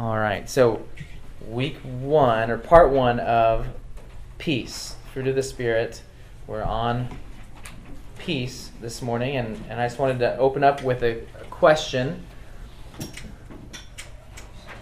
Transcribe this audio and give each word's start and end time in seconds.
All 0.00 0.16
right. 0.16 0.48
So, 0.48 0.86
week 1.46 1.76
one 1.82 2.50
or 2.50 2.56
part 2.56 2.90
one 2.90 3.20
of 3.20 3.66
peace, 4.38 4.96
fruit 5.12 5.28
of 5.28 5.34
the 5.34 5.42
spirit. 5.42 6.00
We're 6.46 6.62
on 6.62 7.18
peace 8.16 8.70
this 8.80 9.02
morning, 9.02 9.36
and, 9.36 9.62
and 9.68 9.78
I 9.78 9.84
just 9.84 9.98
wanted 9.98 10.18
to 10.20 10.38
open 10.38 10.64
up 10.64 10.82
with 10.82 11.02
a, 11.02 11.18
a 11.38 11.44
question. 11.50 12.24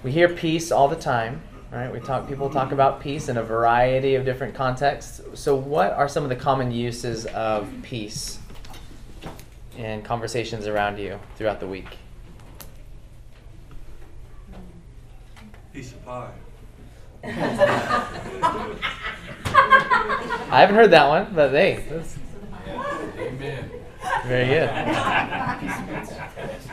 We 0.04 0.12
hear 0.12 0.28
peace 0.28 0.70
all 0.70 0.86
the 0.86 0.94
time, 0.94 1.42
right? 1.72 1.92
We 1.92 1.98
talk. 1.98 2.28
People 2.28 2.48
talk 2.48 2.70
about 2.70 3.00
peace 3.00 3.28
in 3.28 3.38
a 3.38 3.42
variety 3.42 4.14
of 4.14 4.24
different 4.24 4.54
contexts. 4.54 5.20
So, 5.34 5.56
what 5.56 5.94
are 5.94 6.06
some 6.06 6.22
of 6.22 6.28
the 6.28 6.36
common 6.36 6.70
uses 6.70 7.26
of 7.26 7.68
peace 7.82 8.38
in 9.76 10.02
conversations 10.02 10.68
around 10.68 11.00
you 11.00 11.18
throughout 11.34 11.58
the 11.58 11.66
week? 11.66 11.98
Piece 15.78 15.92
of 15.92 16.04
pie. 16.04 16.32
I 17.22 17.30
haven't 20.50 20.74
heard 20.74 20.90
that 20.90 21.06
one, 21.06 21.32
but 21.32 21.52
hey, 21.52 21.84
that's 21.88 22.16
Amen. 23.16 23.70
very 24.26 24.46
good. 24.46 24.68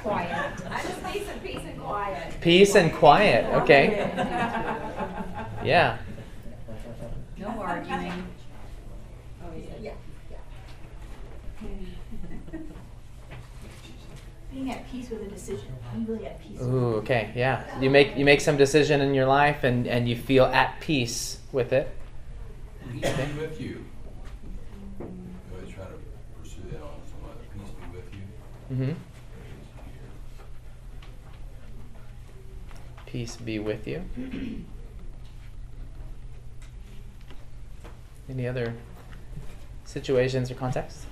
Quiet. 0.02 0.54
I 0.72 0.82
just 0.82 1.04
need 1.04 1.23
some 1.23 1.40
peace 1.41 1.62
and 1.68 1.80
quiet. 1.80 2.41
Peace 2.41 2.73
and 2.73 2.91
quiet. 2.91 3.46
Okay. 3.62 4.10
Yeah. 5.63 5.99
No 7.38 7.49
arguing. 7.49 8.27
Oh, 9.44 9.52
yeah. 9.82 9.94
Being 14.66 14.78
at 14.78 14.92
peace 14.92 15.10
with 15.12 15.22
a 15.22 15.28
decision. 15.28 15.68
I'm 15.94 16.05
really 16.08 16.26
at 16.26 16.42
peace. 16.42 16.60
Ooh. 16.60 16.96
Okay. 16.96 17.32
Yeah. 17.36 17.80
You 17.80 17.92
make 17.92 18.18
you 18.18 18.26
make 18.26 18.42
some 18.42 18.58
decision 18.58 19.00
in 19.00 19.14
your 19.14 19.28
life, 19.28 19.64
and 19.64 19.86
and 19.86 20.10
you 20.10 20.16
feel 20.16 20.46
at 20.46 20.80
peace 20.80 21.38
with 21.52 21.72
it. 21.72 21.88
Peace 22.91 23.02
be 23.02 23.40
with 23.40 23.62
you. 23.62 23.85
You 24.99 25.05
always 25.54 25.72
try 25.72 25.85
to 25.85 25.91
pursue 26.41 26.63
that 26.72 26.82
on 26.82 26.99
someone. 27.05 27.38
Peace 27.54 27.70
be 27.70 27.96
with 27.96 28.10
you. 28.12 28.76
Mm-hmm. 28.76 28.94
Peace 33.05 33.35
be 33.38 33.60
with 33.60 33.88
you. 33.88 34.04
Any 38.27 38.48
other 38.48 38.74
situations 39.84 40.50
or 40.50 40.55
contexts? 40.55 41.05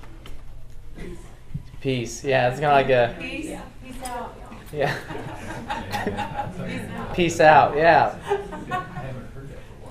Peace. 1.84 2.24
Yeah, 2.24 2.48
it's 2.48 2.58
kind 2.60 2.72
of 2.72 2.88
like 2.88 2.88
a 2.88 3.14
Peace, 3.20 3.50
peace 3.84 4.02
out. 4.06 4.34
yeah. 4.72 4.96
Peace 7.12 7.40
out. 7.40 7.76
Yeah. 7.76 8.16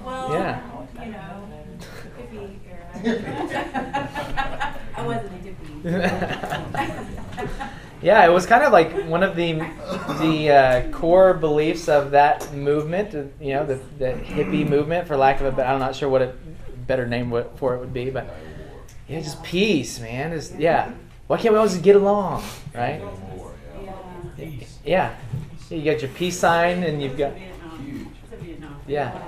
Well, 0.03 0.33
Yeah. 0.33 0.59
you 1.05 1.11
know, 1.11 1.47
hippie 2.17 2.57
era. 2.67 4.09
I 4.97 5.05
wasn't 5.05 5.33
a 5.33 5.37
hippie. 5.85 7.69
yeah, 8.01 8.25
it 8.25 8.31
was 8.33 8.47
kind 8.47 8.63
of 8.63 8.71
like 8.73 8.91
one 9.05 9.21
of 9.21 9.35
the 9.35 9.53
the 10.19 10.49
uh, 10.49 10.89
core 10.89 11.35
beliefs 11.35 11.87
of 11.87 12.09
that 12.09 12.51
movement. 12.55 13.13
uh, 13.13 13.25
You 13.39 13.53
know, 13.53 13.67
the, 13.67 13.79
the 13.99 14.13
hippie 14.13 14.67
movement, 14.67 15.07
for 15.07 15.15
lack 15.15 15.41
of 15.41 15.45
a 15.45 15.51
better, 15.51 15.69
I'm 15.69 15.79
not 15.79 15.95
sure 15.95 16.09
what 16.09 16.23
a 16.23 16.33
better 16.87 17.05
name 17.05 17.31
for 17.57 17.75
it 17.75 17.79
would 17.81 17.93
be, 17.93 18.09
but 18.09 18.33
yeah, 19.07 19.19
just 19.19 19.43
peace, 19.43 19.99
man. 19.99 20.31
Just 20.31 20.55
yeah. 20.57 20.91
Why 21.27 21.37
can't 21.37 21.53
we 21.53 21.57
always 21.57 21.77
get 21.77 21.95
along, 21.95 22.43
right? 22.73 23.01
Yeah. 24.37 24.45
Yeah. 24.85 25.15
You 25.69 25.91
got 25.91 26.01
your 26.01 26.11
peace 26.11 26.37
sign, 26.37 26.83
and 26.83 27.01
you've 27.01 27.17
got 27.17 27.33
Huge. 27.35 28.07
yeah. 28.87 29.19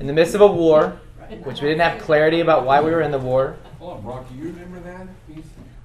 In 0.00 0.06
the 0.06 0.12
midst 0.12 0.34
of 0.34 0.40
a 0.40 0.46
war, 0.46 0.98
which 1.44 1.60
we 1.60 1.68
didn't 1.68 1.82
have 1.82 2.00
clarity 2.00 2.40
about 2.40 2.64
why 2.64 2.80
we 2.80 2.90
were 2.90 3.02
in 3.02 3.10
the 3.10 3.18
war. 3.18 3.56
Hold 3.78 3.98
on, 3.98 4.02
Brock, 4.02 4.28
do 4.28 4.34
you 4.34 4.44
remember 4.44 4.80
that? 4.80 5.06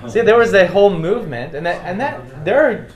See, 0.07 0.21
there 0.21 0.37
was 0.37 0.53
a 0.53 0.67
whole 0.67 0.89
movement, 0.89 1.55
and 1.55 1.65
that 1.65 1.81
and 1.85 1.99
that 2.01 2.43
there 2.43 2.69
are, 2.69 2.87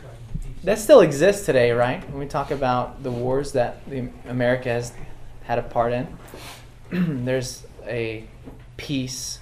that 0.67 0.77
still 0.77 0.99
exists 0.99 1.45
today, 1.45 1.71
right? 1.71 2.03
When 2.09 2.19
we 2.19 2.27
talk 2.27 2.51
about 2.51 3.01
the 3.01 3.09
wars 3.09 3.53
that 3.53 3.89
the 3.89 4.09
America 4.27 4.67
has 4.67 4.91
had 5.43 5.59
a 5.59 5.61
part 5.61 5.93
in, 5.93 6.17
there's 7.25 7.65
a 7.85 8.25
peace 8.75 9.39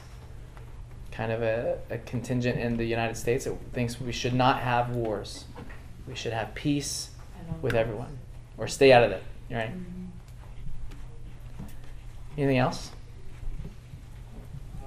kind 1.12 1.32
of 1.32 1.42
a, 1.42 1.80
a 1.90 1.98
contingent 1.98 2.60
in 2.60 2.78
the 2.78 2.86
United 2.86 3.18
States 3.18 3.46
that 3.46 3.58
thinks 3.74 4.00
we 4.00 4.12
should 4.12 4.36
not 4.36 4.60
have 4.60 4.92
wars. 4.92 5.46
We 6.08 6.14
should 6.14 6.32
have 6.32 6.54
peace 6.54 7.10
with 7.60 7.74
everyone, 7.74 8.20
or 8.60 8.68
stay 8.68 8.94
out 8.94 9.04
of 9.04 9.10
it. 9.10 9.24
Right? 9.50 9.72
Anything 12.38 12.60
else? 12.60 12.92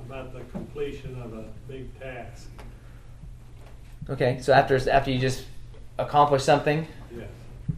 about 0.07 0.33
the 0.33 0.41
completion 0.53 1.21
of 1.21 1.35
a 1.35 1.45
big 1.67 1.99
task. 1.99 2.49
Okay, 4.09 4.39
so 4.41 4.53
after 4.53 4.77
after 4.89 5.11
you 5.11 5.19
just 5.19 5.45
accomplish 5.99 6.43
something, 6.45 6.87
Yes. 7.17 7.29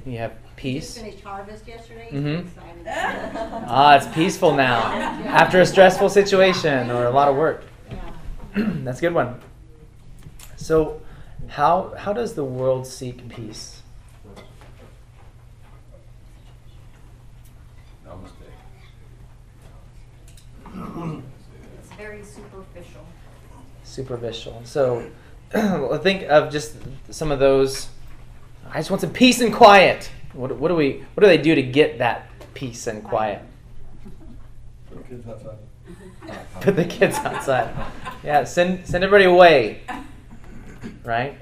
you 0.07 0.19
have 0.19 0.33
peace. 0.57 0.95
Just 0.95 1.05
finished 1.05 1.25
harvest 1.25 1.67
yesterday. 1.67 2.09
Mhm. 2.13 2.47
Ah, 3.67 3.97
it's 3.97 4.07
peaceful 4.09 4.53
now 4.55 4.79
after 5.27 5.61
a 5.61 5.67
stressful 5.67 6.09
situation 6.09 6.91
or 6.91 7.05
a 7.07 7.11
lot 7.11 7.29
of 7.29 7.37
work. 7.37 7.65
That's 8.57 8.99
a 8.99 9.03
good 9.03 9.15
one. 9.15 9.41
So, 10.57 11.01
how 11.49 11.95
how 11.97 12.13
does 12.13 12.35
the 12.35 12.45
world 12.45 12.87
seek 12.87 13.27
peace? 13.29 13.83
Namaste. 18.07 18.47
It's 21.83 21.93
very 21.97 22.23
superficial. 22.25 23.05
Superficial. 23.85 24.61
So, 24.65 25.11
think 26.03 26.25
of 26.29 26.51
just 26.53 26.77
some 27.11 27.31
of 27.33 27.39
those. 27.39 27.89
I 28.73 28.79
just 28.79 28.91
want 28.91 29.01
some 29.01 29.13
peace 29.13 29.41
and 29.41 29.53
quiet. 29.53 30.11
What, 30.33 30.57
what 30.57 30.69
do 30.69 30.77
we? 30.77 31.05
What 31.15 31.23
do 31.23 31.27
they 31.27 31.39
do 31.39 31.55
to 31.55 31.63
get 31.63 31.99
that 31.99 32.31
peace 32.55 32.87
and 32.87 33.03
quiet? 33.03 33.43
Put 34.89 35.03
the 35.03 35.09
kids 35.09 35.27
outside. 35.27 35.59
Put 36.61 36.77
the 36.77 36.85
kids 36.85 37.17
outside. 37.19 37.75
Yeah, 38.23 38.45
send 38.45 38.87
send 38.87 39.03
everybody 39.03 39.25
away. 39.25 39.83
Right? 41.05 41.37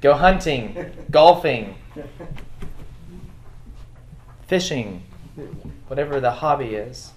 Go 0.00 0.14
hunting, 0.14 0.92
golfing, 1.10 1.76
fishing, 4.46 5.02
whatever 5.86 6.20
the 6.20 6.30
hobby 6.30 6.74
is. 6.74 7.12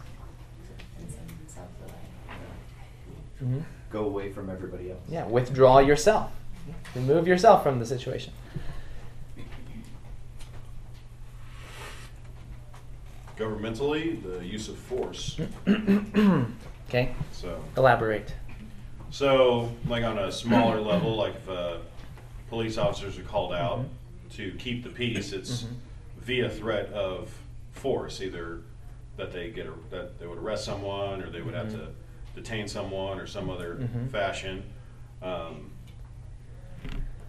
Mhm. 3.43 3.63
Go 3.91 4.05
away 4.05 4.31
from 4.31 4.49
everybody 4.49 4.91
else. 4.91 5.01
Yeah, 5.09 5.25
withdraw 5.25 5.79
yourself. 5.79 6.31
Remove 6.95 7.27
yourself 7.27 7.63
from 7.63 7.79
the 7.79 7.85
situation. 7.85 8.33
Governmentally, 13.37 14.21
the 14.23 14.43
use 14.45 14.67
of 14.67 14.77
force. 14.77 15.39
okay, 16.87 17.13
So, 17.31 17.63
elaborate. 17.77 18.33
so 19.11 19.71
like 19.87 20.03
on 20.03 20.17
a 20.17 20.31
smaller 20.31 20.81
level, 20.81 21.15
like 21.15 21.35
if 21.35 21.47
uh, 21.49 21.77
police 22.49 22.77
officers 22.79 23.17
are 23.19 23.23
called 23.23 23.53
out 23.53 23.85
to 24.31 24.51
keep 24.57 24.83
the 24.83 24.89
peace, 24.89 25.33
it's 25.33 25.63
Mhm. 25.63 25.67
via 26.21 26.49
threat 26.49 26.91
of 26.93 27.31
force, 27.73 28.21
either 28.21 28.61
that 29.17 29.31
they 29.31 29.51
get 29.51 29.67
a, 29.67 29.73
that 29.91 30.19
they 30.19 30.25
would 30.25 30.39
arrest 30.39 30.65
someone, 30.65 31.21
or 31.21 31.29
they 31.29 31.41
would 31.41 31.53
have 31.53 31.69
to 31.71 31.89
detain 32.35 32.67
someone, 32.67 33.19
or 33.19 33.27
some 33.27 33.49
other 33.51 33.75
Mhm. 33.75 34.09
fashion. 34.09 34.63
Um, 35.21 35.71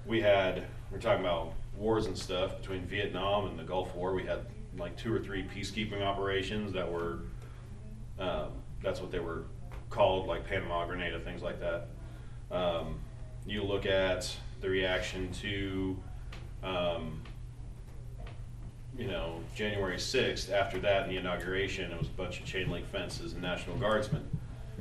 we 0.07 0.23
had 0.23 0.65
we're 0.91 0.99
talking 1.01 1.21
about 1.25 1.53
wars 1.77 2.07
and 2.07 2.17
stuff 2.17 2.59
between 2.61 2.81
Vietnam 2.87 3.47
and 3.47 3.59
the 3.59 3.63
Gulf 3.63 3.95
War. 3.95 4.15
We 4.15 4.25
had 4.25 4.47
like 4.79 4.97
two 4.97 5.15
or 5.15 5.19
three 5.19 5.43
peacekeeping 5.45 6.03
operations 6.03 6.73
that 6.73 6.91
were 6.91 7.21
um, 8.19 8.51
that's 8.83 9.01
what 9.01 9.11
they 9.11 9.21
were 9.21 9.45
called, 9.91 10.27
like 10.27 10.45
Panama 10.47 10.87
Grenada, 10.87 11.21
things 11.21 11.43
like 11.43 11.61
that. 11.61 11.89
Um, 12.51 12.99
you 13.47 13.63
look 13.63 13.87
at 13.87 14.35
the 14.61 14.69
reaction 14.69 15.31
to, 15.35 15.97
um, 16.65 17.23
you 18.97 19.07
know, 19.07 19.41
January 19.55 19.97
6th. 19.97 20.51
After 20.53 20.79
that, 20.81 21.05
in 21.05 21.11
the 21.11 21.17
inauguration, 21.17 21.91
it 21.93 21.99
was 21.99 22.09
a 22.09 22.13
bunch 22.13 22.41
of 22.41 22.47
chain 22.47 22.69
link 22.71 22.87
fences 22.89 23.33
and 23.35 23.43
National 23.43 23.77
Guardsmen. 23.77 24.29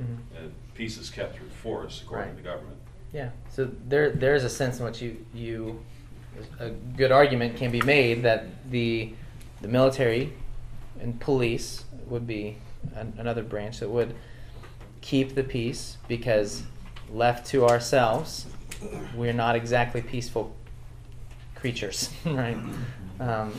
Mhm. 0.00 0.18
And 0.36 0.52
peace 0.74 0.98
is 0.98 1.10
kept 1.10 1.36
through 1.36 1.48
force, 1.48 2.02
according 2.02 2.28
Right. 2.28 2.36
to 2.36 2.42
the 2.42 2.48
government. 2.48 2.76
Yeah. 3.12 3.30
So 3.50 3.70
there 3.88 4.10
there 4.10 4.34
is 4.34 4.44
a 4.44 4.50
sense 4.50 4.80
in 4.80 4.84
which 4.84 5.00
you 5.00 5.24
you 5.32 5.84
a 6.60 6.70
good 6.70 7.10
argument 7.10 7.56
can 7.56 7.70
be 7.70 7.80
made 7.82 8.22
that 8.24 8.70
the 8.70 9.14
the 9.60 9.68
military 9.68 10.32
and 11.00 11.20
police 11.20 11.84
would 12.06 12.26
be 12.26 12.56
an, 12.94 13.14
another 13.18 13.42
branch 13.42 13.80
that 13.80 13.88
would 13.88 14.14
keep 15.00 15.34
the 15.34 15.42
peace 15.42 15.96
because 16.08 16.62
left 17.10 17.46
to 17.46 17.66
ourselves, 17.66 18.46
we're 19.14 19.32
not 19.32 19.56
exactly 19.56 20.02
peaceful 20.02 20.54
creatures, 21.54 22.10
right? 22.24 22.58
Um, 23.20 23.52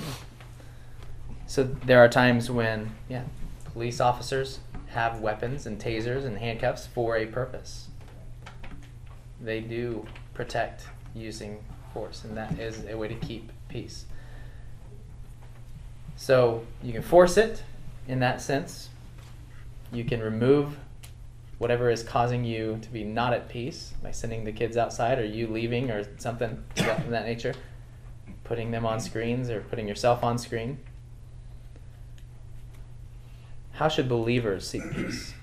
so 1.48 1.64
there 1.64 2.00
are 2.00 2.08
times 2.08 2.50
when, 2.50 2.92
yeah, 3.10 3.24
police 3.66 4.00
officers 4.00 4.60
have 4.88 5.20
weapons 5.20 5.66
and 5.66 5.80
tasers 5.80 6.26
and 6.26 6.38
handcuffs 6.38 6.88
for 6.88 7.18
a 7.18 7.26
purpose. 7.26 7.88
They 9.42 9.62
do 9.62 10.06
protect 10.34 10.86
using 11.16 11.64
force, 11.94 12.24
and 12.24 12.36
that 12.38 12.60
is 12.60 12.86
a 12.86 12.96
way 12.96 13.08
to 13.08 13.16
keep 13.16 13.52
peace. 13.68 14.06
So 16.20 16.66
you 16.84 16.92
can 16.92 17.02
force 17.02 17.38
it 17.38 17.64
in 18.06 18.20
that 18.20 18.42
sense. 18.42 18.90
You 19.94 20.04
can 20.04 20.20
remove 20.20 20.78
whatever 21.60 21.90
is 21.90 22.04
causing 22.04 22.44
you 22.44 22.78
to 22.82 22.90
be 22.90 23.06
not 23.06 23.32
at 23.32 23.48
peace 23.48 23.94
by 24.04 24.12
sending 24.12 24.44
the 24.44 24.52
kids 24.52 24.76
outside 24.76 25.18
or 25.18 25.24
you 25.24 25.48
leaving 25.48 25.90
or 25.90 26.06
something 26.20 26.62
of 26.78 27.10
that, 27.10 27.26
nature, 27.26 27.54
putting 28.44 28.70
them 28.70 28.86
on 28.86 29.00
screens 29.00 29.50
or 29.50 29.62
putting 29.62 29.88
yourself 29.88 30.22
on 30.22 30.38
screen. 30.38 30.78
How 33.72 33.88
should 33.88 34.10
believers 34.10 34.68
seek 34.68 34.84
peace? 34.94 35.34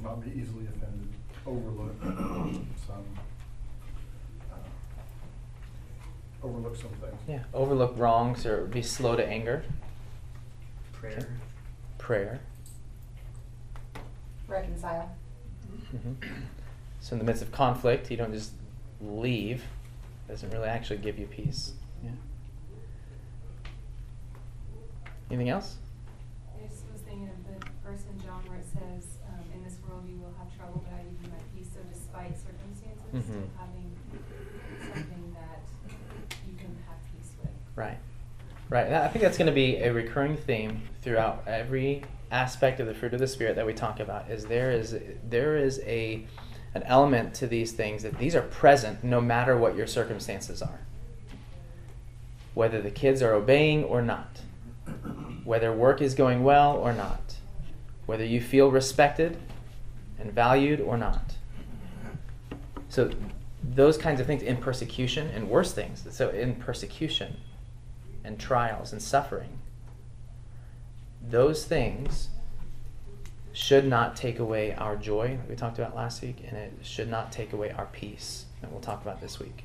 Not 0.00 0.24
be 0.24 0.30
easily 0.40 0.66
offended, 0.66 1.08
overlook 1.44 1.94
some, 2.86 3.04
uh, 4.52 4.56
overlook 6.42 6.76
some 6.76 6.90
things. 7.00 7.20
Yeah, 7.28 7.40
overlook 7.54 7.94
wrongs 7.96 8.44
or 8.46 8.66
be 8.66 8.82
slow 8.82 9.16
to 9.16 9.26
anger. 9.26 9.64
Prayer. 10.92 11.28
Prayer. 11.98 12.40
Reconcile. 14.48 15.10
hmm 15.90 16.12
So 17.00 17.14
in 17.14 17.18
the 17.18 17.24
midst 17.24 17.42
of 17.42 17.52
conflict, 17.52 18.10
you 18.10 18.16
don't 18.16 18.32
just 18.32 18.52
leave. 19.00 19.64
It 20.28 20.32
doesn't 20.32 20.50
really 20.50 20.68
actually 20.68 20.98
give 20.98 21.18
you 21.18 21.26
peace. 21.26 21.72
Yeah. 22.04 22.10
Anything 25.30 25.48
else? 25.48 25.76
I 26.54 26.66
just 26.66 26.84
was 26.92 27.00
thinking 27.02 27.28
of 27.28 27.40
the 27.48 27.66
verse 27.82 28.02
in 28.10 28.20
John 28.20 28.42
where 28.46 28.58
it 28.58 28.66
says, 28.68 29.18
um, 29.28 29.42
in 29.54 29.64
this 29.64 29.76
world 29.88 30.04
you 30.06 30.18
will 30.20 30.34
have 30.38 30.54
trouble, 30.56 30.84
but 30.84 30.94
I 30.94 31.02
give 31.02 31.18
you 31.24 31.30
my 31.32 31.42
peace. 31.56 31.70
So 31.72 31.80
despite 31.90 32.36
circumstances, 32.36 33.00
still 33.08 33.22
Mhm. 33.40 33.48
having 33.56 33.88
something 34.92 35.32
that 35.34 35.62
you 36.46 36.54
can 36.60 36.76
have 36.86 37.00
peace 37.10 37.32
with. 37.40 37.56
Right. 37.74 37.98
Right. 38.68 38.90
I 38.90 39.08
think 39.08 39.22
that's 39.22 39.36
going 39.36 39.46
to 39.48 39.52
be 39.52 39.76
a 39.76 39.92
recurring 39.92 40.36
theme 40.36 40.82
throughout 41.02 41.44
every 41.46 42.04
aspect 42.30 42.80
of 42.80 42.86
the 42.86 42.94
fruit 42.94 43.12
of 43.12 43.20
the 43.20 43.26
spirit 43.26 43.56
that 43.56 43.66
we 43.66 43.74
talk 43.74 44.00
about. 44.00 44.30
Is 44.30 44.46
there 44.46 44.70
is 44.70 44.96
there 45.28 45.56
is 45.56 45.80
a 45.80 46.26
an 46.74 46.82
element 46.84 47.34
to 47.34 47.46
these 47.46 47.72
things 47.72 48.02
that 48.02 48.18
these 48.18 48.34
are 48.34 48.42
present 48.42 49.04
no 49.04 49.20
matter 49.20 49.56
what 49.56 49.76
your 49.76 49.86
circumstances 49.86 50.62
are. 50.62 50.80
Whether 52.54 52.80
the 52.80 52.90
kids 52.90 53.20
are 53.20 53.34
obeying 53.34 53.84
or 53.84 54.00
not. 54.00 54.40
Whether 55.44 55.72
work 55.72 56.00
is 56.00 56.14
going 56.14 56.42
well 56.42 56.76
or 56.76 56.94
not. 56.94 57.36
Whether 58.06 58.24
you 58.24 58.40
feel 58.40 58.70
respected 58.70 59.36
and 60.18 60.32
valued 60.32 60.80
or 60.80 60.96
not. 60.96 61.36
So 62.88 63.10
those 63.62 63.98
kinds 63.98 64.20
of 64.20 64.26
things 64.26 64.42
in 64.42 64.56
persecution 64.56 65.28
and 65.28 65.48
worse 65.48 65.72
things. 65.72 66.06
So 66.10 66.30
in 66.30 66.54
persecution 66.54 67.36
and 68.24 68.38
trials 68.38 68.92
and 68.92 69.02
suffering, 69.02 69.58
those 71.20 71.64
things 71.64 72.28
should 73.52 73.86
not 73.86 74.16
take 74.16 74.38
away 74.38 74.74
our 74.74 74.96
joy, 74.96 75.36
like 75.38 75.48
we 75.48 75.54
talked 75.54 75.78
about 75.78 75.94
last 75.94 76.22
week, 76.22 76.42
and 76.46 76.56
it 76.56 76.72
should 76.82 77.08
not 77.08 77.30
take 77.30 77.52
away 77.52 77.70
our 77.70 77.86
peace, 77.86 78.46
that 78.60 78.70
we'll 78.72 78.80
talk 78.80 79.02
about 79.02 79.20
this 79.20 79.38
week. 79.38 79.64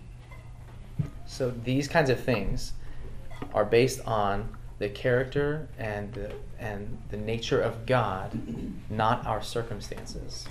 So 1.26 1.52
these 1.52 1.88
kinds 1.88 2.10
of 2.10 2.20
things 2.20 2.74
are 3.54 3.66
based 3.66 4.02
on 4.06 4.50
the 4.80 4.90
character 4.90 5.68
and 5.78 6.14
the, 6.14 6.32
and 6.60 6.98
the 7.10 7.18
nature 7.18 7.62
of 7.62 7.86
God, 7.86 8.38
not 8.90 9.26
our 9.26 9.42
circumstances, 9.42 10.46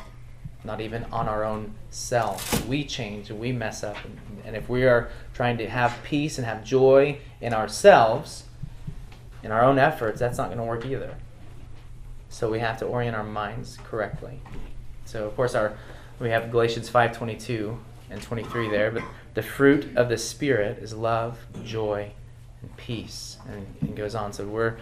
not 0.64 0.81
even 0.81 1.05
on 1.12 1.29
our 1.29 1.44
own 1.44 1.75
self. 1.91 2.67
We 2.67 2.85
change 2.85 3.31
and 3.31 3.38
we 3.38 3.52
mess 3.52 3.85
up, 3.85 3.97
and, 4.05 4.19
and 4.44 4.56
if 4.56 4.69
we 4.69 4.85
are 4.85 5.11
trying 5.35 5.59
to 5.59 5.69
have 5.69 5.97
peace 6.05 6.38
and 6.38 6.47
have 6.47 6.64
joy 6.64 7.19
in 7.41 7.53
ourselves, 7.53 8.44
in 9.43 9.53
our 9.53 9.62
own 9.62 9.79
efforts, 9.79 10.19
that's 10.19 10.38
not 10.38 10.47
going 10.47 10.59
to 10.59 10.65
work 10.65 10.85
either. 10.85 11.17
So 12.29 12.50
we 12.50 12.59
have 12.59 12.79
to 12.79 12.85
orient 12.87 13.17
our 13.17 13.25
minds 13.25 13.79
correctly. 13.85 14.41
So 15.05 15.27
of 15.27 15.37
course 15.37 15.55
our 15.55 15.77
we 16.19 16.31
have 16.31 16.50
Galatians 16.50 16.91
5:22 16.91 17.79
and 18.11 18.23
23 18.23 18.71
there, 18.71 18.91
but 18.91 19.03
the 19.35 19.43
fruit 19.43 19.97
of 19.97 20.09
the 20.09 20.17
spirit 20.17 20.79
is 20.79 20.94
love, 20.94 21.38
joy, 21.65 22.12
and 22.62 22.77
peace, 22.77 23.37
and, 23.49 23.67
and 23.81 23.97
goes 23.97 24.15
on. 24.15 24.33
So 24.33 24.47
we're 24.47 24.77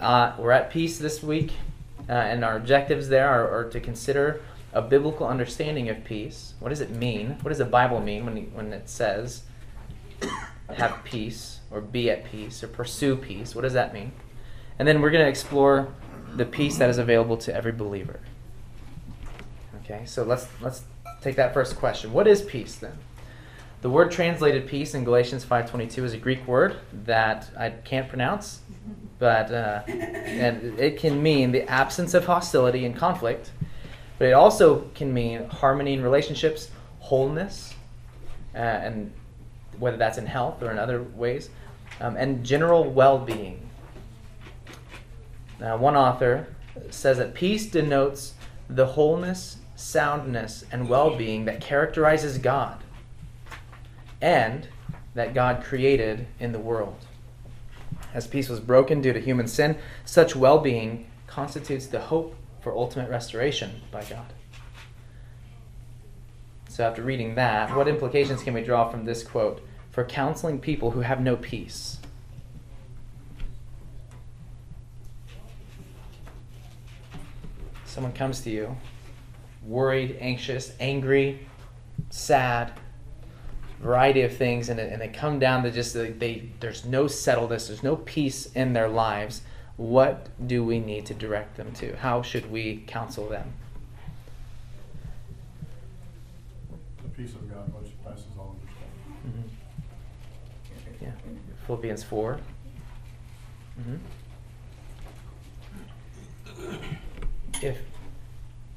uh, 0.00 0.34
we're 0.38 0.52
at 0.52 0.70
peace 0.70 0.98
this 0.98 1.22
week, 1.22 1.52
uh, 2.08 2.12
and 2.12 2.44
our 2.44 2.56
objectives 2.56 3.08
there 3.08 3.28
are, 3.28 3.48
are 3.48 3.70
to 3.70 3.80
consider 3.80 4.42
a 4.72 4.82
biblical 4.82 5.26
understanding 5.26 5.88
of 5.88 6.04
peace. 6.04 6.54
What 6.60 6.68
does 6.68 6.80
it 6.80 6.90
mean? 6.90 7.38
What 7.42 7.48
does 7.48 7.58
the 7.58 7.64
Bible 7.64 8.00
mean 8.00 8.24
when 8.24 8.36
when 8.52 8.72
it 8.72 8.88
says 8.88 9.42
have 10.76 11.02
peace 11.04 11.55
or 11.70 11.80
be 11.80 12.10
at 12.10 12.24
peace 12.24 12.62
or 12.62 12.68
pursue 12.68 13.16
peace? 13.16 13.54
What 13.54 13.62
does 13.62 13.72
that 13.74 13.92
mean? 13.92 14.12
And 14.78 14.86
then 14.86 15.00
we're 15.00 15.10
going 15.10 15.24
to 15.24 15.30
explore 15.30 15.92
the 16.34 16.44
peace 16.44 16.78
that 16.78 16.90
is 16.90 16.98
available 16.98 17.36
to 17.38 17.54
every 17.54 17.72
believer. 17.72 18.20
Okay, 19.84 20.04
so 20.04 20.22
let's 20.24 20.48
let's 20.60 20.82
take 21.22 21.36
that 21.36 21.54
first 21.54 21.76
question. 21.76 22.12
What 22.12 22.26
is 22.26 22.42
peace 22.42 22.74
then? 22.76 22.98
The 23.82 23.90
word 23.90 24.10
translated 24.10 24.66
peace 24.66 24.94
in 24.94 25.04
Galatians 25.04 25.44
5:22 25.44 26.04
is 26.04 26.12
a 26.12 26.18
Greek 26.18 26.46
word 26.46 26.76
that 27.04 27.48
I 27.56 27.70
can't 27.70 28.08
pronounce, 28.08 28.60
but 29.18 29.52
uh, 29.52 29.82
and 29.86 30.78
it 30.78 30.98
can 30.98 31.22
mean 31.22 31.52
the 31.52 31.62
absence 31.70 32.14
of 32.14 32.26
hostility 32.26 32.84
and 32.84 32.96
conflict, 32.96 33.52
but 34.18 34.28
it 34.28 34.32
also 34.32 34.90
can 34.94 35.14
mean 35.14 35.48
harmony 35.48 35.94
in 35.94 36.02
relationships, 36.02 36.70
wholeness, 36.98 37.74
uh, 38.54 38.58
and 38.58 39.12
whether 39.78 39.96
that's 39.96 40.18
in 40.18 40.26
health 40.26 40.62
or 40.62 40.70
in 40.70 40.78
other 40.78 41.02
ways, 41.02 41.50
um, 42.00 42.16
and 42.16 42.44
general 42.44 42.90
well-being. 42.90 43.68
Now, 45.58 45.76
one 45.76 45.96
author 45.96 46.48
says 46.90 47.18
that 47.18 47.34
peace 47.34 47.66
denotes 47.66 48.34
the 48.68 48.86
wholeness, 48.86 49.58
soundness, 49.74 50.64
and 50.70 50.88
well 50.88 51.16
being 51.16 51.44
that 51.46 51.60
characterizes 51.60 52.38
God 52.38 52.82
and 54.20 54.68
that 55.14 55.34
God 55.34 55.62
created 55.62 56.26
in 56.38 56.52
the 56.52 56.58
world. 56.58 57.06
As 58.12 58.26
peace 58.26 58.48
was 58.48 58.60
broken 58.60 59.00
due 59.00 59.12
to 59.12 59.20
human 59.20 59.46
sin, 59.46 59.76
such 60.04 60.36
well 60.36 60.58
being 60.58 61.06
constitutes 61.26 61.86
the 61.86 62.00
hope 62.00 62.34
for 62.60 62.76
ultimate 62.76 63.10
restoration 63.10 63.82
by 63.90 64.02
God. 64.04 64.32
So, 66.68 66.84
after 66.84 67.02
reading 67.02 67.34
that, 67.36 67.74
what 67.74 67.88
implications 67.88 68.42
can 68.42 68.52
we 68.52 68.62
draw 68.62 68.90
from 68.90 69.04
this 69.04 69.22
quote 69.22 69.62
for 69.96 70.04
counseling 70.04 70.60
people 70.60 70.92
who 70.92 71.00
have 71.00 71.20
no 71.20 71.34
peace? 71.34 71.98
someone 77.96 78.12
comes 78.12 78.42
to 78.42 78.50
you 78.50 78.76
worried, 79.62 80.18
anxious, 80.20 80.74
angry, 80.80 81.46
sad, 82.10 82.70
variety 83.80 84.20
of 84.20 84.36
things, 84.36 84.68
and, 84.68 84.78
and 84.78 85.00
they 85.00 85.08
come 85.08 85.38
down 85.38 85.62
to 85.62 85.70
just 85.70 85.94
they, 85.94 86.10
they 86.10 86.50
there's 86.60 86.84
no 86.84 87.06
settledness, 87.06 87.68
there's 87.68 87.82
no 87.82 87.96
peace 87.96 88.52
in 88.52 88.74
their 88.74 88.88
lives. 88.88 89.40
What 89.78 90.28
do 90.46 90.62
we 90.62 90.78
need 90.78 91.06
to 91.06 91.14
direct 91.14 91.56
them 91.56 91.72
to? 91.76 91.96
How 91.96 92.20
should 92.20 92.52
we 92.52 92.84
counsel 92.86 93.30
them? 93.30 93.50
The 97.02 97.08
peace 97.08 97.32
of 97.34 97.50
God 97.50 97.72
which 97.80 97.92
passes 98.04 98.26
all 98.38 98.56
understanding. 98.60 98.92
Mm-hmm. 99.26 99.54
Yeah, 101.04 101.12
Philippians 101.66 102.02
4 102.04 102.40
Mm-hmm. 103.78 103.96
If 107.62 107.78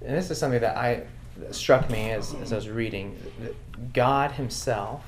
and 0.01 0.15
this 0.15 0.29
is 0.31 0.37
something 0.37 0.61
that 0.61 0.77
I 0.77 1.03
that 1.37 1.55
struck 1.55 1.89
me 1.89 2.11
as, 2.11 2.33
as 2.35 2.51
I 2.51 2.55
was 2.55 2.69
reading, 2.69 3.17
that 3.39 3.93
God 3.93 4.31
Himself 4.31 5.03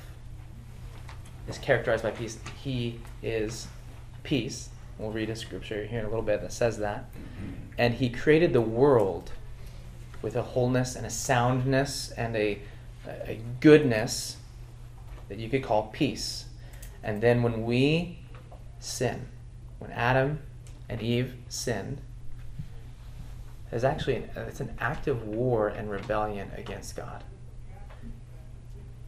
is 1.48 1.58
characterized 1.58 2.04
by 2.04 2.12
peace. 2.12 2.38
He 2.64 3.00
is 3.22 3.68
peace. 4.24 4.70
We'll 4.98 5.12
read 5.12 5.30
a 5.30 5.36
scripture 5.36 5.86
here 5.86 6.00
in 6.00 6.06
a 6.06 6.10
little 6.10 6.22
bit 6.22 6.42
that 6.42 6.54
says 6.54 6.78
that. 6.78 7.06
And 7.78 7.96
He 7.96 8.10
created 8.10 8.54
the 8.54 8.62
world 8.62 9.32
with 10.22 10.36
a 10.36 10.42
wholeness 10.42 10.96
and 10.96 11.06
a 11.06 11.10
soundness 11.10 12.12
and 12.12 12.36
a, 12.36 12.60
a 13.08 13.40
goodness 13.60 14.38
that 15.28 15.38
you 15.38 15.50
could 15.50 15.64
call 15.64 15.88
peace. 15.88 16.46
And 17.04 17.22
then 17.22 17.44
when 17.44 17.66
we 17.66 18.20
sin, 18.80 19.28
when 19.80 19.92
Adam 19.92 20.40
and 20.88 21.02
Eve 21.02 21.36
sinned, 21.50 22.02
there's 23.70 23.84
actually 23.86 24.18
an, 24.18 24.30
uh, 24.36 24.42
it's 24.42 24.60
an 24.60 24.76
active 24.80 25.26
war 25.26 25.70
and 25.70 25.90
rebellion 25.90 26.52
against 26.58 26.96
God. 26.96 27.24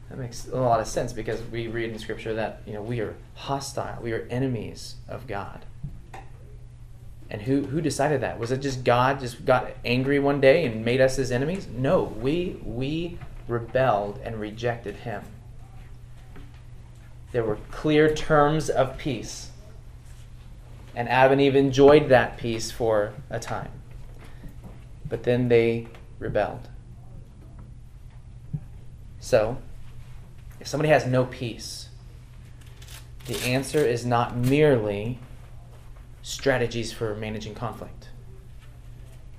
That 0.09 0.17
makes 0.17 0.47
a 0.47 0.57
lot 0.57 0.79
of 0.79 0.87
sense 0.87 1.11
because 1.11 1.41
we 1.51 1.67
read 1.67 1.89
in 1.89 1.99
Scripture 1.99 2.33
that 2.35 2.61
you 2.65 2.73
know 2.73 2.81
we 2.81 3.01
are 3.01 3.15
hostile, 3.35 4.01
we 4.01 4.13
are 4.13 4.27
enemies 4.29 4.95
of 5.07 5.27
God. 5.27 5.65
And 7.29 7.41
who 7.41 7.63
who 7.63 7.81
decided 7.81 8.21
that? 8.21 8.39
Was 8.39 8.51
it 8.51 8.61
just 8.61 8.83
God 8.83 9.19
just 9.19 9.43
got 9.43 9.71
angry 9.83 10.19
one 10.19 10.39
day 10.39 10.65
and 10.65 10.85
made 10.85 11.01
us 11.01 11.15
his 11.17 11.31
enemies? 11.31 11.67
No, 11.67 12.03
we 12.03 12.59
we 12.63 13.17
rebelled 13.47 14.19
and 14.23 14.39
rejected 14.39 14.97
him. 14.97 15.23
There 17.33 17.43
were 17.43 17.57
clear 17.71 18.13
terms 18.13 18.69
of 18.69 18.97
peace. 18.97 19.49
And 20.95 21.09
Adam 21.09 21.33
and 21.33 21.41
Eve 21.41 21.55
enjoyed 21.55 22.09
that 22.09 22.37
peace 22.37 22.69
for 22.69 23.13
a 23.31 23.39
time. 23.39 23.71
But 25.09 25.23
then 25.23 25.49
they 25.49 25.87
rebelled. 26.19 26.69
So, 29.19 29.57
if 30.59 30.67
somebody 30.67 30.89
has 30.89 31.07
no 31.07 31.25
peace, 31.25 31.89
the 33.25 33.39
answer 33.43 33.79
is 33.79 34.05
not 34.05 34.37
merely 34.37 35.17
strategies 36.21 36.93
for 36.93 37.15
managing 37.15 37.55
conflict. 37.55 38.09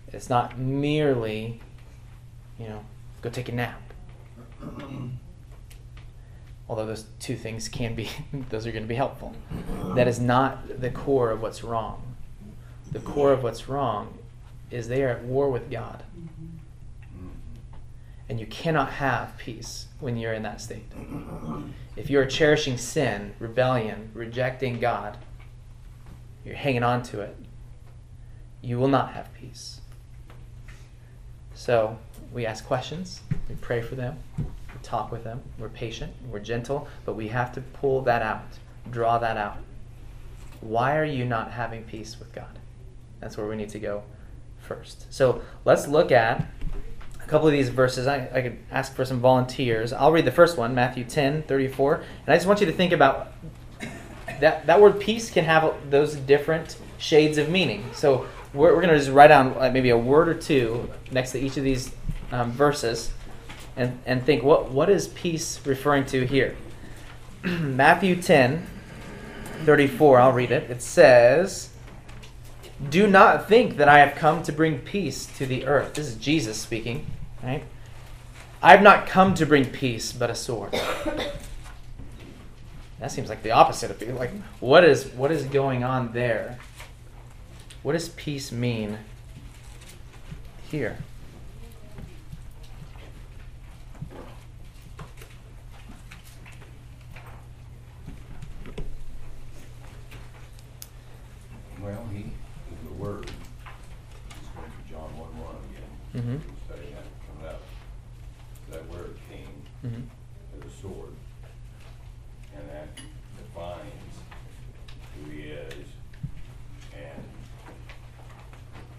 It's 0.08 0.28
not 0.28 0.58
merely, 0.58 1.60
you 2.58 2.68
know, 2.68 2.84
go 3.22 3.30
take 3.30 3.48
a 3.48 3.52
nap. 3.52 3.80
Although 6.68 6.87
those 6.87 7.04
two 7.21 7.37
things 7.37 7.68
can 7.68 7.94
be, 7.94 8.11
those 8.50 8.66
are 8.66 8.73
going 8.73 8.85
to 8.85 8.88
be 8.88 8.94
helpful. 8.94 9.35
Mm-hmm. 9.52 9.94
That 9.94 10.09
is 10.09 10.18
not 10.18 10.80
the 10.80 10.90
core 10.90 11.30
of 11.30 11.42
what's 11.42 11.62
wrong. 11.62 12.14
The 12.92 13.00
core 13.00 13.33
of 13.33 13.42
what's 13.42 13.68
wrong 13.68 14.18
is 14.71 14.88
they 14.88 15.02
are 15.02 15.11
at 15.11 15.25
war 15.25 15.50
with 15.50 15.71
God. 15.71 16.02
Mm-hmm. 16.16 17.26
And 18.28 18.40
you 18.40 18.47
cannot 18.47 18.92
have 18.92 19.37
peace 19.37 19.88
when 20.00 20.16
you're 20.16 20.33
in 20.33 20.42
that 20.44 20.61
state. 20.61 20.88
Mm-hmm. 20.90 21.68
If 21.97 22.09
you 22.09 22.18
are 22.18 22.26
cherishing 22.26 22.78
sin, 22.78 23.35
rebellion, 23.38 24.11
rejecting 24.14 24.80
God, 24.80 25.18
you're 26.44 26.56
hanging 26.56 26.83
on 26.83 27.02
to 27.04 27.21
it, 27.21 27.37
you 28.62 28.78
will 28.78 28.88
not 28.88 29.12
have 29.12 29.33
peace. 29.35 29.80
So 31.54 31.99
we 32.33 32.47
ask 32.47 32.66
questions, 32.66 33.21
we 33.49 33.54
pray 33.56 33.80
for 33.80 33.94
them, 33.94 34.18
talk 34.85 35.11
with 35.11 35.25
them, 35.25 35.43
we're 35.59 35.69
patient, 35.69 36.12
we're 36.31 36.41
gentle, 36.41 36.87
but 37.05 37.14
we 37.14 37.29
have 37.29 37.53
to 37.53 37.61
pull 37.61 38.03
that 38.03 38.23
out, 38.23 38.59
draw 38.91 39.19
that 39.19 39.37
out. 39.37 39.59
Why 40.61 40.97
are 40.97 41.05
you 41.05 41.25
not 41.25 41.50
having 41.50 41.85
peace 41.85 42.19
with 42.19 42.33
God? 42.33 42.59
That's 43.21 43.37
where 43.37 43.47
we 43.47 43.57
need 43.57 43.71
to 43.71 43.79
go 43.79 44.03
first. 44.61 45.12
So 45.12 45.43
let's 45.64 45.88
look 45.88 46.12
at 46.12 46.47
a 47.23 47.26
couple 47.26 47.47
of 47.47 47.53
these 47.53 47.69
verses. 47.69 48.07
I, 48.07 48.29
I 48.33 48.43
could 48.43 48.59
ask 48.71 48.95
for 48.95 49.05
some 49.05 49.21
volunteers. 49.21 49.93
I'll 49.93 50.12
read 50.12 50.25
the 50.25 50.33
first 50.33 50.57
one, 50.57 50.75
Matthew 50.75 51.05
10, 51.05 51.45
34. 51.45 51.95
And 51.97 52.05
I 52.29 52.37
just 52.37 52.47
want 52.47 52.61
you 52.61 52.67
to 52.67 52.73
think 52.73 52.93
about 52.93 53.33
that, 54.41 54.67
that 54.67 54.81
word 54.81 55.00
peace 55.00 55.31
can 55.31 55.45
have 55.45 55.75
those 55.91 56.17
different 56.17 56.76
shades 56.99 57.38
of 57.38 57.49
meaning. 57.49 57.85
So 57.93 58.26
we're, 58.53 58.75
we're 58.75 58.83
going 58.83 58.93
to 58.93 58.99
just 58.99 59.11
write 59.11 59.29
down 59.29 59.55
uh, 59.59 59.71
maybe 59.73 59.91
a 59.91 59.99
word 59.99 60.29
or 60.29 60.35
two 60.35 60.91
next 61.11 61.33
to 61.33 61.41
each 61.41 61.57
of 61.57 61.64
these 61.64 61.95
um, 62.33 62.53
verses 62.53 63.12
and, 63.76 63.99
and 64.07 64.25
think 64.25 64.43
what, 64.43 64.71
what 64.71 64.88
is 64.88 65.09
peace 65.09 65.61
referring 65.64 66.07
to 66.07 66.26
here? 66.26 66.57
Matthew 67.43 68.21
10, 68.21 68.66
34, 69.64 70.21
I'll 70.21 70.33
read 70.33 70.50
it. 70.50 70.71
It 70.71 70.83
says, 70.83 71.71
Do 72.88 73.07
not 73.07 73.49
think 73.49 73.76
that 73.76 73.88
I 73.88 73.99
have 73.99 74.16
come 74.16 74.43
to 74.45 74.52
bring 74.52 74.78
peace 74.78 75.26
to 75.38 75.47
the 75.47 75.66
earth. 75.66 75.95
This 75.95 76.07
is 76.07 76.16
Jesus 76.16 76.61
speaking, 76.61 77.07
right? 77.43 77.64
I 78.62 78.71
have 78.71 78.83
not 78.83 79.07
come 79.07 79.35
to 79.35 79.47
bring 79.47 79.66
peace, 79.66 80.12
but 80.12 80.31
a 80.31 80.35
sword. 80.35 80.75
That 83.04 83.11
seems 83.11 83.28
like 83.28 83.43
the 83.43 83.50
opposite 83.50 83.90
of 83.90 83.99
peace. 84.00 84.12
Like, 84.12 84.31
what 84.61 84.83
is 84.83 85.09
what 85.09 85.31
is 85.31 85.45
going 85.45 85.85
on 85.85 86.12
there? 86.12 86.59
What 87.83 87.93
does 87.93 88.09
peace 88.09 88.50
mean 88.50 88.97
here? 90.71 90.97
Well, 101.78 102.09
he, 102.11 102.33
the 102.87 102.95
word, 102.95 103.28
he's 103.28 104.49
going 104.49 104.71
to 104.71 104.90
John 104.90 105.19
one 105.19 105.28
one 105.38 105.57
Mm-hmm. 106.14 106.37
Studying 106.66 106.94
that, 106.94 107.04
coming 107.26 107.49
up. 107.54 107.62
That 108.71 108.88
word 108.88 109.16
came 109.30 109.49
Mm-hmm. 109.85 110.02
as 110.59 110.73
a 110.73 110.80
sword. 110.80 111.11
And 112.56 112.68
that 112.71 112.88
defines 113.37 114.14
who 115.16 115.30
he 115.30 115.42
is. 115.50 115.87
And 116.94 117.25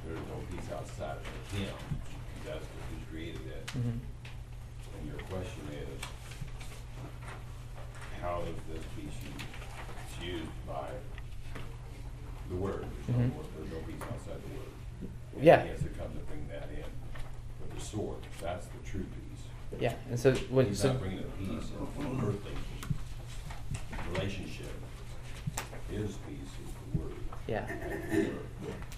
there's 0.05 0.19
no 0.19 0.37
peace 0.51 0.69
outside 0.75 1.17
of 1.17 1.57
him. 1.57 1.73
That's 2.45 2.59
what 2.59 2.85
he 2.91 3.05
created 3.11 3.41
it. 3.47 3.65
Mm-hmm. 3.67 3.97
And 4.99 5.07
your 5.07 5.17
question 5.27 5.63
is, 5.71 6.01
how 8.21 8.41
is 8.41 8.55
this 8.75 8.83
peace 8.95 9.13
used? 10.23 10.49
By 10.67 10.89
the 12.49 12.55
word. 12.55 12.85
There's 13.07 13.17
no, 13.17 13.23
Mhm. 13.25 13.35
word- 13.35 13.45
there's 13.57 13.71
no 13.71 13.79
peace 13.87 14.01
outside 14.03 14.41
the 14.43 14.57
word. 14.57 14.71
And 15.35 15.43
Yeah 15.43 15.63
has 15.65 15.79
to 15.81 15.89
come 15.89 16.11
to 16.13 16.19
bring 16.25 16.47
that 16.49 16.69
in. 16.71 16.85
But 17.59 17.75
the 17.75 17.81
sword, 17.83 18.17
that's 18.41 18.65
the 18.67 18.77
true 18.85 19.03
peace. 19.05 19.81
Yeah, 19.81 19.93
and 20.15 20.21
so 20.21 20.33
what? 20.49 20.65
He's 20.67 20.79
So, 20.79 20.93
not 20.93 21.01
bringing 21.01 21.23
peace 21.37 21.71
earthly 21.99 22.51
relationship. 24.13 24.67
His 25.91 26.11
peace 26.15 26.37
is 26.63 26.71
the 26.93 26.99
word. 26.99 27.11
yeah. 27.47 27.65
and 27.67 28.25
the 28.25 28.29
word. 28.29 28.39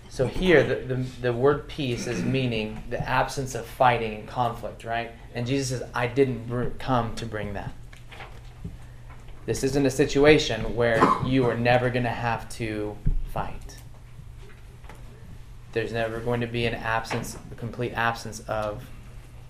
So 0.10 0.28
here, 0.28 0.62
the, 0.62 0.76
the, 0.94 1.06
the 1.24 1.34
word 1.34 1.68
peace 1.68 2.06
is 2.06 2.22
meaning 2.24 2.84
the 2.92 3.00
absence 3.00 3.56
of 3.56 3.66
fighting 3.66 4.14
and 4.14 4.28
conflict, 4.28 4.84
right? 4.84 5.12
And 5.34 5.48
Jesus 5.48 5.80
says, 5.80 5.90
I 5.96 6.06
didn't 6.06 6.46
br- 6.48 6.66
come 6.78 7.16
to 7.16 7.26
bring 7.26 7.54
that. 7.54 7.72
This 9.48 9.64
isn't 9.64 9.88
a 9.88 9.92
situation 9.92 10.76
where 10.76 11.02
you 11.26 11.46
are 11.50 11.58
never 11.58 11.90
going 11.90 12.04
to 12.04 12.10
have 12.10 12.48
to 12.58 12.96
fight. 13.34 13.78
There's 15.72 15.94
never 15.94 16.20
going 16.20 16.42
to 16.42 16.48
be 16.48 16.68
an 16.68 16.76
absence, 16.76 17.36
a 17.52 17.56
complete 17.56 17.94
absence 17.94 18.42
of 18.42 18.88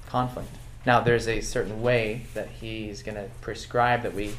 conflict. 0.05 0.47
Now, 0.87 1.01
there's 1.01 1.27
a 1.27 1.41
certain 1.41 1.81
way 1.81 2.21
that 2.33 2.47
he's 2.47 3.03
going 3.03 3.15
to 3.15 3.29
prescribe 3.41 4.03
that 4.03 4.13
we 4.13 4.33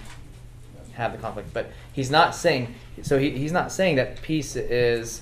have 0.95 1.13
the 1.13 1.19
conflict, 1.19 1.53
but 1.53 1.71
he's 1.93 2.11
not 2.11 2.35
saying. 2.35 2.75
So 3.03 3.19
he, 3.19 3.33
he's 3.33 3.53
not 3.53 3.71
saying 3.71 3.97
that 3.97 4.23
peace 4.23 4.57
is 4.57 5.21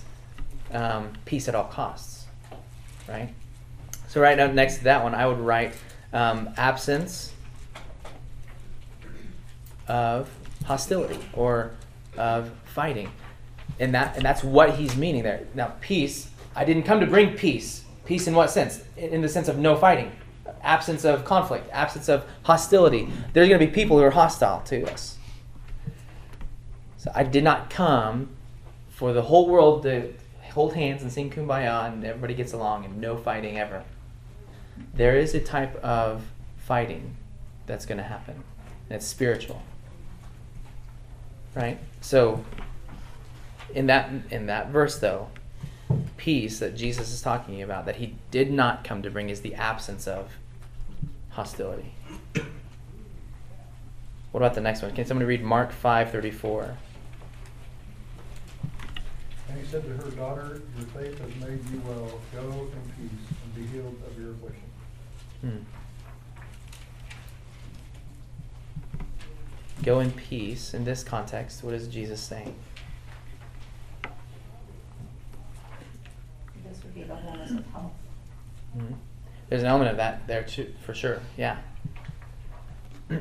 um, 0.70 1.10
peace 1.24 1.48
at 1.48 1.56
all 1.56 1.64
costs, 1.64 2.26
right? 3.08 3.34
So 4.06 4.20
right 4.20 4.36
now, 4.36 4.46
next 4.46 4.78
to 4.78 4.84
that 4.84 5.02
one, 5.02 5.16
I 5.16 5.26
would 5.26 5.40
write 5.40 5.74
um, 6.12 6.48
absence 6.56 7.32
of 9.88 10.30
hostility 10.64 11.18
or 11.32 11.72
of 12.16 12.52
fighting, 12.66 13.10
and 13.80 13.92
that 13.96 14.14
and 14.14 14.24
that's 14.24 14.44
what 14.44 14.76
he's 14.76 14.96
meaning 14.96 15.24
there. 15.24 15.44
Now, 15.54 15.72
peace. 15.80 16.30
I 16.54 16.64
didn't 16.64 16.84
come 16.84 17.00
to 17.00 17.06
bring 17.06 17.34
peace. 17.34 17.84
Peace 18.04 18.28
in 18.28 18.34
what 18.36 18.48
sense? 18.52 18.84
In, 18.96 19.14
in 19.14 19.22
the 19.22 19.28
sense 19.28 19.48
of 19.48 19.58
no 19.58 19.74
fighting, 19.76 20.12
absence 20.66 21.04
of 21.04 21.24
conflict, 21.24 21.68
absence 21.72 22.08
of 22.08 22.24
hostility. 22.42 23.08
There's 23.32 23.48
going 23.48 23.60
to 23.60 23.66
be 23.66 23.72
people 23.72 23.96
who 23.98 24.02
are 24.02 24.10
hostile 24.10 24.60
to 24.62 24.90
us. 24.90 25.16
So 26.96 27.10
I 27.14 27.22
did 27.22 27.44
not 27.44 27.70
come 27.70 28.30
for 28.88 29.12
the 29.12 29.22
whole 29.22 29.48
world 29.48 29.84
to 29.84 30.12
hold 30.52 30.74
hands 30.74 31.02
and 31.02 31.12
sing 31.12 31.30
kumbaya 31.30 31.86
and 31.86 32.04
everybody 32.04 32.34
gets 32.34 32.52
along 32.52 32.84
and 32.84 33.00
no 33.00 33.16
fighting 33.16 33.58
ever. 33.58 33.84
There 34.94 35.16
is 35.16 35.34
a 35.34 35.40
type 35.40 35.76
of 35.76 36.24
fighting 36.56 37.16
that's 37.66 37.86
going 37.86 37.98
to 37.98 38.04
happen. 38.04 38.42
And 38.88 38.96
it's 38.96 39.06
spiritual. 39.06 39.62
Right? 41.54 41.78
So 42.00 42.44
in 43.74 43.86
that 43.86 44.10
in 44.30 44.46
that 44.46 44.70
verse 44.70 44.98
though, 44.98 45.28
peace 46.16 46.58
that 46.58 46.76
Jesus 46.76 47.12
is 47.12 47.20
talking 47.20 47.62
about 47.62 47.86
that 47.86 47.96
he 47.96 48.16
did 48.30 48.50
not 48.50 48.84
come 48.84 49.02
to 49.02 49.10
bring 49.10 49.30
is 49.30 49.42
the 49.42 49.54
absence 49.54 50.06
of 50.06 50.32
hostility. 51.36 51.92
What 54.32 54.40
about 54.42 54.54
the 54.54 54.62
next 54.62 54.80
one? 54.82 54.92
Can 54.92 55.04
somebody 55.04 55.26
read 55.26 55.44
Mark 55.44 55.70
5:34? 55.70 56.76
And 59.48 59.58
he 59.58 59.66
said 59.66 59.84
to 59.84 59.90
her, 59.90 60.10
Daughter, 60.12 60.62
your 60.78 60.86
faith 60.88 61.18
has 61.18 61.34
made 61.36 61.60
you 61.70 61.80
well. 61.86 62.20
Go 62.34 62.68
in 62.72 62.82
peace 62.96 63.28
and 63.44 63.54
be 63.54 63.66
healed 63.66 64.00
of 64.06 64.18
your 64.18 64.32
affliction. 64.32 64.62
Hmm. 65.42 65.58
Go 69.82 70.00
in 70.00 70.10
peace. 70.10 70.72
In 70.74 70.84
this 70.84 71.04
context, 71.04 71.62
what 71.62 71.74
is 71.74 71.86
Jesus 71.86 72.20
saying? 72.20 72.54
This 76.66 76.82
would 76.82 76.94
be 76.94 77.02
the 77.04 77.14
wholeness 77.14 77.50
of 77.52 77.66
health. 77.66 77.92
Mhm. 78.76 78.96
There's 79.48 79.62
an 79.62 79.68
element 79.68 79.90
of 79.92 79.96
that 79.98 80.26
there 80.26 80.42
too, 80.42 80.72
for 80.84 80.94
sure. 80.94 81.20
Yeah. 81.36 81.58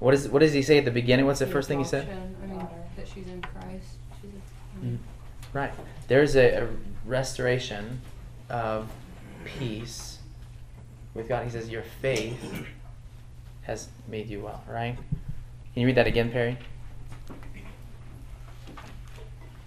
what 0.00 0.14
is 0.14 0.28
what 0.28 0.40
does 0.40 0.52
he 0.52 0.62
say 0.62 0.78
at 0.78 0.84
the 0.84 0.90
beginning? 0.90 1.26
What's 1.26 1.38
the 1.38 1.46
first 1.46 1.68
thing 1.68 1.78
he 1.78 1.84
said? 1.84 2.08
I 2.42 2.46
mean, 2.46 2.66
that 2.96 3.06
she's 3.08 3.26
in 3.28 3.40
Christ. 3.40 3.96
She's 4.20 4.30
a, 4.30 4.84
Mhm. 4.84 4.98
Right. 5.52 5.72
There's 6.08 6.34
a, 6.34 6.64
a 6.64 6.68
restoration 7.06 8.00
of 8.50 8.90
peace 9.44 10.18
with 11.14 11.28
God. 11.28 11.44
He 11.44 11.50
says, 11.50 11.68
Your 11.68 11.84
faith 12.02 12.66
has 13.62 13.88
made 14.08 14.28
you 14.28 14.40
well, 14.42 14.64
right? 14.68 14.96
Can 14.96 15.80
you 15.80 15.86
read 15.86 15.96
that 15.96 16.06
again, 16.08 16.30
Perry? 16.30 16.58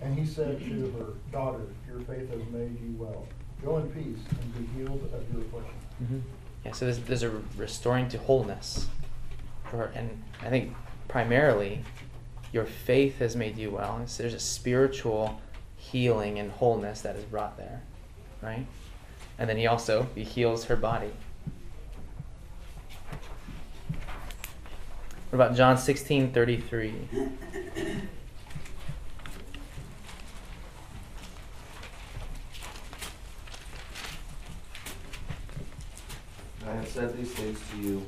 And 0.01 0.17
he 0.17 0.25
said 0.25 0.59
to 0.59 0.91
her, 0.91 1.05
Daughter, 1.31 1.61
your 1.87 1.99
faith 2.01 2.29
has 2.29 2.41
made 2.51 2.77
you 2.81 2.95
well. 2.97 3.25
Go 3.63 3.77
in 3.77 3.89
peace 3.89 4.23
and 4.29 4.53
be 4.53 4.77
healed 4.77 5.09
of 5.13 5.33
your 5.33 5.45
affliction. 5.45 5.73
Mm-hmm. 6.03 6.19
Yeah, 6.65 6.71
so 6.73 6.85
there's, 6.85 6.99
there's 6.99 7.23
a 7.23 7.41
restoring 7.55 8.07
to 8.09 8.17
wholeness 8.17 8.87
for. 9.69 9.91
And 9.95 10.23
I 10.41 10.49
think 10.49 10.75
primarily, 11.07 11.83
your 12.51 12.65
faith 12.65 13.19
has 13.19 13.35
made 13.35 13.57
you 13.57 13.71
well. 13.71 14.01
So 14.05 14.23
there's 14.23 14.33
a 14.33 14.39
spiritual 14.39 15.41
healing 15.75 16.39
and 16.39 16.51
wholeness 16.51 17.01
that 17.01 17.15
is 17.15 17.23
brought 17.25 17.57
there, 17.57 17.81
right? 18.41 18.65
And 19.39 19.49
then 19.49 19.57
he 19.57 19.67
also 19.67 20.07
he 20.15 20.23
heals 20.23 20.65
her 20.65 20.75
body. 20.75 21.11
What 25.29 25.45
about 25.45 25.55
John 25.55 25.77
16 25.77 26.31
33? 26.31 26.93
I 36.67 36.75
have 36.75 36.87
said 36.89 37.17
these 37.17 37.31
things 37.31 37.59
to 37.71 37.77
you, 37.77 38.05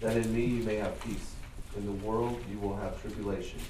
that 0.00 0.16
in 0.16 0.34
me 0.34 0.44
you 0.44 0.62
may 0.62 0.76
have 0.76 0.98
peace. 1.02 1.34
In 1.76 1.84
the 1.84 1.92
world 2.04 2.42
you 2.50 2.58
will 2.58 2.74
have 2.76 3.00
tribulation, 3.00 3.60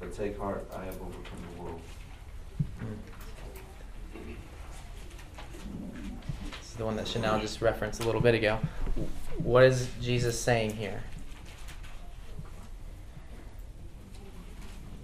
but 0.00 0.12
take 0.12 0.36
heart, 0.36 0.68
I 0.74 0.84
have 0.84 0.94
overcome 1.00 1.38
the 1.54 1.62
world. 1.62 1.80
This 6.58 6.70
is 6.70 6.76
the 6.76 6.84
one 6.84 6.96
that 6.96 7.06
Chanel 7.06 7.38
just 7.40 7.62
referenced 7.62 8.02
a 8.02 8.06
little 8.06 8.20
bit 8.20 8.34
ago. 8.34 8.58
What 9.38 9.62
is 9.62 9.88
Jesus 10.02 10.38
saying 10.38 10.74
here? 10.74 11.00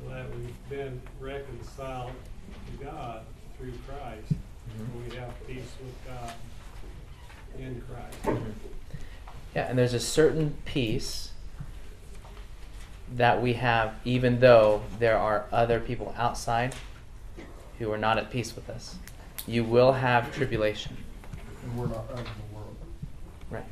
That 0.08 0.26
we've 0.36 0.68
been 0.68 1.00
reconciled 1.20 2.12
to 2.66 2.84
God 2.84 3.24
through 3.56 3.72
Christ. 3.86 4.32
Mhm. 4.32 5.08
We 5.08 5.16
have 5.16 5.32
peace 5.46 5.72
with 5.80 5.94
God 6.06 6.32
in 7.58 7.82
Christ. 7.82 8.40
Yeah, 9.54 9.68
and 9.68 9.78
there's 9.78 9.94
a 9.94 10.00
certain 10.00 10.56
peace 10.64 11.32
that 13.14 13.40
we 13.40 13.52
have 13.54 13.94
even 14.04 14.40
though 14.40 14.82
there 14.98 15.16
are 15.16 15.46
other 15.52 15.78
people 15.78 16.14
outside 16.18 16.74
who 17.78 17.92
are 17.92 17.98
not 17.98 18.18
at 18.18 18.30
peace 18.30 18.54
with 18.54 18.68
us. 18.68 18.96
You 19.46 19.62
will 19.62 19.92
have 19.92 20.34
tribulation. 20.34 20.96
And 21.62 21.78
we're 21.78 21.86
not 21.86 22.08
of 22.10 22.16
the 22.16 22.54
world. 22.54 22.76
Right. 23.50 23.64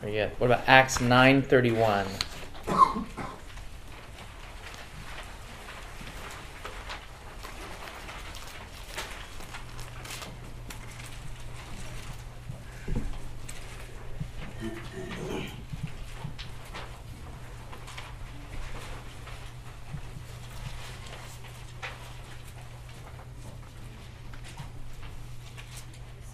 Very 0.00 0.12
good. 0.12 0.30
What 0.38 0.46
about 0.46 0.64
Acts 0.66 0.98
9:31? 0.98 2.06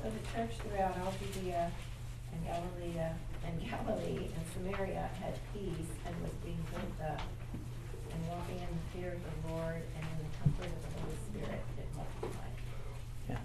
So 0.00 0.04
the 0.04 0.32
church 0.32 0.50
throughout 0.62 0.96
all 1.04 1.12
Judea 1.18 1.72
and 2.32 2.44
Galilee 2.46 2.98
uh, 3.00 3.12
and 3.44 3.60
Galilee 3.60 4.28
and 4.32 4.44
Samaria 4.54 5.10
had 5.20 5.34
peace 5.52 5.90
and 6.06 6.14
was 6.22 6.30
being 6.44 6.58
built 6.70 7.10
up 7.10 7.20
and 8.12 8.28
walking 8.28 8.56
in 8.56 8.68
the 8.70 8.98
fear 8.98 9.12
of 9.12 9.20
the 9.20 9.52
Lord 9.52 9.82
and 9.96 10.06
in 10.06 10.18
the 10.22 10.36
comfort 10.40 10.66
of 10.66 10.82
the 10.82 11.00
Holy 11.00 11.16
Spirit 11.30 11.60
it 11.78 11.86
multiplied. 11.96 12.56
Yeah. 13.28 13.38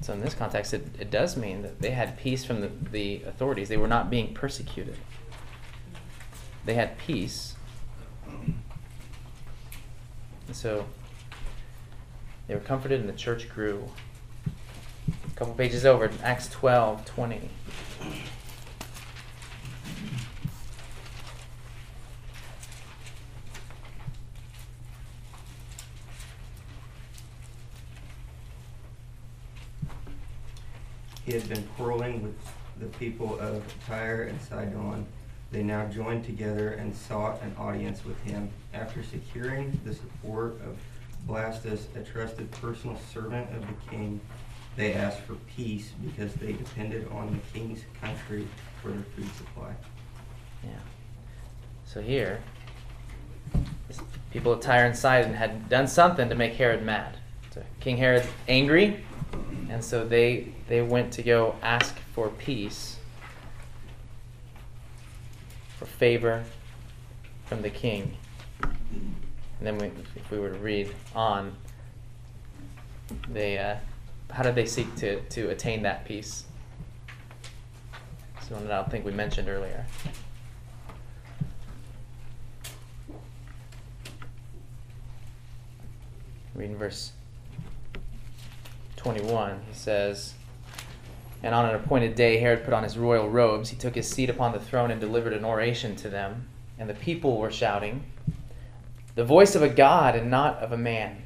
So 0.00 0.12
in 0.14 0.20
this 0.20 0.34
context, 0.70 0.96
it, 0.96 1.02
it 1.02 1.10
does 1.10 1.36
mean 1.36 1.62
that 1.62 1.80
they 1.80 1.90
had 1.90 2.18
peace 2.18 2.44
from 2.44 2.60
the, 2.60 2.70
the 2.90 3.22
authorities. 3.24 3.68
They 3.68 3.76
were 3.76 3.88
not 3.88 4.10
being 4.10 4.34
persecuted. 4.34 4.96
They 6.64 6.74
had 6.74 6.98
peace. 6.98 7.54
And 10.46 10.56
so 10.56 10.86
they 12.46 12.54
were 12.54 12.60
comforted 12.60 13.00
and 13.00 13.08
the 13.08 13.14
church 13.14 13.48
grew. 13.48 13.88
A 15.08 15.36
couple 15.36 15.54
pages 15.54 15.86
over, 15.86 16.10
Acts 16.22 16.48
12, 16.48 17.04
20. 17.04 17.48
He 31.30 31.36
had 31.36 31.48
been 31.48 31.62
quarreling 31.76 32.24
with 32.24 32.34
the 32.80 32.86
people 32.98 33.38
of 33.38 33.62
Tyre 33.86 34.24
and 34.24 34.40
Sidon. 34.42 35.06
They 35.52 35.62
now 35.62 35.86
joined 35.86 36.24
together 36.24 36.70
and 36.70 36.92
sought 36.92 37.40
an 37.42 37.54
audience 37.56 38.04
with 38.04 38.20
him. 38.24 38.50
After 38.74 39.04
securing 39.04 39.80
the 39.84 39.94
support 39.94 40.60
of 40.62 40.76
Blastus, 41.28 41.82
a 41.94 42.02
trusted 42.02 42.50
personal 42.50 42.98
servant 43.12 43.48
of 43.54 43.60
the 43.60 43.74
king, 43.88 44.20
they 44.74 44.94
asked 44.94 45.20
for 45.20 45.36
peace 45.56 45.92
because 46.04 46.34
they 46.34 46.52
depended 46.52 47.06
on 47.12 47.30
the 47.30 47.56
king's 47.56 47.84
country 48.00 48.48
for 48.82 48.88
their 48.88 49.04
food 49.14 49.32
supply. 49.36 49.72
Yeah. 50.64 50.70
So 51.84 52.00
here, 52.00 52.40
people 54.32 54.50
of 54.50 54.58
Tyre 54.58 54.86
and 54.86 54.96
Sidon 54.96 55.34
had 55.34 55.68
done 55.68 55.86
something 55.86 56.28
to 56.28 56.34
make 56.34 56.54
Herod 56.54 56.82
mad. 56.82 57.18
So 57.54 57.62
King 57.78 57.98
Herod's 57.98 58.26
angry, 58.48 59.04
and 59.70 59.84
so 59.84 60.04
they 60.04 60.48
they 60.68 60.82
went 60.82 61.12
to 61.12 61.22
go 61.22 61.54
ask 61.62 61.96
for 62.12 62.28
peace, 62.28 62.96
for 65.78 65.86
favor 65.86 66.42
from 67.46 67.62
the 67.62 67.70
king. 67.70 68.16
And 68.62 69.66
then 69.66 69.78
we, 69.78 69.86
if 70.16 70.30
we 70.30 70.40
were 70.40 70.50
to 70.50 70.58
read 70.58 70.92
on, 71.14 71.54
they 73.28 73.58
uh, 73.58 73.76
how 74.30 74.42
did 74.42 74.56
they 74.56 74.66
seek 74.66 74.92
to 74.96 75.20
to 75.20 75.50
attain 75.50 75.82
that 75.82 76.04
peace? 76.04 76.44
So 78.42 78.56
one 78.56 78.64
that 78.64 78.72
I 78.72 78.76
don't 78.80 78.90
think 78.90 79.04
we 79.04 79.12
mentioned 79.12 79.48
earlier. 79.48 79.86
Reading 86.56 86.76
verse 86.76 87.12
21, 89.00 89.62
he 89.66 89.74
says, 89.74 90.34
And 91.42 91.54
on 91.54 91.66
an 91.66 91.74
appointed 91.74 92.14
day, 92.14 92.38
Herod 92.38 92.64
put 92.64 92.74
on 92.74 92.82
his 92.82 92.98
royal 92.98 93.28
robes. 93.28 93.70
He 93.70 93.76
took 93.76 93.94
his 93.94 94.08
seat 94.08 94.28
upon 94.28 94.52
the 94.52 94.60
throne 94.60 94.90
and 94.90 95.00
delivered 95.00 95.32
an 95.32 95.44
oration 95.44 95.96
to 95.96 96.10
them. 96.10 96.46
And 96.78 96.88
the 96.88 96.94
people 96.94 97.38
were 97.38 97.50
shouting, 97.50 98.04
The 99.14 99.24
voice 99.24 99.54
of 99.54 99.62
a 99.62 99.68
God 99.68 100.14
and 100.14 100.30
not 100.30 100.58
of 100.58 100.72
a 100.72 100.76
man. 100.76 101.22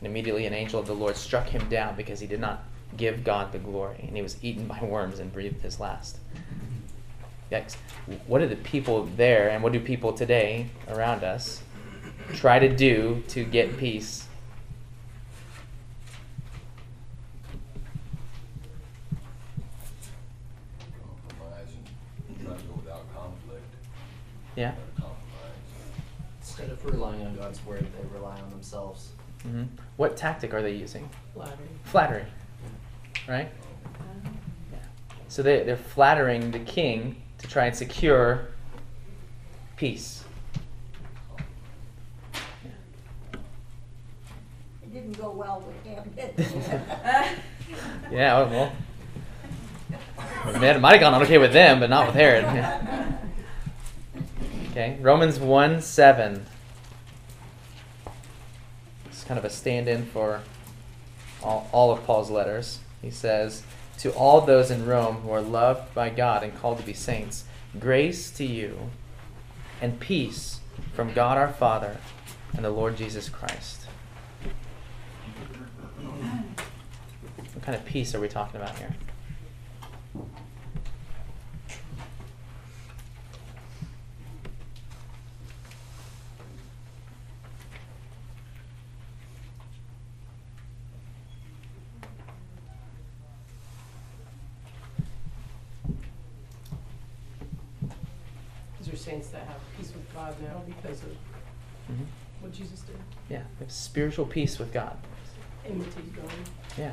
And 0.00 0.06
immediately 0.06 0.46
an 0.46 0.54
angel 0.54 0.80
of 0.80 0.86
the 0.86 0.94
Lord 0.94 1.16
struck 1.16 1.48
him 1.48 1.68
down 1.68 1.96
because 1.96 2.20
he 2.20 2.26
did 2.26 2.40
not 2.40 2.64
give 2.96 3.22
God 3.22 3.52
the 3.52 3.58
glory. 3.58 4.04
And 4.06 4.16
he 4.16 4.22
was 4.22 4.36
eaten 4.42 4.66
by 4.66 4.82
worms 4.82 5.18
and 5.18 5.32
breathed 5.32 5.62
his 5.62 5.78
last. 5.78 6.18
Yikes. 7.50 7.76
What 8.26 8.40
do 8.40 8.46
the 8.46 8.56
people 8.56 9.04
there 9.16 9.50
and 9.50 9.62
what 9.62 9.72
do 9.72 9.80
people 9.80 10.12
today 10.12 10.68
around 10.88 11.24
us 11.24 11.62
try 12.34 12.58
to 12.58 12.74
do 12.74 13.22
to 13.28 13.44
get 13.44 13.76
peace? 13.78 14.26
Compromise 21.00 21.68
and 22.28 22.46
try 22.46 22.56
to 22.56 22.62
go 22.64 22.74
without 22.74 23.14
conflict. 23.14 23.74
Yeah. 24.58 24.72
Try 24.72 24.76
to 24.76 25.02
compromise. 25.02 25.20
Instead 26.40 26.70
of 26.70 26.84
relying 26.84 27.24
on 27.24 27.36
God's 27.36 27.64
word, 27.64 27.86
they 27.96 28.08
rely 28.12 28.36
on 28.40 28.50
themselves. 28.50 29.10
hmm 29.42 29.64
What 29.96 30.16
tactic 30.16 30.52
are 30.52 30.62
they 30.62 30.72
using? 30.72 31.08
Flattery. 31.32 31.68
Flattery. 31.84 32.24
Right? 33.28 33.52
Yeah. 34.72 34.78
So 35.28 35.44
they, 35.44 35.62
they're 35.62 35.76
flattering 35.76 36.50
the 36.50 36.58
king 36.58 37.22
to 37.38 37.46
try 37.46 37.66
and 37.66 37.76
secure 37.76 38.48
peace. 39.76 40.24
It 44.82 44.92
didn't 44.92 45.12
go 45.12 45.30
well 45.30 45.62
with 45.64 45.84
him, 45.84 46.02
did 46.16 46.34
it? 46.36 47.38
Yeah, 48.10 48.48
well, 48.48 48.72
man, 50.58 50.76
it 50.76 50.78
might 50.80 50.92
have 50.92 51.00
gone 51.00 51.22
okay 51.22 51.36
with 51.36 51.52
them, 51.52 51.78
but 51.78 51.90
not 51.90 52.06
with 52.06 52.16
Herod. 52.16 53.04
okay, 54.78 54.96
Romans 55.00 55.40
1 55.40 55.80
7. 55.80 56.46
It's 59.06 59.24
kind 59.24 59.36
of 59.36 59.44
a 59.44 59.50
stand 59.50 59.88
in 59.88 60.06
for 60.06 60.42
all, 61.42 61.68
all 61.72 61.90
of 61.90 62.04
Paul's 62.04 62.30
letters. 62.30 62.78
He 63.02 63.10
says, 63.10 63.64
To 63.98 64.12
all 64.12 64.40
those 64.40 64.70
in 64.70 64.86
Rome 64.86 65.16
who 65.16 65.32
are 65.32 65.40
loved 65.40 65.92
by 65.94 66.10
God 66.10 66.44
and 66.44 66.56
called 66.56 66.78
to 66.78 66.84
be 66.84 66.92
saints, 66.92 67.44
grace 67.80 68.30
to 68.32 68.44
you 68.44 68.90
and 69.82 69.98
peace 69.98 70.60
from 70.94 71.12
God 71.12 71.36
our 71.36 71.52
Father 71.52 71.96
and 72.54 72.64
the 72.64 72.70
Lord 72.70 72.96
Jesus 72.96 73.28
Christ. 73.28 73.86
What 77.52 77.64
kind 77.64 77.76
of 77.76 77.84
peace 77.84 78.14
are 78.14 78.20
we 78.20 78.28
talking 78.28 78.60
about 78.60 78.78
here? 78.78 78.94
These 98.88 98.94
are 98.94 98.96
saints 98.96 99.28
that 99.28 99.42
have 99.42 99.60
peace 99.76 99.92
with 99.92 100.14
God 100.14 100.34
now 100.40 100.62
because 100.66 101.02
of 101.02 101.10
Mhm. 101.90 102.06
what 102.40 102.52
Jesus 102.52 102.80
did. 102.80 102.96
Yeah, 103.28 103.42
we 103.58 103.64
have 103.64 103.72
spiritual 103.72 104.26
peace 104.26 104.58
with 104.58 104.72
God. 104.72 104.96
Enmity's 105.66 105.94
gone. 105.94 106.26
Yeah. 106.78 106.92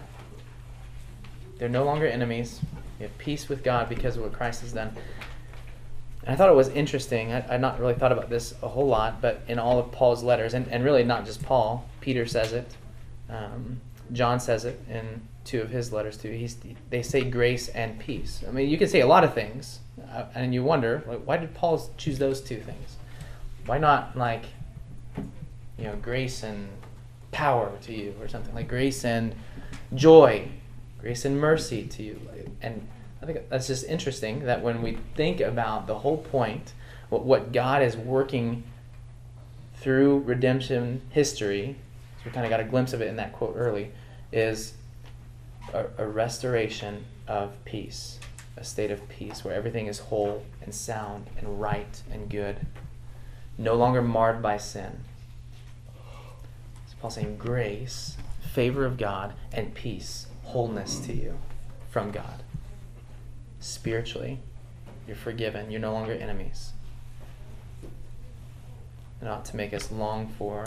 They're 1.58 1.70
no 1.70 1.86
longer 1.86 2.08
enemies. 2.08 2.60
We 3.00 3.04
have 3.04 3.18
peace 3.18 3.48
with 3.48 3.64
God 3.64 3.88
because 3.88 4.18
of 4.18 4.24
what 4.24 4.34
Christ 4.34 4.62
has 4.62 4.74
done. 4.74 4.92
And 6.24 6.34
I 6.34 6.36
thought 6.36 6.50
it 6.50 6.56
was 6.56 6.70
interesting. 6.70 7.32
I, 7.32 7.56
I'd 7.56 7.62
not 7.62 7.80
really 7.80 7.94
thought 7.94 8.12
about 8.12 8.30
this 8.30 8.54
a 8.62 8.68
whole 8.68 8.88
lot, 8.88 9.22
but 9.22 9.44
in 9.48 9.60
all 9.60 9.80
of 9.80 9.92
Paul's 9.92 10.24
letters, 10.24 10.54
and, 10.54 10.68
and 10.68 10.84
really 10.84 11.04
not 11.04 11.26
just 11.26 11.44
Paul, 11.44 11.88
Peter 12.02 12.26
says 12.26 12.52
it, 12.52 12.76
um, 13.30 13.80
John 14.12 14.40
says 14.40 14.66
it 14.66 14.80
in 14.90 15.22
two 15.46 15.62
of 15.62 15.70
his 15.70 15.94
letters 15.94 16.18
too. 16.18 16.32
He's, 16.32 16.58
they 16.90 17.02
say 17.02 17.24
grace 17.24 17.70
and 17.70 17.98
peace. 18.00 18.44
I 18.48 18.52
mean, 18.52 18.70
you 18.70 18.78
can 18.78 18.90
say 18.90 19.02
a 19.02 19.08
lot 19.08 19.24
of 19.24 19.34
things, 19.34 19.80
uh, 20.12 20.26
and 20.36 20.54
you 20.54 20.64
wonder, 20.64 21.04
like, 21.08 21.22
why 21.26 21.38
did 21.38 21.54
Paul 21.54 21.90
choose 21.98 22.20
those 22.20 22.42
two 22.42 22.60
things? 22.60 22.98
Why 23.66 23.78
not, 23.78 24.18
like, 24.18 24.46
you 25.78 25.86
know, 25.86 25.96
grace 25.96 26.44
and 26.44 26.70
power 27.32 27.72
to 27.82 27.94
you 27.94 28.16
or 28.22 28.28
something 28.28 28.56
like 28.56 28.68
grace 28.68 29.04
and 29.04 29.36
joy, 29.94 30.48
grace 31.00 31.26
and 31.26 31.40
mercy 31.40 31.84
to 31.84 32.04
you. 32.04 32.20
And 32.62 32.88
I 33.22 33.26
think 33.26 33.50
that's 33.50 33.68
just 33.68 33.86
interesting 33.86 34.46
that 34.46 34.62
when 34.62 34.82
we 34.82 34.98
think 35.16 35.42
about 35.42 35.88
the 35.88 36.00
whole 36.00 36.18
point, 36.18 36.74
what, 37.10 37.26
what 37.26 37.52
God 37.52 37.82
is 37.82 37.98
working 37.98 38.64
through 39.78 40.20
redemption 40.20 41.02
history, 41.10 41.76
so 42.18 42.24
we 42.26 42.32
kind 42.32 42.46
of 42.46 42.50
got 42.50 42.60
a 42.60 42.64
glimpse 42.64 42.94
of 42.94 43.02
it 43.02 43.08
in 43.08 43.18
that 43.18 43.34
quote 43.34 43.56
early, 43.58 43.92
is 44.32 44.74
a, 45.74 45.86
a 45.98 46.08
restoration 46.08 47.06
of 47.28 47.54
peace, 47.66 48.20
a 48.58 48.64
state 48.64 48.92
of 48.92 49.08
peace 49.10 49.44
where 49.44 49.54
everything 49.54 49.88
is 49.88 50.00
whole 50.00 50.46
and 50.62 50.74
sound 50.74 51.30
and 51.38 51.60
right 51.60 52.02
and 52.12 52.30
good, 52.30 52.66
no 53.58 53.76
longer 53.76 54.02
marred 54.02 54.42
by 54.42 54.58
sin. 54.58 55.00
Paul's 57.06 57.14
saying 57.14 57.38
grace, 57.38 58.18
favor 58.42 58.84
of 58.84 58.98
God, 58.98 59.36
and 59.54 59.76
peace, 59.76 60.26
wholeness 60.42 60.98
to 61.02 61.14
you 61.14 61.38
from 61.92 62.10
God. 62.10 62.42
Spiritually, 63.60 64.40
you're 65.06 65.16
forgiven. 65.16 65.70
You're 65.70 65.82
no 65.82 65.94
longer 65.94 66.14
enemies. 66.14 66.74
It 69.22 69.28
ought 69.28 69.46
to 69.46 69.56
make 69.56 69.72
us 69.72 69.92
long 69.92 70.34
for 70.40 70.66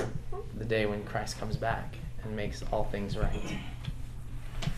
the 0.57 0.65
day 0.65 0.87
when 0.87 1.03
Christ 1.03 1.41
comes 1.41 1.57
back 1.57 1.97
and 2.23 2.37
makes 2.37 2.63
all 2.71 2.85
things 2.85 3.19
right. 3.19 3.59
I 4.63 4.69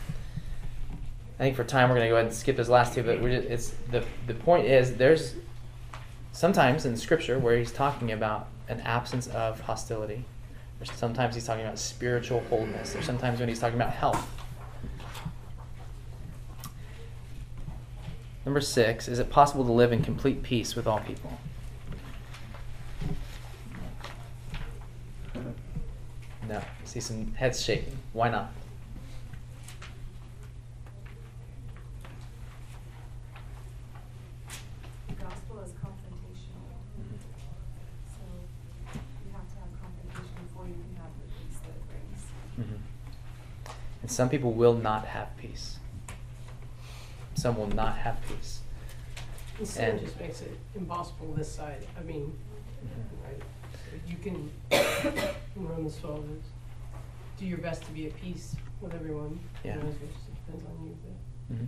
think 1.37 1.55
for 1.55 1.63
time 1.63 1.89
we're 1.89 1.97
going 1.97 2.07
to 2.07 2.09
go 2.09 2.15
ahead 2.15 2.25
and 2.25 2.33
skip 2.33 2.57
those 2.57 2.69
last 2.69 2.95
two, 2.95 3.03
but 3.03 3.21
just, 3.21 3.47
it's 3.47 3.75
the 3.91 4.03
the 4.25 4.33
point 4.33 4.65
is 4.65 4.95
there's 4.95 5.35
sometimes 6.31 6.87
in 6.87 6.97
Scripture 6.97 7.37
where 7.37 7.55
he's 7.55 7.71
talking 7.71 8.11
about 8.11 8.47
an 8.67 8.79
absence 8.79 9.27
of 9.27 9.59
hostility. 9.59 10.25
There's 10.81 10.97
sometimes 10.97 11.35
he's 11.35 11.45
talking 11.45 11.63
about 11.63 11.77
spiritual 11.77 12.39
wholeness. 12.49 12.93
There's 12.93 13.05
sometimes 13.05 13.39
when 13.39 13.47
he's 13.47 13.59
talking 13.59 13.75
about 13.75 13.93
health. 13.93 14.27
Number 18.45 18.61
six, 18.61 19.07
is 19.07 19.19
it 19.19 19.29
possible 19.29 19.63
to 19.63 19.71
live 19.71 19.93
in 19.93 20.01
complete 20.01 20.41
peace 20.41 20.75
with 20.75 20.87
all 20.87 20.99
people? 21.01 21.37
No. 26.49 26.57
I 26.57 26.85
see 26.85 26.99
some 26.99 27.31
heads 27.35 27.61
shaking. 27.61 27.95
Why 28.13 28.29
not? 28.29 28.51
The 35.07 35.13
gospel 35.13 35.59
is 35.59 35.71
confrontational. 35.73 36.73
So 38.09 38.23
you 38.95 39.31
have 39.31 39.47
to 39.47 39.59
have 39.59 39.69
confrontation 39.79 40.35
before 40.47 40.65
you 40.67 40.73
can 40.73 40.95
have 40.97 41.13
the 41.21 41.27
peace 41.31 41.59
that 41.61 41.71
it 41.71 41.83
brings. 41.87 42.21
Mhm. 42.59 42.79
And 44.01 44.09
some 44.11 44.29
people 44.29 44.51
will 44.51 44.73
not 44.73 45.05
have 45.05 45.35
peace. 45.37 45.77
Some 47.35 47.57
will 47.57 47.67
not 47.67 47.97
have 47.97 48.17
peace. 48.27 48.59
And 49.59 49.67
sin 49.67 49.99
just 49.99 50.19
makes 50.19 50.41
it 50.41 50.57
impossible 50.75 51.33
this 51.33 51.51
side. 51.51 51.85
I 51.99 52.03
mean, 52.03 52.33
Mhm. 52.83 53.23
right? 53.27 53.41
You 54.07 54.17
can, 54.17 54.51
in 55.55 55.67
Romans 55.67 55.97
12 55.97 56.25
do 57.37 57.45
your 57.45 57.59
best 57.59 57.83
to 57.83 57.91
be 57.91 58.07
at 58.07 58.15
peace 58.15 58.55
with 58.81 58.93
everyone. 58.93 59.39
Yeah. 59.63 59.75
You 59.75 59.83
know, 59.83 59.89
it 59.89 59.99
just 60.13 60.45
depends 60.45 60.65
on 60.65 60.95
you. 61.49 61.55
Mhm. 61.55 61.67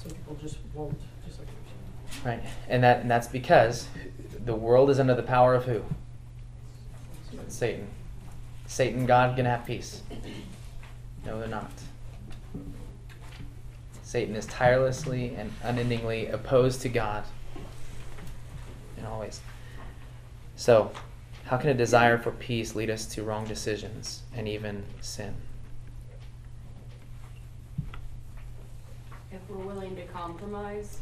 Some 0.00 0.10
people 0.12 0.34
just 0.40 0.58
won't, 0.72 0.98
just 1.26 1.38
like 1.38 1.48
you're 1.48 2.22
saying. 2.22 2.40
Right. 2.40 2.50
And 2.68 2.82
that 2.82 3.00
and 3.00 3.10
that's 3.10 3.28
because 3.28 3.88
the 4.44 4.54
world 4.54 4.90
is 4.90 4.98
under 5.00 5.14
the 5.14 5.22
power 5.22 5.54
of 5.54 5.64
who? 5.64 5.82
Satan. 7.48 7.88
Satan, 8.66 9.06
God 9.06 9.36
gonna 9.36 9.50
have 9.50 9.66
peace. 9.66 10.02
No, 11.24 11.38
they're 11.38 11.48
not. 11.48 11.70
Satan 14.02 14.36
is 14.36 14.46
tirelessly 14.46 15.34
and 15.34 15.52
unendingly 15.62 16.26
opposed 16.28 16.80
to 16.82 16.88
God. 16.88 17.24
And 18.96 19.06
always. 19.06 19.40
So, 20.56 20.92
how 21.46 21.56
can 21.56 21.70
a 21.70 21.74
desire 21.74 22.18
for 22.18 22.30
peace 22.30 22.74
lead 22.74 22.90
us 22.90 23.06
to 23.06 23.22
wrong 23.22 23.46
decisions 23.46 24.22
and 24.34 24.46
even 24.48 24.84
sin? 25.00 25.34
if 29.34 29.40
we're 29.50 29.64
willing 29.64 29.96
to 29.96 30.04
compromise 30.04 31.00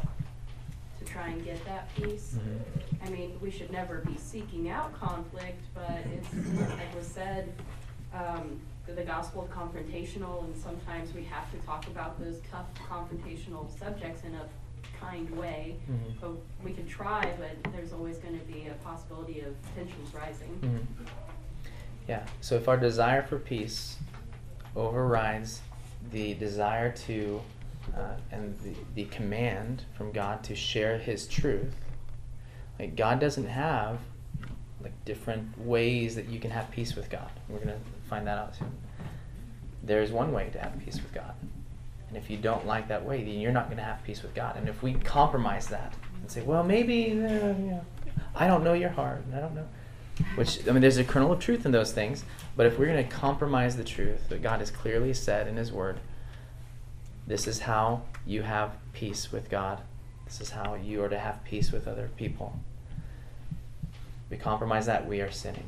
to 0.99 1.05
try 1.05 1.29
and 1.29 1.45
get 1.45 1.63
that 1.65 1.95
peace. 1.95 2.37
Mhm. 2.39 3.07
I 3.07 3.11
mean, 3.11 3.39
we 3.41 3.51
should 3.51 3.71
never 3.71 3.99
be 3.99 4.17
seeking 4.17 4.71
out 4.71 4.99
conflict, 4.99 5.61
but 5.75 5.99
it's, 6.07 6.33
like 6.61 6.95
was 6.95 7.07
said, 7.07 7.53
um, 8.15 8.61
the, 8.97 9.03
gospel 9.03 9.45
is 9.45 9.51
confrontational, 9.51 10.45
and 10.45 10.57
sometimes 10.57 11.15
we 11.15 11.25
have 11.25 11.51
to 11.53 11.59
talk 11.67 11.87
about 11.87 12.19
those 12.23 12.41
tough 12.51 12.67
confrontational 12.89 13.67
subjects 13.79 14.25
in 14.25 14.35
a 14.35 14.47
kind 15.01 15.29
way. 15.37 15.77
Mhm. 15.91 16.21
But 16.21 16.31
we 16.63 16.73
can 16.73 16.87
try, 16.87 17.33
but 17.39 17.73
there's 17.73 17.93
always 17.93 18.19
gonna 18.19 18.39
be 18.39 18.69
a 18.69 18.75
possibility 18.85 19.41
of 19.41 19.55
tensions 19.75 20.15
rising. 20.15 20.59
Mhm. 20.61 21.07
Yeah. 22.09 22.27
So 22.41 22.57
if 22.57 22.69
our 22.69 22.77
desire 22.77 23.23
for 23.23 23.39
peace 23.39 23.99
overrides 24.77 25.61
the 26.11 26.35
desire 26.35 26.91
to 26.93 27.41
uh, 27.97 28.15
and 28.31 28.57
the, 28.61 28.75
the 28.95 29.05
command 29.07 29.85
from 29.95 30.13
God 30.13 30.45
to 30.45 30.55
share 30.55 30.99
His 30.99 31.27
truth, 31.27 31.75
like 32.79 32.95
God 32.97 33.19
doesn't 33.19 33.49
have 33.49 33.99
like 34.81 35.05
different 35.05 35.59
ways 35.59 36.15
that 36.15 36.29
you 36.29 36.39
can 36.39 36.51
have 36.53 36.71
peace 36.71 36.95
with 36.95 37.11
God. 37.11 37.31
We're 37.49 37.59
gonna 37.59 37.79
find 38.13 38.27
that 38.27 38.39
out 38.39 38.57
soon. 38.57 38.73
There's 39.83 40.13
one 40.13 40.33
way 40.33 40.51
to 40.53 40.59
have 40.59 40.79
peace 40.85 40.97
with 40.97 41.13
God, 41.15 41.35
and 42.09 42.17
if 42.17 42.31
you 42.31 42.37
don't 42.37 42.67
like 42.67 42.89
that 42.89 43.05
way, 43.05 43.25
then 43.25 43.41
you're 43.41 43.53
not 43.53 43.69
gonna 43.69 43.83
have 43.83 44.05
peace 44.05 44.23
with 44.23 44.35
God. 44.35 44.57
And 44.57 44.69
if 44.69 44.83
we 44.83 44.95
compromise 44.95 45.67
that 45.69 45.95
and 46.21 46.31
say, 46.31 46.43
well, 46.43 46.63
maybe 46.63 47.13
uh, 47.13 47.15
you 47.15 47.71
know, 47.73 47.85
I 48.35 48.47
don't 48.47 48.63
know 48.63 48.75
your 48.75 48.91
heart, 48.91 49.23
and 49.25 49.35
I 49.35 49.41
don't 49.41 49.55
know 49.55 49.67
which 50.35 50.67
I 50.69 50.73
mean, 50.73 50.83
there's 50.83 50.99
a 50.99 51.05
kernel 51.05 51.33
of 51.33 51.41
truth 51.41 51.65
in 51.65 51.73
those 51.73 51.93
things. 51.93 52.25
But 52.57 52.67
if 52.67 52.79
we're 52.79 52.87
going 52.87 53.03
to 53.03 53.11
compromise 53.11 53.77
the 53.77 53.85
truth 53.85 54.29
that 54.29 54.43
God 54.43 54.61
has 54.61 54.71
clearly 54.71 55.15
said 55.15 55.49
in 55.49 55.57
His 55.57 55.73
Word, 55.73 56.01
This 57.27 57.47
is 57.47 57.61
how 57.61 58.03
you 58.27 58.43
have 58.43 58.73
peace 58.93 59.33
with 59.33 59.49
God. 59.49 59.81
This 60.27 60.41
is 60.41 60.51
how 60.51 60.75
you 60.75 61.03
are 61.03 61.09
to 61.09 61.19
have 61.19 61.43
peace 61.45 61.73
with 61.73 61.89
other 61.89 62.11
people. 62.17 62.59
We 64.31 64.37
compromise 64.37 64.87
that, 64.87 65.07
we 65.07 65.21
are 65.21 65.31
sinning. 65.31 65.67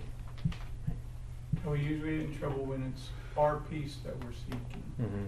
And 1.64 1.72
we 1.72 1.80
usually 1.80 2.18
get 2.18 2.26
in 2.26 2.38
trouble 2.38 2.64
when 2.64 2.92
it's 2.94 3.08
our 3.36 3.56
peace 3.70 3.96
that 4.04 4.16
we're 4.22 4.32
seeking 4.32 4.82
hmm 4.96 5.24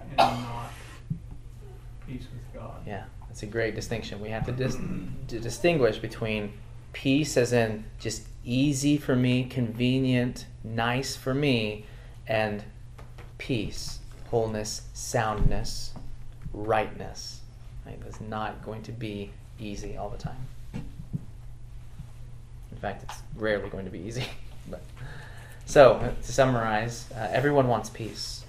and 0.00 0.16
not 0.16 0.70
peace 2.06 2.26
with 2.32 2.60
God. 2.60 2.76
Yeah, 2.86 3.04
that's 3.28 3.42
a 3.42 3.46
great 3.46 3.74
distinction. 3.74 4.20
We 4.20 4.28
have 4.28 4.46
to, 4.46 4.52
dis- 4.52 4.78
to 5.28 5.40
distinguish 5.40 5.98
between 5.98 6.52
peace, 6.92 7.36
as 7.36 7.52
in 7.52 7.84
just 7.98 8.26
easy 8.44 8.96
for 8.96 9.16
me, 9.16 9.44
convenient, 9.44 10.46
nice 10.64 11.16
for 11.16 11.34
me, 11.34 11.86
and 12.26 12.64
peace, 13.38 14.00
wholeness, 14.30 14.82
soundness, 14.92 15.92
rightness. 16.52 17.40
Right? 17.86 18.00
That's 18.02 18.20
not 18.20 18.64
going 18.64 18.82
to 18.82 18.92
be 18.92 19.30
easy 19.58 19.96
all 19.96 20.10
the 20.10 20.18
time. 20.18 20.46
In 20.74 20.82
fact, 22.80 23.04
it's 23.04 23.22
rarely 23.36 23.68
going 23.68 23.84
to 23.84 23.90
be 23.90 24.00
easy. 24.00 24.24
but 24.70 24.82
so, 25.64 26.14
to 26.22 26.32
summarize, 26.32 27.06
uh, 27.14 27.28
everyone 27.30 27.68
wants 27.68 27.90
peace. 27.90 28.44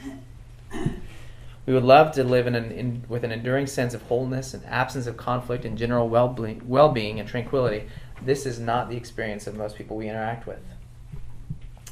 We 1.65 1.73
would 1.73 1.83
love 1.83 2.11
to 2.13 2.23
live 2.23 2.47
in 2.47 2.55
an, 2.55 2.71
in, 2.71 3.03
with 3.07 3.23
an 3.23 3.31
enduring 3.31 3.67
sense 3.67 3.93
of 3.93 4.01
wholeness 4.03 4.53
and 4.53 4.65
absence 4.65 5.07
of 5.07 5.15
conflict 5.15 5.63
and 5.63 5.77
general 5.77 6.09
well-being, 6.09 6.61
well-being 6.67 7.19
and 7.19 7.29
tranquility. 7.29 7.87
This 8.21 8.45
is 8.45 8.59
not 8.59 8.89
the 8.89 8.97
experience 8.97 9.47
of 9.47 9.55
most 9.55 9.77
people 9.77 9.95
we 9.95 10.09
interact 10.09 10.45
with. 10.45 10.59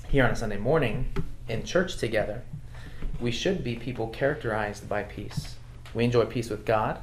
Here 0.09 0.25
on 0.25 0.31
a 0.31 0.35
Sunday 0.35 0.57
morning, 0.57 1.13
in 1.47 1.63
church 1.63 1.95
together, 1.97 2.43
we 3.21 3.31
should 3.31 3.63
be 3.63 3.75
people 3.75 4.07
characterized 4.07 4.89
by 4.89 5.03
peace. 5.03 5.55
We 5.93 6.03
enjoy 6.03 6.25
peace 6.25 6.49
with 6.49 6.65
God, 6.65 6.99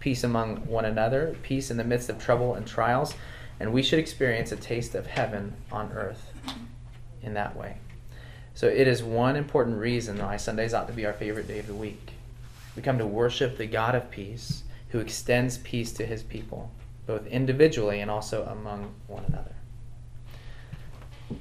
peace 0.00 0.24
among 0.24 0.66
one 0.66 0.86
another, 0.86 1.36
peace 1.42 1.70
in 1.70 1.76
the 1.76 1.84
midst 1.84 2.08
of 2.08 2.18
trouble 2.18 2.54
and 2.54 2.66
trials, 2.66 3.14
and 3.60 3.72
we 3.72 3.82
should 3.82 3.98
experience 3.98 4.52
a 4.52 4.56
taste 4.56 4.94
of 4.94 5.06
heaven 5.06 5.54
on 5.70 5.92
earth 5.92 6.32
in 7.22 7.34
that 7.34 7.56
way. 7.56 7.76
So 8.54 8.66
it 8.68 8.88
is 8.88 9.02
one 9.02 9.36
important 9.36 9.78
reason 9.78 10.18
why 10.18 10.36
Sundays 10.36 10.72
ought 10.72 10.86
to 10.86 10.92
be 10.92 11.04
our 11.04 11.12
favorite 11.12 11.48
day 11.48 11.58
of 11.58 11.66
the 11.66 11.74
week. 11.74 12.12
We 12.74 12.82
come 12.82 12.98
to 12.98 13.06
worship 13.06 13.58
the 13.58 13.66
God 13.66 13.94
of 13.94 14.10
peace 14.10 14.62
who 14.90 14.98
extends 14.98 15.58
peace 15.58 15.92
to 15.92 16.06
his 16.06 16.22
people, 16.22 16.70
both 17.06 17.26
individually 17.26 18.00
and 18.00 18.10
also 18.10 18.44
among 18.44 18.94
one 19.06 19.24
another. 19.28 19.52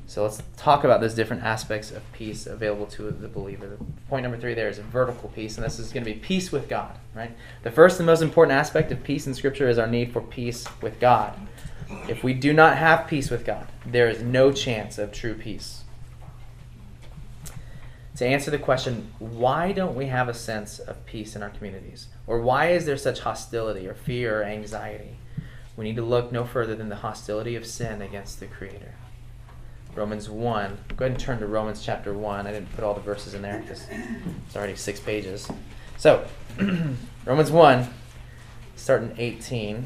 So 0.07 0.23
let's 0.23 0.41
talk 0.57 0.83
about 0.83 1.01
those 1.01 1.13
different 1.13 1.43
aspects 1.43 1.91
of 1.91 2.01
peace 2.11 2.47
available 2.47 2.87
to 2.87 3.11
the 3.11 3.27
believer. 3.27 3.77
Point 4.09 4.23
number 4.23 4.37
three 4.37 4.53
there 4.53 4.69
is 4.69 4.79
vertical 4.79 5.29
peace, 5.29 5.57
and 5.57 5.65
this 5.65 5.79
is 5.79 5.91
going 5.91 6.03
to 6.03 6.11
be 6.11 6.17
peace 6.17 6.51
with 6.51 6.67
God, 6.67 6.97
right? 7.13 7.35
The 7.63 7.71
first 7.71 7.99
and 7.99 8.07
most 8.07 8.21
important 8.21 8.57
aspect 8.57 8.91
of 8.91 9.03
peace 9.03 9.27
in 9.27 9.33
Scripture 9.33 9.69
is 9.69 9.77
our 9.77 9.87
need 9.87 10.11
for 10.11 10.21
peace 10.21 10.65
with 10.81 10.99
God. 10.99 11.35
If 12.07 12.23
we 12.23 12.33
do 12.33 12.53
not 12.53 12.77
have 12.77 13.07
peace 13.07 13.29
with 13.29 13.45
God, 13.45 13.67
there 13.85 14.09
is 14.09 14.21
no 14.21 14.51
chance 14.51 14.97
of 14.97 15.11
true 15.11 15.35
peace. 15.35 15.83
To 18.17 18.25
answer 18.25 18.49
the 18.49 18.57
question, 18.57 19.11
why 19.19 19.73
don't 19.73 19.95
we 19.95 20.05
have 20.05 20.29
a 20.29 20.33
sense 20.33 20.79
of 20.79 21.05
peace 21.05 21.35
in 21.35 21.43
our 21.43 21.49
communities? 21.49 22.07
Or 22.27 22.39
why 22.39 22.69
is 22.69 22.85
there 22.85 22.97
such 22.97 23.19
hostility 23.19 23.87
or 23.87 23.93
fear 23.93 24.41
or 24.41 24.45
anxiety? 24.45 25.17
We 25.75 25.83
need 25.83 25.97
to 25.97 26.01
look 26.01 26.31
no 26.31 26.45
further 26.45 26.75
than 26.75 26.87
the 26.87 26.95
hostility 26.95 27.57
of 27.57 27.65
sin 27.65 28.01
against 28.01 28.39
the 28.39 28.45
Creator. 28.45 28.93
Romans 29.95 30.29
1. 30.29 30.77
Go 30.95 31.05
ahead 31.05 31.11
and 31.11 31.19
turn 31.19 31.39
to 31.39 31.47
Romans 31.47 31.83
chapter 31.83 32.13
1. 32.13 32.47
I 32.47 32.51
didn't 32.51 32.73
put 32.73 32.83
all 32.83 32.93
the 32.93 33.01
verses 33.01 33.33
in 33.33 33.41
there 33.41 33.59
because 33.59 33.85
it's 33.89 34.55
already 34.55 34.75
six 34.75 34.99
pages. 34.99 35.49
So, 35.97 36.25
Romans 37.25 37.51
1, 37.51 37.87
starting 38.75 39.13
18. 39.17 39.85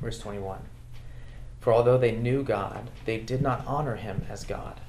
Verse 0.00 0.18
21 0.18 0.60
For 1.60 1.72
although 1.72 1.98
they 1.98 2.12
knew 2.12 2.42
God, 2.42 2.90
they 3.04 3.18
did 3.18 3.42
not 3.42 3.66
honor 3.66 3.96
him 3.96 4.24
as 4.28 4.44
God, 4.44 4.80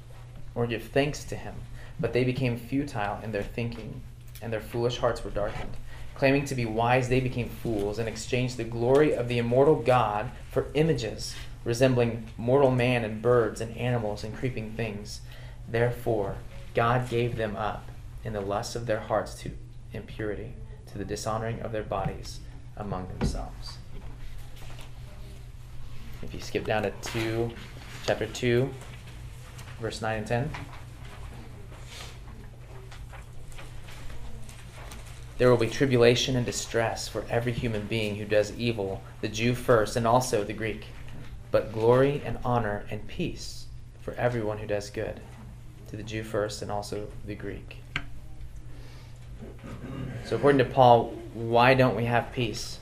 or 0.54 0.66
give 0.66 0.84
thanks 0.84 1.24
to 1.24 1.36
him, 1.36 1.54
but 2.00 2.12
they 2.12 2.24
became 2.24 2.56
futile 2.56 3.20
in 3.22 3.32
their 3.32 3.42
thinking, 3.42 4.02
and 4.40 4.52
their 4.52 4.60
foolish 4.60 4.98
hearts 4.98 5.24
were 5.24 5.30
darkened. 5.30 5.76
Claiming 6.14 6.44
to 6.46 6.54
be 6.54 6.66
wise, 6.66 7.08
they 7.08 7.20
became 7.20 7.48
fools 7.48 7.98
and 7.98 8.08
exchanged 8.08 8.56
the 8.56 8.64
glory 8.64 9.14
of 9.14 9.28
the 9.28 9.38
immortal 9.38 9.76
God 9.76 10.30
for 10.50 10.66
images 10.74 11.34
resembling 11.64 12.28
mortal 12.36 12.70
man 12.70 13.04
and 13.04 13.22
birds 13.22 13.60
and 13.60 13.76
animals 13.76 14.24
and 14.24 14.36
creeping 14.36 14.72
things. 14.72 15.20
Therefore, 15.68 16.36
God 16.74 17.08
gave 17.08 17.36
them 17.36 17.56
up 17.56 17.88
in 18.24 18.32
the 18.32 18.40
lusts 18.40 18.74
of 18.74 18.86
their 18.86 19.00
hearts 19.00 19.34
to 19.42 19.50
impurity, 19.92 20.54
to 20.90 20.98
the 20.98 21.04
dishonoring 21.04 21.60
of 21.60 21.72
their 21.72 21.82
bodies 21.82 22.40
among 22.76 23.08
themselves. 23.08 23.78
If 26.22 26.32
you 26.32 26.40
skip 26.40 26.64
down 26.64 26.84
to 26.84 26.92
2, 27.02 27.50
chapter 28.06 28.26
2, 28.26 28.70
verse 29.80 30.00
9 30.00 30.18
and 30.18 30.26
10. 30.26 30.50
There 35.38 35.50
will 35.50 35.56
be 35.56 35.68
tribulation 35.68 36.36
and 36.36 36.46
distress 36.46 37.08
for 37.08 37.24
every 37.28 37.52
human 37.52 37.86
being 37.86 38.14
who 38.14 38.24
does 38.24 38.56
evil, 38.56 39.02
the 39.20 39.28
Jew 39.28 39.54
first 39.54 39.96
and 39.96 40.06
also 40.06 40.44
the 40.44 40.52
Greek, 40.52 40.86
but 41.50 41.72
glory 41.72 42.22
and 42.24 42.38
honor 42.44 42.84
and 42.90 43.06
peace 43.08 43.66
for 44.02 44.14
everyone 44.14 44.58
who 44.58 44.66
does 44.66 44.88
good, 44.90 45.20
to 45.88 45.96
the 45.96 46.02
Jew 46.04 46.22
first 46.22 46.62
and 46.62 46.70
also 46.70 47.08
the 47.26 47.34
Greek. 47.34 47.78
So, 50.24 50.36
according 50.36 50.58
to 50.58 50.64
Paul, 50.64 51.12
why 51.34 51.74
don't 51.74 51.96
we 51.96 52.04
have 52.04 52.32
peace? 52.32 52.78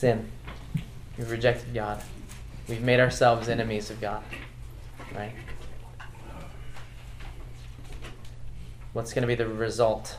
Sin. 0.00 0.30
We've 1.18 1.30
rejected 1.30 1.74
God. 1.74 2.02
We've 2.70 2.80
made 2.80 3.00
ourselves 3.00 3.50
enemies 3.50 3.90
of 3.90 4.00
God. 4.00 4.22
Right? 5.14 5.34
What's 8.94 9.12
going 9.12 9.20
to 9.20 9.28
be 9.28 9.34
the 9.34 9.46
result? 9.46 10.16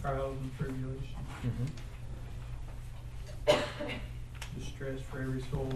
Trials 0.00 0.36
and 0.40 0.58
tribulations. 0.58 1.08
Mm-hmm. 3.46 3.60
Distress 4.58 5.00
for 5.10 5.22
every 5.22 5.42
soul 5.42 5.70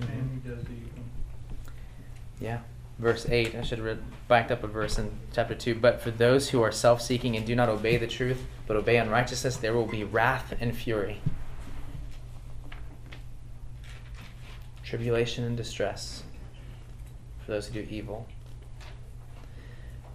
Mhm. 0.00 0.08
man 0.08 0.40
who 0.44 0.50
does 0.50 0.64
evil. 0.64 1.04
Yeah. 2.40 2.60
Verse 3.02 3.26
8, 3.28 3.56
I 3.56 3.62
should 3.62 3.80
have 3.80 3.98
backed 4.28 4.52
up 4.52 4.62
a 4.62 4.68
verse 4.68 4.96
in 4.96 5.10
chapter 5.34 5.56
2. 5.56 5.74
But 5.74 6.00
for 6.00 6.12
those 6.12 6.50
who 6.50 6.62
are 6.62 6.70
self 6.70 7.02
seeking 7.02 7.36
and 7.36 7.44
do 7.44 7.56
not 7.56 7.68
obey 7.68 7.96
the 7.96 8.06
truth, 8.06 8.46
but 8.68 8.76
obey 8.76 8.96
unrighteousness, 8.96 9.56
there 9.56 9.74
will 9.74 9.88
be 9.88 10.04
wrath 10.04 10.54
and 10.60 10.76
fury. 10.76 11.20
Tribulation 14.84 15.42
and 15.42 15.56
distress 15.56 16.22
for 17.44 17.50
those 17.50 17.66
who 17.66 17.82
do 17.82 17.88
evil. 17.90 18.28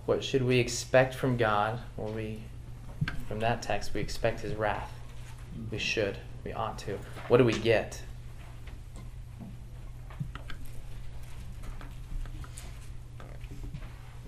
What 0.06 0.24
should 0.24 0.44
we 0.44 0.58
expect 0.60 1.14
from 1.14 1.36
God? 1.36 1.82
Well, 1.98 2.14
we, 2.14 2.42
from 3.28 3.42
that 3.42 3.62
text, 3.62 3.94
we 3.94 4.00
expect 4.00 4.40
his 4.40 4.56
wrath. 4.56 4.94
We 5.72 5.78
should. 5.78 6.16
We 6.46 6.54
ought 6.54 6.80
to. 6.80 6.98
What 7.28 7.40
do 7.40 7.44
we 7.44 7.60
get? 7.60 8.02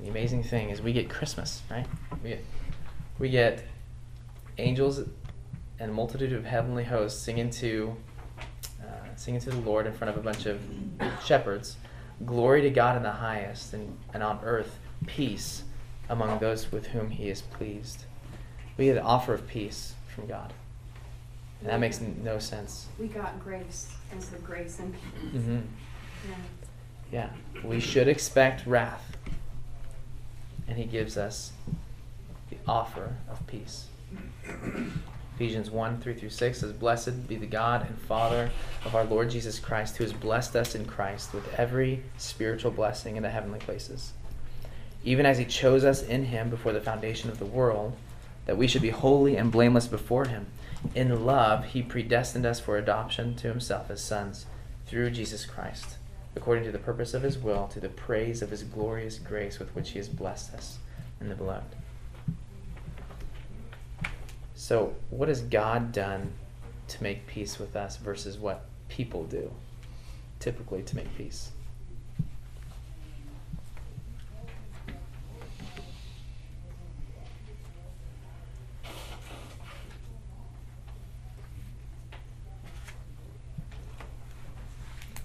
The 0.09 0.17
amazing 0.17 0.41
thing 0.41 0.71
is 0.71 0.81
we 0.81 0.91
get 0.91 1.07
Christmas, 1.07 1.61
right? 1.69 1.85
We 2.23 2.29
get, 2.29 2.45
we 3.19 3.29
get 3.29 3.63
angels 4.57 4.97
and 5.77 5.91
a 5.91 5.93
multitude 5.93 6.33
of 6.33 6.45
heavenly 6.45 6.83
hosts 6.83 7.21
singing 7.21 7.51
to 7.51 7.95
uh, 8.81 9.15
singing 9.15 9.39
to 9.41 9.51
the 9.51 9.59
Lord 9.59 9.85
in 9.85 9.93
front 9.93 10.09
of 10.09 10.17
a 10.17 10.23
bunch 10.23 10.47
of 10.47 10.59
shepherds. 11.23 11.77
Glory 12.25 12.63
to 12.63 12.71
God 12.71 12.97
in 12.97 13.03
the 13.03 13.11
highest, 13.11 13.73
and, 13.75 13.99
and 14.11 14.23
on 14.23 14.39
earth 14.43 14.79
peace 15.05 15.61
among 16.09 16.39
those 16.39 16.71
with 16.71 16.87
whom 16.87 17.11
he 17.11 17.29
is 17.29 17.43
pleased. 17.43 18.05
We 18.77 18.85
get 18.85 18.97
an 18.97 19.03
offer 19.03 19.35
of 19.35 19.47
peace 19.47 19.93
from 20.15 20.25
God. 20.25 20.53
And 21.61 21.69
that 21.69 21.79
makes 21.79 22.01
no 22.01 22.39
sense. 22.39 22.87
We 22.97 23.09
got 23.09 23.39
grace 23.43 23.93
instead 24.11 24.39
of 24.39 24.43
grace 24.43 24.79
and 24.79 24.91
peace. 24.91 25.33
Mm-hmm. 25.33 25.59
Yeah. 26.31 26.35
Yeah. 27.11 27.29
We 27.63 27.79
should 27.79 28.07
expect 28.07 28.65
wrath. 28.65 29.05
And 30.69 30.77
he 30.77 30.85
gives 30.85 31.17
us 31.17 31.51
the 32.49 32.57
offer 32.65 33.15
of 33.29 33.45
peace. 33.47 33.87
Ephesians 35.35 35.71
1 35.71 35.99
3 36.01 36.13
through 36.15 36.29
6 36.29 36.59
says, 36.59 36.73
Blessed 36.73 37.27
be 37.27 37.35
the 37.35 37.45
God 37.45 37.85
and 37.87 37.97
Father 37.97 38.51
of 38.85 38.93
our 38.93 39.05
Lord 39.05 39.29
Jesus 39.29 39.57
Christ, 39.57 39.97
who 39.97 40.03
has 40.03 40.13
blessed 40.13 40.55
us 40.55 40.75
in 40.75 40.85
Christ 40.85 41.33
with 41.33 41.53
every 41.53 42.03
spiritual 42.17 42.71
blessing 42.71 43.15
in 43.15 43.23
the 43.23 43.29
heavenly 43.29 43.59
places. 43.59 44.13
Even 45.03 45.25
as 45.25 45.37
he 45.37 45.45
chose 45.45 45.85
us 45.85 46.03
in 46.03 46.25
him 46.25 46.49
before 46.49 46.73
the 46.73 46.81
foundation 46.81 47.29
of 47.29 47.39
the 47.39 47.45
world, 47.45 47.95
that 48.45 48.57
we 48.57 48.67
should 48.67 48.81
be 48.81 48.89
holy 48.89 49.37
and 49.37 49.51
blameless 49.51 49.87
before 49.87 50.25
him. 50.25 50.47
In 50.93 51.25
love, 51.25 51.65
he 51.65 51.81
predestined 51.81 52.45
us 52.45 52.59
for 52.59 52.77
adoption 52.77 53.35
to 53.35 53.47
himself 53.47 53.89
as 53.89 54.01
sons 54.01 54.45
through 54.87 55.11
Jesus 55.11 55.45
Christ, 55.45 55.98
according 56.35 56.63
to 56.63 56.71
the 56.71 56.79
purpose 56.79 57.13
of 57.13 57.23
his 57.23 57.37
will, 57.37 57.67
to 57.67 57.79
the 57.79 57.89
praise 57.89 58.41
of 58.41 58.51
his 58.51 58.63
glorious 58.63 59.19
grace 59.19 59.59
with 59.59 59.73
which 59.75 59.91
he 59.91 59.99
has 59.99 60.07
blessed 60.07 60.53
us 60.53 60.79
in 61.19 61.29
the 61.29 61.35
beloved. 61.35 61.75
So, 64.55 64.93
what 65.09 65.29
has 65.29 65.41
God 65.41 65.91
done 65.91 66.33
to 66.89 67.03
make 67.03 67.25
peace 67.27 67.59
with 67.59 67.75
us 67.75 67.97
versus 67.97 68.37
what 68.37 68.65
people 68.87 69.23
do 69.23 69.51
typically 70.39 70.83
to 70.83 70.95
make 70.95 71.15
peace? 71.17 71.51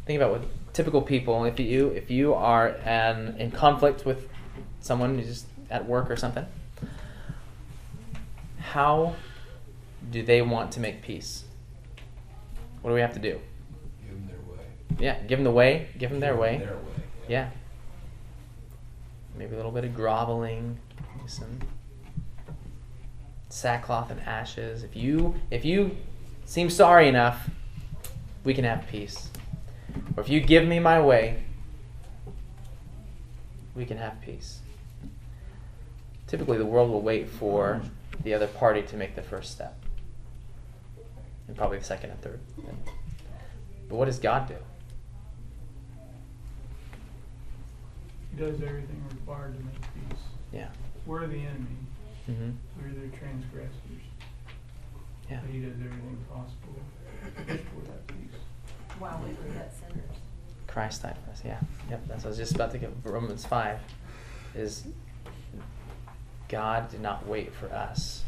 Think 0.07 0.19
about 0.21 0.33
what 0.33 0.64
typical 0.75 1.01
people. 1.01 1.45
If 1.47 1.59
you 1.59 1.89
if 1.89 2.11
you 2.11 2.35
are 2.35 2.69
an, 2.85 3.37
in 3.39 3.51
conflict 3.51 4.05
with 4.05 4.29
someone 4.81 5.19
who's 5.19 5.45
at 5.71 5.87
work 5.87 6.11
or 6.11 6.17
something, 6.17 6.45
how 8.59 9.15
do 10.11 10.23
they 10.23 10.43
want 10.43 10.73
to 10.73 10.81
make 10.81 11.01
peace? 11.01 11.45
What 12.83 12.91
do 12.91 12.95
we 12.95 13.01
have 13.01 13.15
to 13.15 13.19
do? 13.21 13.41
Give 14.03 14.11
them 14.13 14.27
their 14.27 14.37
way. 14.55 14.65
Yeah, 14.99 15.19
give 15.23 15.39
them 15.39 15.45
the 15.45 15.51
way. 15.51 15.89
Give 15.97 16.11
them 16.11 16.21
their 16.21 16.33
Give 16.35 16.41
way. 16.41 16.59
their 16.59 16.75
way, 16.75 17.03
Yeah. 17.29 17.49
Maybe 19.37 19.55
a 19.55 19.57
little 19.57 19.73
bit 19.73 19.85
of 19.85 19.95
groveling, 19.95 20.79
some 21.27 21.59
sackcloth 23.49 24.11
and 24.11 24.21
ashes. 24.21 24.83
If 24.83 24.95
you 24.95 25.35
if 25.51 25.65
you 25.65 25.97
seem 26.45 26.69
sorry 26.69 27.09
enough, 27.09 27.49
we 28.45 28.53
can 28.55 28.65
have 28.65 28.87
peace. 28.87 29.31
Or 30.17 30.23
if 30.23 30.29
you 30.29 30.41
give 30.41 30.67
me 30.67 30.79
my 30.79 31.01
way, 31.01 31.43
we 33.75 33.85
can 33.85 33.99
have 33.99 34.21
peace. 34.21 34.61
Typically, 36.27 36.59
the 36.59 36.67
world 36.67 36.91
will 36.91 37.03
wait 37.03 37.29
for 37.29 37.83
the 38.23 38.33
other 38.35 38.47
party 38.47 38.83
to 38.83 38.97
make 38.97 39.15
the 39.17 39.23
first 39.23 39.51
step, 39.51 39.77
and 41.49 41.57
probably 41.57 41.79
the 41.79 41.85
second 41.85 42.11
and 42.11 42.21
third. 42.23 42.41
But 43.89 43.97
what 43.97 44.07
does 44.07 44.19
God 44.19 44.49
do? 44.49 44.57
He 48.31 48.37
does 48.41 48.55
everything 48.63 49.05
required 49.11 49.57
to 49.57 49.65
make 49.65 49.81
peace. 49.81 50.23
Yeah. 50.53 50.69
We're 51.07 51.27
the 51.27 51.35
enemy. 51.35 51.77
Mm-hmm. 52.31 52.51
We're 52.81 52.89
the 52.89 53.17
transgressors. 53.17 54.05
Yeah. 55.31 55.41
But 55.41 55.51
he 55.51 55.61
does 55.61 55.75
everything 55.75 56.25
possible 56.33 56.81
for 57.35 57.91
that 57.91 58.07
peace. 58.07 58.39
While 58.99 59.21
we 59.23 59.31
were 59.35 59.55
yet 59.55 59.75
sinners. 59.79 60.04
Christ 60.75 61.03
died 61.05 61.17
for 61.25 61.31
us. 61.31 61.41
Yeah. 61.45 61.61
Yep. 61.89 62.09
That's 62.09 62.25
what 62.25 62.27
I 62.27 62.29
was 62.31 62.37
just 62.39 62.55
about 62.57 62.73
to 62.73 62.79
get. 62.79 62.91
Romans 63.05 63.47
five 63.47 63.79
is 64.57 64.83
God 66.49 66.91
did 66.91 67.01
not 67.01 67.29
wait 67.29 67.55
for 67.55 67.73
us 67.73 68.25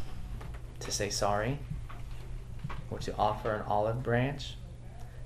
to 0.78 0.92
say 0.92 1.10
sorry 1.10 1.58
or 2.88 2.98
to 3.00 3.14
offer 3.16 3.52
an 3.52 3.62
olive 3.62 4.00
branch 4.04 4.54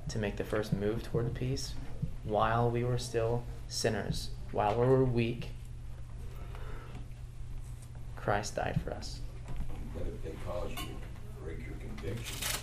to 0.09 0.18
make 0.18 0.37
the 0.37 0.44
first 0.44 0.72
move 0.72 1.02
toward 1.02 1.26
the 1.26 1.30
peace 1.38 1.74
while 2.24 2.70
we 2.70 2.85
were 2.85 2.96
still 2.98 3.44
sinners, 3.68 4.30
while 4.50 4.72
we 4.80 4.87
were 4.87 5.04
weak. 5.04 5.50
Christ 8.16 8.56
died 8.56 8.80
for 8.83 8.92
us. 8.92 9.20
But 9.94 10.06
if 10.06 10.22
they 10.24 10.33
cause 10.46 10.70
you 10.70 10.76
to 10.76 11.44
break 11.44 11.59
your 11.59 11.76
convictions, 11.78 12.59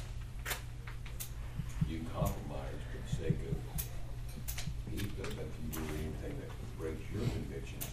you 1.87 2.01
compromise 2.11 2.81
for 2.91 2.97
the 3.17 3.23
sake 3.23 3.37
of 3.49 4.91
peace, 4.91 5.07
but 5.17 5.27
if 5.29 5.37
you 5.37 5.71
do 5.73 5.79
anything 5.95 6.39
that 6.41 6.77
breaks 6.79 7.01
your 7.13 7.21
convictions, 7.23 7.85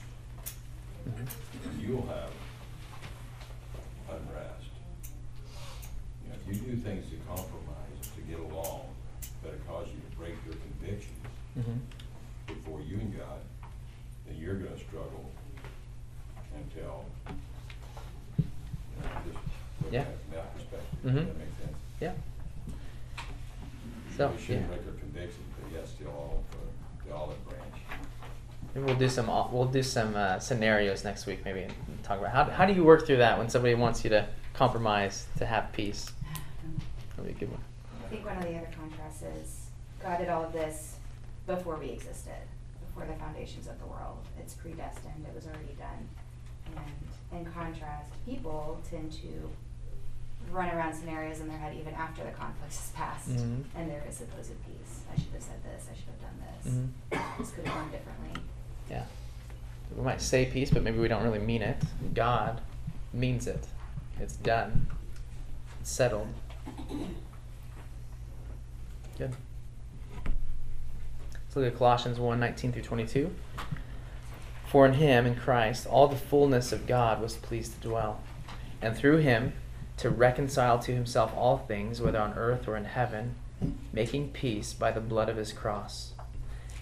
you'll 1.81 2.07
have 2.07 2.31
unrest. 4.11 4.65
You 6.25 6.31
know, 6.31 6.37
if 6.41 6.55
you 6.55 6.71
do 6.71 6.77
things 6.83 7.07
to 7.11 7.17
compromise, 7.27 8.11
to 8.15 8.21
get 8.31 8.41
along, 8.41 8.83
but 9.43 9.53
it 9.55 9.67
causes 9.69 9.93
you 9.95 10.01
to 10.11 10.17
break 10.17 10.35
your 10.45 10.55
convictions 10.55 11.17
Mhm. 11.59 11.79
before 12.47 12.81
you 12.81 12.99
and 12.99 13.17
God, 13.17 13.41
then 14.27 14.37
you're 14.37 14.55
gonna 14.55 14.79
struggle 14.79 15.31
until, 16.55 17.05
you 18.39 18.45
know, 19.03 19.09
just 19.27 19.39
look 19.83 19.84
Yeah. 19.95 20.01
at 20.03 20.07
it 20.09 20.19
from 20.29 20.35
that 20.37 20.55
perspective. 20.55 20.99
Mhm. 21.05 21.15
That 21.15 21.39
make 21.39 21.49
sense? 21.61 21.79
Yeah. 22.01 22.13
So, 24.17 24.29
We 24.29 24.39
shouldn't 24.43 24.71
yeah. 24.71 24.77
yeah. 24.77 24.83
break 24.83 24.87
our 24.95 25.01
convictions, 25.01 25.47
but 25.61 25.73
yet 25.73 25.89
still 25.89 26.09
all 26.09 26.45
for 26.51 27.09
the 27.09 27.15
olive 27.15 27.49
branch. 27.49 27.61
Maybe 28.75 28.87
we'll 28.87 28.97
do 28.97 29.09
some 29.09 29.29
au- 29.29 29.49
we'll 29.53 29.67
do 29.67 29.83
some 29.83 30.15
uh, 30.17 30.39
scenarios 30.39 31.05
next 31.05 31.27
week 31.27 31.45
maybe 31.45 31.63
and 31.63 31.73
talk 32.03 32.19
about 32.19 32.33
how 32.33 32.45
how 32.45 32.67
do 32.67 32.73
you 32.73 32.83
work 32.85 33.07
through 33.07 33.19
that 33.19 33.39
when 33.39 33.49
somebody 33.49 33.75
wants 33.75 34.03
you 34.05 34.11
to 34.11 34.27
compromise 34.53 35.27
to 35.39 35.47
have 35.47 35.73
peace. 35.73 36.11
That'll 37.11 37.25
be 37.25 37.31
a 37.31 37.35
good 37.35 37.51
one. 37.51 37.61
I 38.05 38.09
think 38.09 38.25
one 38.27 38.37
of 38.37 38.43
the 38.43 38.57
other 38.57 38.69
contrasts 38.79 39.23
is 39.23 39.67
God 40.03 40.19
did 40.19 40.29
all 40.29 40.45
of 40.45 40.53
this 40.53 40.97
before 41.47 41.77
we 41.77 41.91
existed, 41.91 42.43
before 42.87 43.07
the 43.07 43.15
foundations 43.19 43.67
of 43.69 43.79
the 43.79 43.87
world. 43.87 44.19
It's 44.39 44.55
predestined, 44.55 45.25
it 45.29 45.35
was 45.35 45.47
already 45.47 45.75
done. 45.79 46.09
And 47.33 47.47
in 47.47 47.53
contrast, 47.53 48.11
people 48.27 48.81
tend 48.89 49.13
to 49.13 49.51
run 50.51 50.69
around 50.71 50.95
scenarios 50.95 51.41
in 51.41 51.49
their 51.49 51.59
head 51.59 51.75
even 51.79 51.95
after 51.95 52.23
the 52.25 52.31
conflict 52.31 52.73
has 52.75 52.91
passed 52.95 53.29
Mhm. 53.31 53.65
and 53.75 53.91
there 53.91 54.03
is 54.09 54.17
supposed 54.17 54.53
peace. 54.65 55.01
I 55.13 55.17
should 55.17 55.33
have 55.33 55.43
said 55.43 55.63
this, 55.65 55.89
I 55.91 55.95
should 55.95 56.07
have 56.07 56.21
done 56.21 56.43
this. 57.11 57.21
Mhm. 57.21 57.39
This 57.39 57.51
could 57.53 57.67
have 57.67 57.75
gone 57.75 57.91
differently. 57.91 58.43
Yeah. 58.91 59.05
We 59.97 60.03
might 60.03 60.21
say 60.21 60.47
peace, 60.47 60.71
but 60.71 60.83
maybe 60.83 60.99
we 60.99 61.09
don't 61.09 61.23
really 61.23 61.39
mean 61.39 61.63
it. 61.63 61.83
God 62.15 62.61
means 63.13 63.47
it. 63.47 63.67
It's 64.21 64.37
done. 64.37 64.89
It's 65.81 65.91
settled. 65.91 66.29
Good. 69.19 69.35
Let's 70.25 71.57
look 71.57 71.67
at 71.73 71.79
Colossians 71.79 72.19
1 72.19 72.41
19 72.41 72.73
through 72.73 72.83
22. 72.83 73.35
For 74.67 74.87
in 74.87 74.95
him, 74.95 75.25
in 75.27 75.37
Christ, 75.37 75.87
all 75.87 76.09
the 76.09 76.17
fullness 76.17 76.73
of 76.73 76.87
God 76.87 77.21
was 77.21 77.37
pleased 77.37 77.81
to 77.81 77.89
dwell, 77.89 78.21
and 78.83 78.97
through 78.97 79.19
him 79.19 79.53
to 79.99 80.11
reconcile 80.11 80.79
to 80.81 80.93
himself 80.93 81.33
all 81.37 81.59
things, 81.59 82.01
whether 82.01 82.19
on 82.19 82.35
earth 82.35 82.67
or 82.67 82.77
in 82.77 82.85
heaven, 82.85 83.37
making 83.93 84.31
peace 84.31 84.73
by 84.73 84.91
the 84.91 85.01
blood 85.01 85.29
of 85.29 85.37
his 85.37 85.53
cross. 85.53 86.13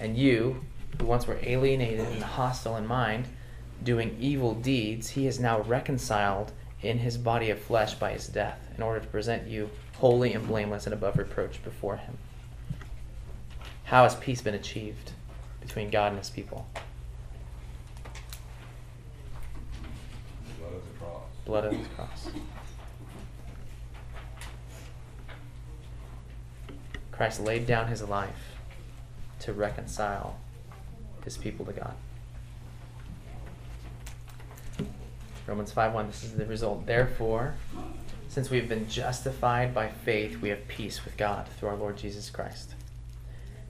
And 0.00 0.16
you, 0.16 0.64
who 0.98 1.06
once 1.06 1.26
were 1.26 1.38
alienated 1.42 2.06
and 2.06 2.22
hostile 2.22 2.76
in 2.76 2.86
mind, 2.86 3.26
doing 3.82 4.16
evil 4.18 4.54
deeds, 4.54 5.10
he 5.10 5.26
is 5.26 5.38
now 5.38 5.60
reconciled 5.60 6.52
in 6.80 6.98
his 6.98 7.16
body 7.16 7.50
of 7.50 7.60
flesh 7.60 7.94
by 7.94 8.12
his 8.12 8.26
death, 8.26 8.58
in 8.76 8.82
order 8.82 9.00
to 9.00 9.06
present 9.06 9.46
you 9.46 9.70
holy 9.98 10.32
and 10.32 10.48
blameless 10.48 10.86
and 10.86 10.94
above 10.94 11.16
reproach 11.16 11.62
before 11.62 11.96
him. 11.96 12.18
How 13.84 14.04
has 14.04 14.14
peace 14.16 14.40
been 14.40 14.54
achieved 14.54 15.12
between 15.60 15.90
God 15.90 16.08
and 16.08 16.18
his 16.18 16.30
people? 16.30 16.66
Blood 20.58 20.74
of 20.74 20.82
the 20.84 20.98
cross. 20.98 21.22
Blood 21.44 21.64
of 21.66 21.72
his 21.72 21.86
cross. 21.88 22.28
Christ 27.22 27.44
laid 27.44 27.68
down 27.68 27.86
his 27.86 28.02
life 28.02 28.56
to 29.38 29.52
reconcile 29.52 30.40
his 31.24 31.36
people 31.36 31.64
to 31.66 31.72
God. 31.72 31.94
Romans 35.46 35.70
5 35.70 35.94
1, 35.94 36.08
this 36.08 36.24
is 36.24 36.32
the 36.32 36.46
result. 36.46 36.84
Therefore, 36.84 37.54
since 38.28 38.50
we've 38.50 38.68
been 38.68 38.88
justified 38.88 39.72
by 39.72 39.86
faith, 39.86 40.40
we 40.40 40.48
have 40.48 40.66
peace 40.66 41.04
with 41.04 41.16
God 41.16 41.46
through 41.46 41.68
our 41.68 41.76
Lord 41.76 41.96
Jesus 41.96 42.28
Christ. 42.28 42.74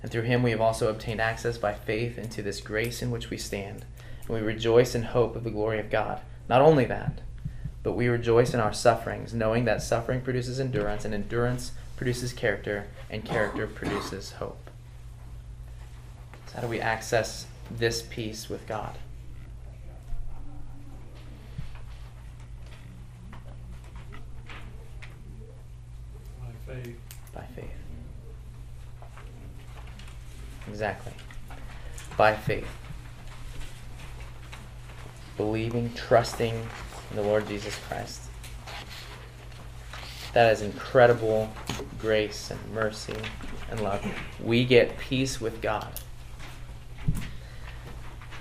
And 0.00 0.10
through 0.10 0.22
him 0.22 0.42
we 0.42 0.52
have 0.52 0.62
also 0.62 0.88
obtained 0.88 1.20
access 1.20 1.58
by 1.58 1.74
faith 1.74 2.16
into 2.16 2.40
this 2.40 2.62
grace 2.62 3.02
in 3.02 3.10
which 3.10 3.28
we 3.28 3.36
stand. 3.36 3.84
And 4.28 4.30
we 4.30 4.40
rejoice 4.40 4.94
in 4.94 5.02
hope 5.02 5.36
of 5.36 5.44
the 5.44 5.50
glory 5.50 5.78
of 5.78 5.90
God. 5.90 6.22
Not 6.48 6.62
only 6.62 6.86
that, 6.86 7.20
but 7.82 7.92
we 7.92 8.08
rejoice 8.08 8.54
in 8.54 8.60
our 8.60 8.72
sufferings, 8.72 9.34
knowing 9.34 9.66
that 9.66 9.82
suffering 9.82 10.22
produces 10.22 10.58
endurance, 10.58 11.04
and 11.04 11.12
endurance 11.12 11.72
produces 11.96 12.32
character, 12.32 12.86
and 13.10 13.24
character 13.24 13.66
produces 13.66 14.32
hope. 14.32 14.70
So, 16.46 16.54
how 16.56 16.60
do 16.62 16.68
we 16.68 16.80
access 16.80 17.46
this 17.70 18.02
peace 18.02 18.48
with 18.48 18.66
God? 18.66 18.98
By 26.40 26.74
faith. 26.74 26.96
By 27.34 27.44
faith. 27.54 27.70
Exactly. 30.68 31.12
By 32.16 32.34
faith. 32.34 32.66
Believing, 35.36 35.92
trusting 35.94 36.54
in 36.54 37.16
the 37.16 37.22
Lord 37.22 37.46
Jesus 37.48 37.78
Christ. 37.88 38.21
That 40.32 40.52
is 40.52 40.62
incredible 40.62 41.52
grace 41.98 42.50
and 42.50 42.74
mercy 42.74 43.16
and 43.70 43.80
love. 43.80 44.04
We 44.42 44.64
get 44.64 44.98
peace 44.98 45.40
with 45.40 45.60
God. 45.60 45.88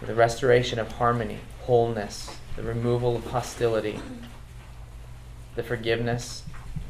The 0.06 0.16
restoration 0.16 0.80
of 0.80 0.94
harmony, 0.94 1.40
wholeness, 1.62 2.38
the 2.56 2.64
removal 2.64 3.18
of 3.18 3.26
hostility, 3.26 4.00
the 5.56 5.64
forgiveness 5.64 6.44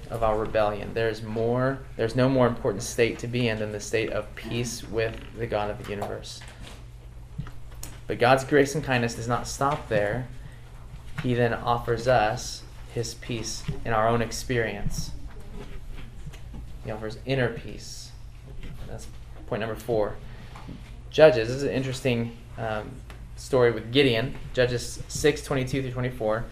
of 0.09 0.23
our 0.23 0.37
rebellion. 0.37 0.93
There's 0.93 1.23
more 1.23 1.79
there's 1.97 2.15
no 2.15 2.29
more 2.29 2.45
important 2.47 2.83
state 2.83 3.17
to 3.19 3.27
be 3.27 3.47
in 3.47 3.59
than 3.59 3.71
the 3.71 3.79
state 3.79 4.11
of 4.11 4.33
peace 4.35 4.83
with 4.83 5.15
the 5.37 5.47
God 5.47 5.71
of 5.71 5.83
the 5.83 5.89
universe. 5.89 6.41
But 8.07 8.19
God's 8.19 8.43
grace 8.43 8.75
and 8.75 8.83
kindness 8.83 9.15
does 9.15 9.27
not 9.27 9.47
stop 9.47 9.89
there. 9.89 10.27
He 11.23 11.33
then 11.33 11.53
offers 11.53 12.07
us 12.07 12.60
his 12.93 13.13
peace 13.15 13.63
in 13.85 13.93
our 13.93 14.07
own 14.07 14.21
experience. 14.21 15.11
He 16.83 16.91
offers 16.91 17.17
inner 17.25 17.49
peace. 17.49 18.11
That's 18.87 19.07
point 19.47 19.61
number 19.61 19.75
four. 19.75 20.15
Judges, 21.09 21.47
this 21.47 21.57
is 21.57 21.63
an 21.63 21.71
interesting 21.71 22.37
um, 22.57 22.91
story 23.35 23.71
with 23.71 23.91
Gideon. 23.91 24.35
Judges 24.53 25.01
6 25.07 25.43
22 25.43 25.81
through 25.81 25.91
24. 25.91 26.45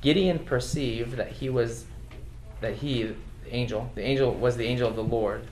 Gideon 0.00 0.38
perceived 0.40 1.12
that 1.12 1.32
he 1.32 1.48
was 1.48 1.86
that 2.60 2.76
he, 2.76 3.02
the 3.02 3.54
angel, 3.54 3.90
the 3.94 4.02
angel 4.02 4.32
was 4.32 4.56
the 4.56 4.66
angel 4.66 4.88
of 4.88 4.96
the 4.96 5.04
Lord. 5.04 5.46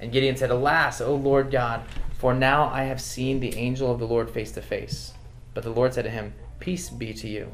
And 0.00 0.10
Gideon 0.10 0.36
said, 0.36 0.50
Alas, 0.50 1.00
O 1.00 1.14
Lord 1.14 1.50
God, 1.52 1.82
for 2.18 2.34
now 2.34 2.68
I 2.68 2.84
have 2.84 3.00
seen 3.00 3.38
the 3.38 3.54
angel 3.54 3.92
of 3.92 4.00
the 4.00 4.06
Lord 4.06 4.30
face 4.30 4.50
to 4.52 4.62
face. 4.62 5.12
But 5.54 5.62
the 5.62 5.70
Lord 5.70 5.94
said 5.94 6.02
to 6.02 6.10
him, 6.10 6.34
Peace 6.58 6.90
be 6.90 7.12
to 7.14 7.28
you. 7.28 7.52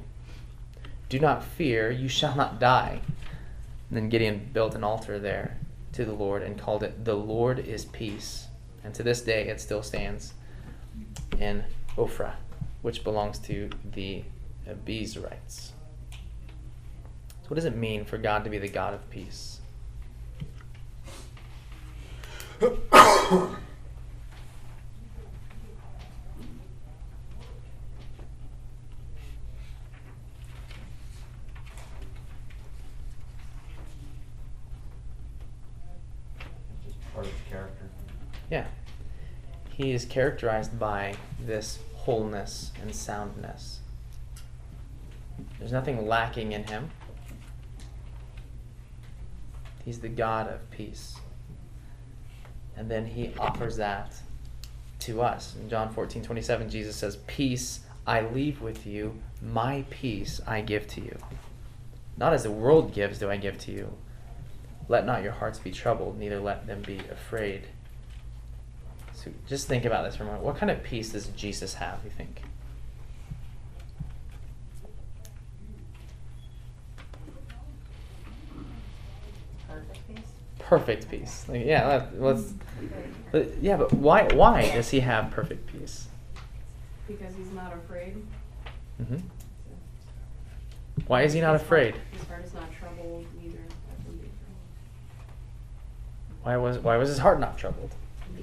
Do 1.09 1.19
not 1.19 1.43
fear, 1.43 1.91
you 1.91 2.09
shall 2.09 2.35
not 2.35 2.61
die. 2.61 3.01
And 3.89 3.97
then 3.97 4.09
Gideon 4.11 4.51
built 4.53 4.75
an 4.75 4.85
altar 4.85 5.19
there 5.19 5.57
to 5.93 6.05
the 6.05 6.13
Lord 6.13 6.43
and 6.43 6.59
called 6.59 6.83
it, 6.83 7.07
The 7.07 7.15
Lord 7.15 7.59
is 7.59 7.87
Peace. 7.87 8.49
And 8.85 8.95
to 8.95 9.03
this 9.03 9.23
day 9.23 9.49
it 9.49 9.61
still 9.61 9.83
stands 9.83 10.35
in 11.39 11.65
Ophrah, 11.97 12.35
which 12.83 13.05
belongs 13.05 13.39
to 13.41 13.71
the 13.95 14.25
Abiezrites. 14.69 15.71
So, 16.11 17.49
what 17.49 17.55
does 17.55 17.65
it 17.65 17.77
mean 17.77 18.05
for 18.05 18.19
God 18.19 18.45
to 18.45 18.51
be 18.51 18.59
the 18.59 18.69
God 18.69 18.93
of 18.93 19.09
peace? 19.09 19.61
Part 37.19 37.27
of 37.27 37.33
his 37.33 37.49
character. 37.51 37.85
Yeah. 38.51 38.67
He 39.71 39.93
is 39.93 40.05
characterized 40.05 40.79
by 40.79 41.15
this 41.45 41.79
wholeness 41.95 42.73
and 42.81 42.95
soundness. 42.95 43.81
There's 45.59 45.73
nothing 45.73 46.07
lacking 46.07 46.53
in 46.53 46.65
him. 46.65 46.91
He's 49.85 50.01
the 50.01 50.09
God 50.09 50.49
of 50.49 50.71
peace. 50.71 51.17
And 52.77 52.91
then 52.91 53.07
he 53.07 53.33
offers 53.39 53.77
that 53.77 54.15
to 55.01 55.23
us. 55.23 55.57
In 55.61 55.69
John 55.69 55.93
14, 55.93 56.23
27, 56.23 56.71
Jesus 56.71 56.97
says, 56.97 57.17
Peace 57.27 57.81
I 58.07 58.23
leave 58.23 58.61
with 58.61 58.87
you, 58.87 59.19
my 59.43 59.85
peace 59.91 60.41
I 60.47 60.61
give 60.61 60.87
to 60.89 61.01
you. 61.01 61.17
Not 62.17 62.33
as 62.33 62.43
the 62.43 62.51
world 62.51 62.93
gives 62.93 63.19
do 63.19 63.31
I 63.31 63.37
give 63.37 63.59
to 63.59 63.73
you. 63.73 63.93
Let 64.89 65.05
not 65.05 65.23
your 65.23 65.33
hearts 65.33 65.59
be 65.59 65.71
troubled, 65.71 66.19
neither 66.19 66.41
let 66.41 66.67
them 66.67 66.83
be 66.83 66.99
afraid. 67.11 67.67
Just 69.47 69.69
think 69.69 69.85
about 69.85 70.05
this 70.05 70.17
for 70.17 70.23
a 70.23 70.27
moment. 70.27 70.45
What 70.45 70.57
kind 70.57 70.71
of 70.71 70.83
peace 70.83 71.13
does 71.13 71.27
Jesus 71.29 71.75
have, 71.75 72.01
you 72.05 72.11
think? 72.11 72.43
Perfect 79.69 80.09
peace. 80.09 80.25
Perfect 80.59 81.11
peace. 81.11 81.45
Like, 81.49 81.65
yeah, 81.65 81.87
let, 81.87 82.21
let's. 82.21 82.53
Yeah, 83.61 83.77
but 83.77 83.93
why? 83.93 84.29
Why 84.35 84.71
does 84.71 84.91
he 84.91 85.01
have 85.01 85.31
perfect 85.31 85.67
peace? 85.67 86.09
Because 87.07 87.35
he's 87.37 87.53
not 87.53 87.73
afraid. 87.73 88.23
hmm 88.99 89.17
Why 91.07 91.23
is 91.23 91.33
he 91.33 91.41
not 91.41 91.55
afraid? 91.55 91.95
His 92.13 92.29
heart 92.29 92.45
is 92.45 92.55
not 92.55 92.71
troubled, 92.79 93.25
them. 93.25 93.65
Why 96.43 96.57
was 96.57 96.79
Why 96.79 96.97
was 96.97 97.09
his 97.09 97.19
heart 97.19 97.41
not 97.41 97.59
troubled? 97.59 97.95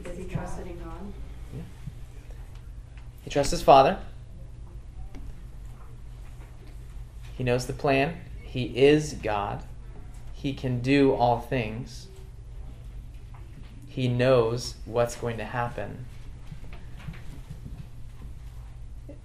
Because 0.04 0.18
he 0.18 0.26
trusted 0.26 0.68
in 0.68 0.78
God. 0.80 1.14
Yeah. 1.54 1.62
He 3.24 3.30
trusts 3.30 3.52
his 3.52 3.62
father. 3.62 4.00
He 7.38 7.44
knows 7.44 7.66
the 7.66 7.74
plan. 7.74 8.18
He 8.42 8.78
is 8.78 9.14
God. 9.14 9.64
He 10.34 10.54
can 10.54 10.80
do 10.80 11.14
all 11.14 11.40
things. 11.40 12.08
He 13.88 14.08
knows 14.08 14.76
what's 14.86 15.16
going 15.16 15.38
to 15.38 15.46
happen. 15.46 16.06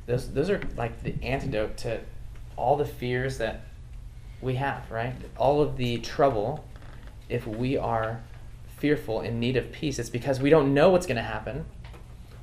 Those, 0.06 0.32
those 0.32 0.50
are 0.50 0.60
like 0.76 1.02
the 1.02 1.14
antidote 1.22 1.76
to 1.78 2.00
all 2.56 2.76
the 2.76 2.84
fears 2.84 3.38
that 3.38 3.62
we 4.40 4.56
have, 4.56 4.90
right? 4.90 5.14
All 5.36 5.60
of 5.60 5.76
the 5.76 5.98
trouble, 5.98 6.64
if 7.28 7.46
we 7.46 7.76
are 7.76 8.20
fearful 8.80 9.20
in 9.20 9.38
need 9.38 9.56
of 9.56 9.70
peace, 9.70 9.98
it's 9.98 10.10
because 10.10 10.40
we 10.40 10.50
don't 10.50 10.74
know 10.74 10.90
what's 10.90 11.06
going 11.06 11.16
to 11.16 11.22
happen. 11.22 11.66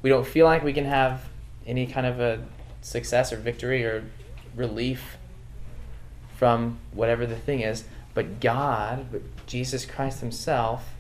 We 0.02 0.10
don't 0.10 0.26
feel 0.26 0.46
like 0.46 0.64
we 0.64 0.72
can 0.72 0.86
have 0.86 1.24
any 1.66 1.88
kind 1.88 2.06
of 2.06 2.20
a 2.20 2.46
success 2.82 3.34
or 3.34 3.38
victory 3.38 3.84
or 3.84 4.06
relief 4.56 5.18
from 6.36 6.78
whatever 6.92 7.26
the 7.26 7.36
thing 7.36 7.62
is. 7.62 7.84
But 8.14 8.40
God, 8.40 9.08
but 9.12 9.22
Jesus 9.48 9.86
Christ 9.86 10.22
Himself, 10.22 10.94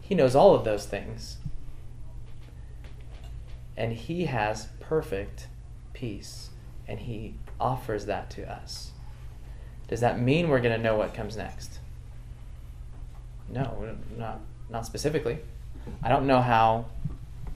He 0.00 0.14
knows 0.14 0.34
all 0.34 0.54
of 0.54 0.64
those 0.64 0.86
things. 0.86 1.36
And 3.76 3.92
He 3.92 4.24
has 4.24 4.68
perfect 4.80 5.48
peace. 5.92 6.50
And 6.88 7.00
He 7.00 7.34
offers 7.60 8.06
that 8.06 8.30
to 8.30 8.50
us. 8.50 8.92
Does 9.88 10.00
that 10.00 10.18
mean 10.18 10.48
we're 10.48 10.60
going 10.60 10.76
to 10.76 10.82
know 10.82 10.96
what 10.96 11.14
comes 11.14 11.36
next? 11.36 11.78
No, 13.48 13.96
not, 14.16 14.40
not 14.68 14.86
specifically. 14.86 15.38
I 16.02 16.08
don't 16.08 16.26
know 16.26 16.40
how 16.40 16.86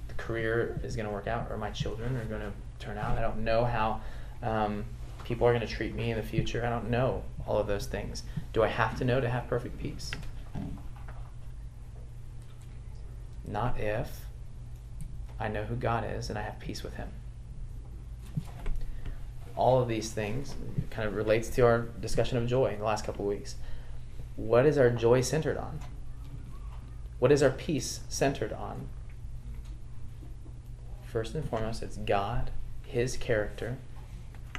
the 0.09 0.14
career 0.14 0.80
is 0.84 0.97
going 0.97 1.07
to 1.07 1.12
work 1.12 1.26
out 1.26 1.49
or 1.51 1.57
my 1.57 1.70
children 1.70 2.16
are 2.16 2.24
going 2.24 2.41
to 2.41 2.53
turn 2.78 2.97
out. 2.97 3.18
I 3.18 3.20
don't 3.20 3.45
know 3.45 3.64
how 3.64 4.01
um, 4.43 4.84
people 5.24 5.47
are 5.47 5.53
going 5.53 5.66
to 5.66 5.72
treat 5.72 5.95
me 5.95 6.11
in 6.11 6.16
the 6.16 6.22
future. 6.22 6.64
I 6.64 6.70
don't 6.70 6.91
know 6.91 7.22
all 7.47 7.59
of 7.59 7.66
those 7.66 7.86
things. 7.86 8.22
Do 8.53 8.62
I 8.62 8.68
have 8.68 8.99
to 8.99 9.05
know 9.05 9.20
to 9.20 9.28
have 9.28 9.49
perfect 9.49 9.78
peace? 9.78 10.11
Not 13.47 13.80
if 13.80 14.26
I 15.38 15.49
know 15.49 15.64
who 15.64 15.74
God 15.74 16.05
is 16.09 16.28
and 16.28 16.38
I 16.38 16.43
have 16.43 16.59
peace 16.61 16.82
with 16.82 16.95
Him. 16.95 17.09
All 19.57 19.80
of 19.80 19.88
these 19.88 20.12
things 20.12 20.55
kind 20.91 21.09
of 21.09 21.14
relates 21.14 21.49
to 21.51 21.62
our 21.62 21.80
discussion 22.01 22.38
of 22.38 22.47
joy 22.47 22.66
in 22.66 22.78
the 22.78 22.84
last 22.84 23.05
couple 23.05 23.24
of 23.24 23.28
weeks 23.28 23.57
what 24.37 24.66
is 24.66 24.78
our 24.78 24.91
joy 24.91 25.20
centered 25.20 25.57
on? 25.57 25.81
What 27.18 27.31
is 27.31 27.43
our 27.43 27.51
peace 27.51 28.01
centered 28.09 28.53
on? 28.53 28.89
First 31.05 31.35
and 31.35 31.45
foremost, 31.49 31.83
it's 31.83 31.97
God, 31.97 32.51
His 32.87 33.16
character, 33.16 33.76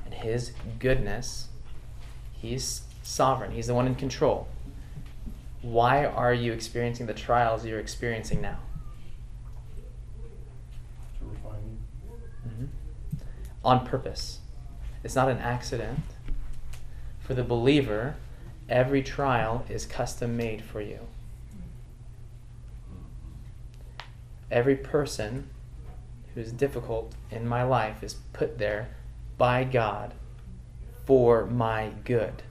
and 0.06 0.14
His 0.14 0.52
goodness. 0.80 1.48
He's 2.34 2.82
sovereign, 3.04 3.52
He's 3.52 3.68
the 3.68 3.74
one 3.74 3.88
in 3.88 3.96
control. 3.96 4.48
Why 5.62 6.06
are 6.06 6.34
you 6.34 6.54
experiencing 6.54 7.06
the 7.06 7.14
trials 7.14 7.66
you're 7.66 7.80
experiencing 7.80 8.42
now? 8.42 8.60
To 11.20 11.26
refine 11.26 11.78
you. 12.04 12.50
Mm-hmm. 12.50 12.66
On 13.64 13.86
purpose. 13.86 14.40
It's 15.04 15.16
not 15.16 15.30
an 15.30 15.38
accident. 15.38 16.00
For 17.20 17.34
the 17.34 17.44
believer, 17.44 18.16
every 18.72 19.04
trial 19.04 19.66
is 19.70 19.86
custom 19.86 20.38
made 20.38 20.64
for 20.64 20.82
you. 20.82 21.00
Every 24.50 24.76
person 24.76 25.50
who's 26.34 26.52
difficult 26.52 27.14
in 27.30 27.48
my 27.48 27.64
life 27.64 28.02
is 28.02 28.16
put 28.34 28.58
there 28.58 28.90
by 29.38 29.66
God 29.66 30.14
for 31.06 31.46
my 31.46 31.92
good. 32.06 32.44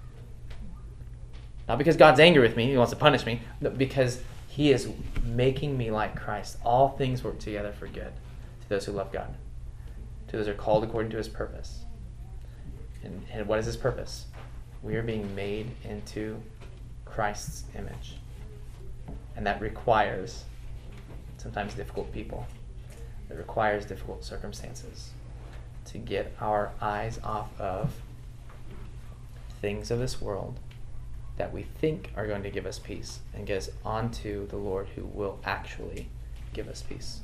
Not 1.66 1.79
because 1.79 1.97
God's 1.97 2.21
angry 2.21 2.43
with 2.43 2.57
me, 2.57 2.71
He 2.71 2.77
wants 2.77 2.91
to 2.91 2.97
punish 2.97 3.25
me, 3.25 3.41
but 3.61 3.79
because 3.79 4.23
He 4.49 4.71
is 4.71 4.91
making 5.25 5.77
me 5.79 5.91
like 5.91 6.16
Christ. 6.16 6.59
All 6.64 6.91
things 6.91 7.25
work 7.25 7.39
together 7.39 7.73
for 7.73 7.87
good 7.87 8.12
to 8.62 8.68
those 8.68 8.85
who 8.85 8.93
love 8.93 9.12
God, 9.12 9.35
to 10.29 10.37
those 10.37 10.47
who 10.47 10.53
are 10.53 10.57
called 10.57 10.85
according 10.85 11.11
to 11.12 11.16
His 11.16 11.29
purpose. 11.29 11.85
And, 13.03 13.25
and 13.33 13.47
what 13.47 13.59
is 13.59 13.66
His 13.66 13.77
purpose? 13.77 14.27
We 14.83 14.97
are 14.97 15.03
being 15.03 15.35
made 15.35 15.70
into 15.85 16.41
Christ's 17.05 17.64
image. 17.76 18.16
And 19.37 19.47
that 19.47 19.61
requires 19.61 20.45
sometimes 21.37 21.74
difficult 21.74 22.12
people, 22.12 22.47
it 23.31 23.37
requires 23.37 23.87
difficult 23.87 24.24
circumstances 24.24 25.11
to 25.87 25.99
get 25.99 26.35
our 26.41 26.72
eyes 26.81 27.18
off 27.24 27.59
of 27.59 27.95
things 29.61 29.91
of 29.91 29.99
this 29.99 30.20
world 30.20 30.59
that 31.37 31.53
we 31.53 31.62
think 31.62 32.11
are 32.16 32.26
going 32.26 32.43
to 32.43 32.51
give 32.51 32.66
us 32.66 32.78
peace 32.78 33.20
and 33.35 33.47
get 33.47 33.57
us 33.57 33.70
onto 33.85 34.47
the 34.49 34.57
Lord 34.57 34.89
who 34.95 35.05
will 35.05 35.39
actually 35.45 36.09
give 36.53 36.68
us 36.68 36.83
peace. 36.83 37.20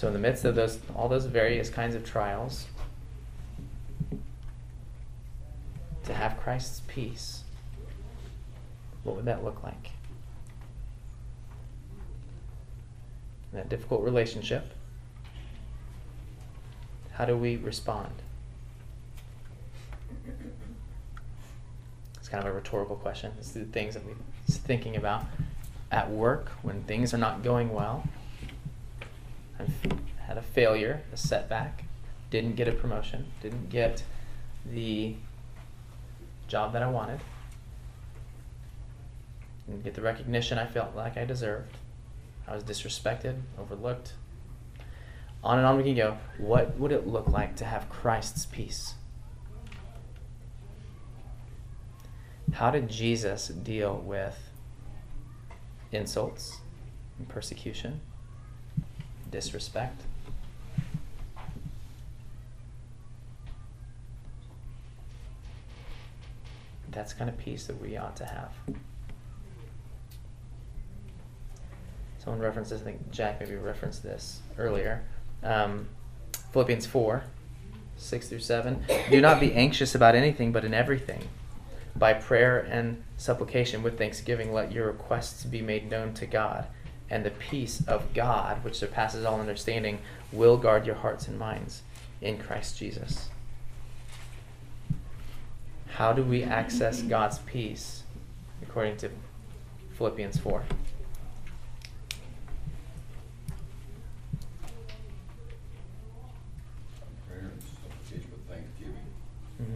So 0.00 0.06
in 0.06 0.14
the 0.14 0.18
midst 0.18 0.46
of 0.46 0.54
those 0.54 0.78
all 0.96 1.10
those 1.10 1.26
various 1.26 1.68
kinds 1.68 1.94
of 1.94 2.06
trials 2.06 2.64
to 6.04 6.14
have 6.14 6.40
Christ's 6.40 6.80
peace 6.88 7.42
what 9.02 9.14
would 9.14 9.26
that 9.26 9.44
look 9.44 9.62
like? 9.62 9.90
That 13.52 13.68
difficult 13.68 14.02
relationship 14.02 14.72
how 17.12 17.26
do 17.26 17.36
we 17.36 17.58
respond? 17.58 18.14
It's 22.14 22.28
kind 22.30 22.42
of 22.42 22.50
a 22.50 22.54
rhetorical 22.54 22.96
question. 22.96 23.32
It's 23.38 23.50
the 23.50 23.66
things 23.66 23.92
that 23.92 24.06
we're 24.06 24.14
thinking 24.48 24.96
about 24.96 25.26
at 25.92 26.10
work 26.10 26.48
when 26.62 26.84
things 26.84 27.12
are 27.12 27.18
not 27.18 27.42
going 27.42 27.70
well. 27.70 28.04
A 29.60 29.89
failure, 30.60 31.00
a 31.10 31.16
setback, 31.16 31.84
didn't 32.28 32.54
get 32.54 32.68
a 32.68 32.72
promotion, 32.72 33.24
didn't 33.40 33.70
get 33.70 34.02
the 34.70 35.16
job 36.48 36.74
that 36.74 36.82
I 36.82 36.86
wanted, 36.86 37.18
didn't 39.66 39.84
get 39.84 39.94
the 39.94 40.02
recognition 40.02 40.58
I 40.58 40.66
felt 40.66 40.94
like 40.94 41.16
I 41.16 41.24
deserved. 41.24 41.78
I 42.46 42.54
was 42.54 42.62
disrespected, 42.62 43.40
overlooked, 43.58 44.12
on 45.42 45.56
and 45.56 45.66
on 45.66 45.78
we 45.78 45.82
can 45.82 45.94
go. 45.94 46.18
What 46.36 46.78
would 46.78 46.92
it 46.92 47.06
look 47.06 47.26
like 47.26 47.56
to 47.56 47.64
have 47.64 47.88
Christ's 47.88 48.44
peace? 48.44 48.96
How 52.52 52.70
did 52.70 52.90
Jesus 52.90 53.48
deal 53.48 53.96
with 53.96 54.36
insults 55.90 56.58
and 57.18 57.26
persecution, 57.26 58.02
disrespect? 59.30 60.02
That's 66.92 67.12
kind 67.12 67.30
of 67.30 67.38
peace 67.38 67.66
that 67.66 67.80
we 67.80 67.96
ought 67.96 68.16
to 68.16 68.24
have. 68.24 68.52
Someone 72.18 72.40
references, 72.40 72.82
I 72.82 72.84
think 72.84 73.10
Jack 73.10 73.40
maybe 73.40 73.56
referenced 73.56 74.02
this 74.02 74.40
earlier 74.58 75.02
um, 75.42 75.88
Philippians 76.52 76.86
4 76.86 77.24
6 77.96 78.28
through 78.28 78.38
7. 78.38 78.82
Do 79.10 79.20
not 79.20 79.40
be 79.40 79.52
anxious 79.52 79.94
about 79.94 80.14
anything, 80.14 80.52
but 80.52 80.64
in 80.64 80.72
everything. 80.72 81.28
By 81.94 82.14
prayer 82.14 82.60
and 82.60 83.02
supplication 83.18 83.82
with 83.82 83.98
thanksgiving, 83.98 84.54
let 84.54 84.72
your 84.72 84.86
requests 84.86 85.44
be 85.44 85.60
made 85.60 85.90
known 85.90 86.14
to 86.14 86.24
God. 86.24 86.66
And 87.10 87.26
the 87.26 87.30
peace 87.30 87.86
of 87.86 88.14
God, 88.14 88.64
which 88.64 88.76
surpasses 88.76 89.26
all 89.26 89.38
understanding, 89.38 89.98
will 90.32 90.56
guard 90.56 90.86
your 90.86 90.94
hearts 90.94 91.28
and 91.28 91.38
minds 91.38 91.82
in 92.22 92.38
Christ 92.38 92.78
Jesus. 92.78 93.28
How 96.00 96.14
do 96.14 96.22
we 96.22 96.42
access 96.44 97.02
God's 97.02 97.40
peace 97.40 98.04
according 98.62 98.96
to 98.96 99.10
Philippians 99.98 100.38
4? 100.38 100.62
Mm-hmm. 109.60 109.74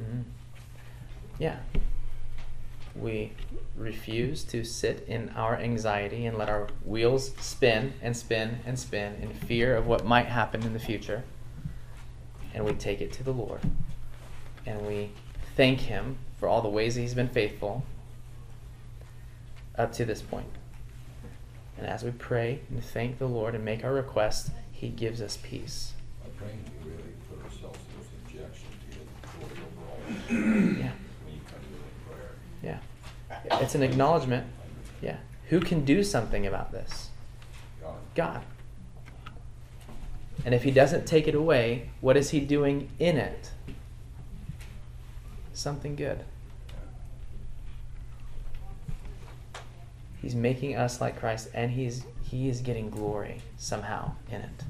Mm-hmm. 0.00 0.22
Yeah. 1.38 1.58
We 3.00 3.32
refuse 3.76 4.42
to 4.44 4.64
sit 4.64 5.04
in 5.06 5.30
our 5.30 5.56
anxiety 5.56 6.26
and 6.26 6.36
let 6.36 6.48
our 6.48 6.68
wheels 6.84 7.32
spin 7.40 7.92
and 8.02 8.16
spin 8.16 8.58
and 8.66 8.78
spin 8.78 9.14
in 9.22 9.32
fear 9.32 9.76
of 9.76 9.86
what 9.86 10.04
might 10.04 10.26
happen 10.26 10.62
in 10.64 10.72
the 10.72 10.80
future. 10.80 11.22
And 12.54 12.64
we 12.64 12.72
take 12.72 13.00
it 13.00 13.12
to 13.14 13.22
the 13.22 13.32
Lord. 13.32 13.60
And 14.66 14.86
we 14.86 15.10
thank 15.56 15.80
Him 15.80 16.18
for 16.38 16.48
all 16.48 16.60
the 16.60 16.68
ways 16.68 16.96
He's 16.96 17.14
been 17.14 17.28
faithful 17.28 17.84
up 19.76 19.92
to 19.92 20.04
this 20.04 20.20
point. 20.20 20.50
And 21.76 21.86
as 21.86 22.02
we 22.02 22.10
pray 22.10 22.60
and 22.68 22.82
thank 22.82 23.18
the 23.18 23.28
Lord 23.28 23.54
and 23.54 23.64
make 23.64 23.84
our 23.84 23.92
requests, 23.92 24.50
He 24.72 24.88
gives 24.88 25.22
us 25.22 25.38
peace. 25.42 25.92
By 26.22 26.30
praying, 26.36 26.64
we 26.84 26.90
really 26.90 27.02
put 27.30 27.44
ourselves 27.44 27.78
in 27.96 28.32
subjection 28.32 28.66
to 28.90 28.98
His 29.38 29.50
overall. 30.28 30.80
Yeah. 30.80 30.90
It's 33.52 33.74
an 33.74 33.82
acknowledgement. 33.82 34.46
Yeah. 35.00 35.16
Who 35.48 35.60
can 35.60 35.84
do 35.84 36.02
something 36.02 36.46
about 36.46 36.72
this? 36.72 37.08
God. 38.14 38.42
And 40.44 40.54
if 40.54 40.62
he 40.62 40.70
doesn't 40.70 41.06
take 41.06 41.26
it 41.28 41.34
away, 41.34 41.90
what 42.00 42.16
is 42.16 42.30
he 42.30 42.40
doing 42.40 42.90
in 42.98 43.16
it? 43.16 43.50
Something 45.52 45.96
good. 45.96 46.24
He's 50.20 50.34
making 50.34 50.76
us 50.76 51.00
like 51.00 51.18
Christ 51.18 51.48
and 51.54 51.70
he's 51.70 52.04
he 52.22 52.48
is 52.48 52.60
getting 52.60 52.90
glory 52.90 53.40
somehow 53.56 54.12
in 54.30 54.42
it. 54.42 54.64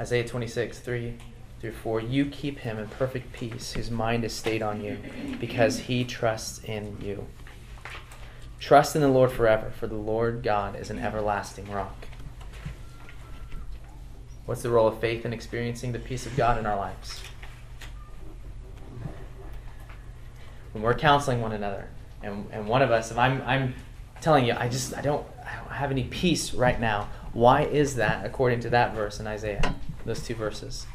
Isaiah 0.00 0.26
26, 0.26 0.80
3 0.80 1.14
through 1.60 1.72
4 1.72 2.00
You 2.00 2.26
keep 2.26 2.60
him 2.60 2.78
in 2.78 2.88
perfect 2.88 3.32
peace, 3.32 3.72
whose 3.72 3.90
mind 3.90 4.24
is 4.24 4.32
stayed 4.32 4.62
on 4.62 4.82
you, 4.82 4.98
because 5.40 5.80
he 5.80 6.04
trusts 6.04 6.62
in 6.64 6.96
you. 7.00 7.26
Trust 8.58 8.96
in 8.96 9.02
the 9.02 9.08
Lord 9.08 9.30
forever, 9.30 9.70
for 9.70 9.86
the 9.86 9.94
Lord 9.94 10.42
God 10.42 10.76
is 10.76 10.90
an 10.90 10.98
everlasting 10.98 11.70
rock. 11.70 12.06
What's 14.44 14.62
the 14.62 14.70
role 14.70 14.86
of 14.86 15.00
faith 15.00 15.24
in 15.24 15.32
experiencing 15.32 15.92
the 15.92 15.98
peace 15.98 16.26
of 16.26 16.36
God 16.36 16.58
in 16.58 16.66
our 16.66 16.76
lives? 16.76 17.20
When 20.72 20.82
we're 20.82 20.94
counseling 20.94 21.40
one 21.40 21.52
another, 21.52 21.88
and, 22.22 22.46
and 22.52 22.68
one 22.68 22.82
of 22.82 22.90
us, 22.90 23.10
if 23.10 23.18
I'm, 23.18 23.42
I'm 23.42 23.74
telling 24.20 24.44
you, 24.44 24.54
I 24.56 24.68
just 24.68 24.96
I 24.96 25.00
don't, 25.00 25.26
I 25.44 25.56
don't 25.56 25.72
have 25.72 25.90
any 25.90 26.04
peace 26.04 26.54
right 26.54 26.80
now. 26.80 27.08
Why 27.32 27.62
is 27.62 27.96
that 27.96 28.24
according 28.24 28.60
to 28.60 28.70
that 28.70 28.94
verse 28.94 29.20
in 29.20 29.26
Isaiah? 29.26 29.74
Those 30.04 30.22
two 30.22 30.34
verses. 30.34 30.86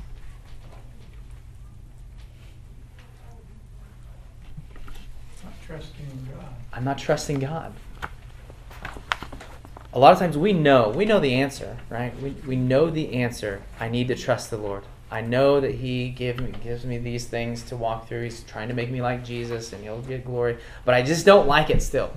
trusting 5.72 6.06
in 6.06 6.34
God. 6.34 6.61
I'm 6.74 6.84
not 6.84 6.98
trusting 6.98 7.40
God. 7.40 7.74
A 9.94 10.00
lot 10.00 10.14
of 10.14 10.20
times 10.20 10.38
we 10.38 10.54
know, 10.54 10.90
we 10.90 11.04
know 11.04 11.20
the 11.20 11.34
answer, 11.34 11.78
right? 11.90 12.18
We, 12.22 12.32
we 12.48 12.56
know 12.56 12.90
the 12.90 13.14
answer. 13.14 13.62
I 13.80 13.90
need 13.90 14.08
to 14.08 14.16
trust 14.16 14.50
the 14.50 14.58
Lord. 14.58 14.84
I 15.10 15.20
know 15.20 15.60
that 15.60 15.76
He 15.76 16.10
give 16.10 16.40
me, 16.40 16.54
gives 16.64 16.86
me 16.86 16.98
these 16.98 17.26
things 17.26 17.64
to 17.64 17.76
walk 17.76 18.08
through. 18.08 18.24
He's 18.24 18.44
trying 18.44 18.70
to 18.70 18.74
make 18.74 18.90
me 18.90 19.02
like 19.02 19.26
Jesus 19.26 19.74
and 19.74 19.84
He'll 19.84 20.02
get 20.02 20.24
glory. 20.24 20.58
But 20.86 20.94
I 20.94 21.02
just 21.02 21.26
don't 21.26 21.48
like 21.48 21.70
it 21.70 21.84
still. 21.84 22.12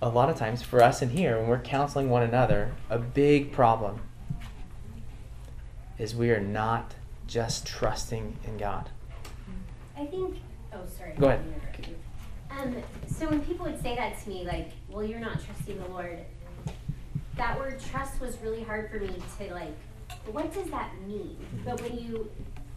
a 0.00 0.08
lot 0.08 0.30
of 0.30 0.36
times 0.36 0.62
for 0.62 0.82
us 0.82 1.02
in 1.02 1.10
here, 1.10 1.38
when 1.38 1.48
we're 1.48 1.58
counseling 1.58 2.08
one 2.08 2.22
another, 2.22 2.72
a 2.88 2.98
big 2.98 3.52
problem 3.52 4.00
is 5.98 6.14
we 6.14 6.30
are 6.30 6.40
not 6.40 6.94
just 7.26 7.66
trusting 7.66 8.36
in 8.44 8.56
God. 8.56 8.90
I 9.98 10.06
think, 10.06 10.36
oh, 10.72 10.80
sorry. 10.96 11.12
Go 11.18 11.26
ahead. 11.26 11.42
Um, 12.50 12.76
so 13.06 13.28
when 13.28 13.40
people 13.40 13.66
would 13.66 13.80
say 13.82 13.94
that 13.96 14.22
to 14.22 14.28
me, 14.28 14.44
like, 14.44 14.70
well, 14.88 15.04
you're 15.04 15.18
not 15.20 15.42
trusting 15.44 15.78
the 15.80 15.88
Lord, 15.88 16.18
that 17.36 17.58
word 17.58 17.80
trust 17.90 18.20
was 18.20 18.38
really 18.42 18.62
hard 18.62 18.90
for 18.90 18.98
me 19.00 19.08
to 19.38 19.54
like, 19.54 19.74
what 20.32 20.52
does 20.52 20.70
that 20.70 20.90
mean? 21.06 21.36
But 21.64 21.80
when 21.82 21.98
you, 21.98 22.30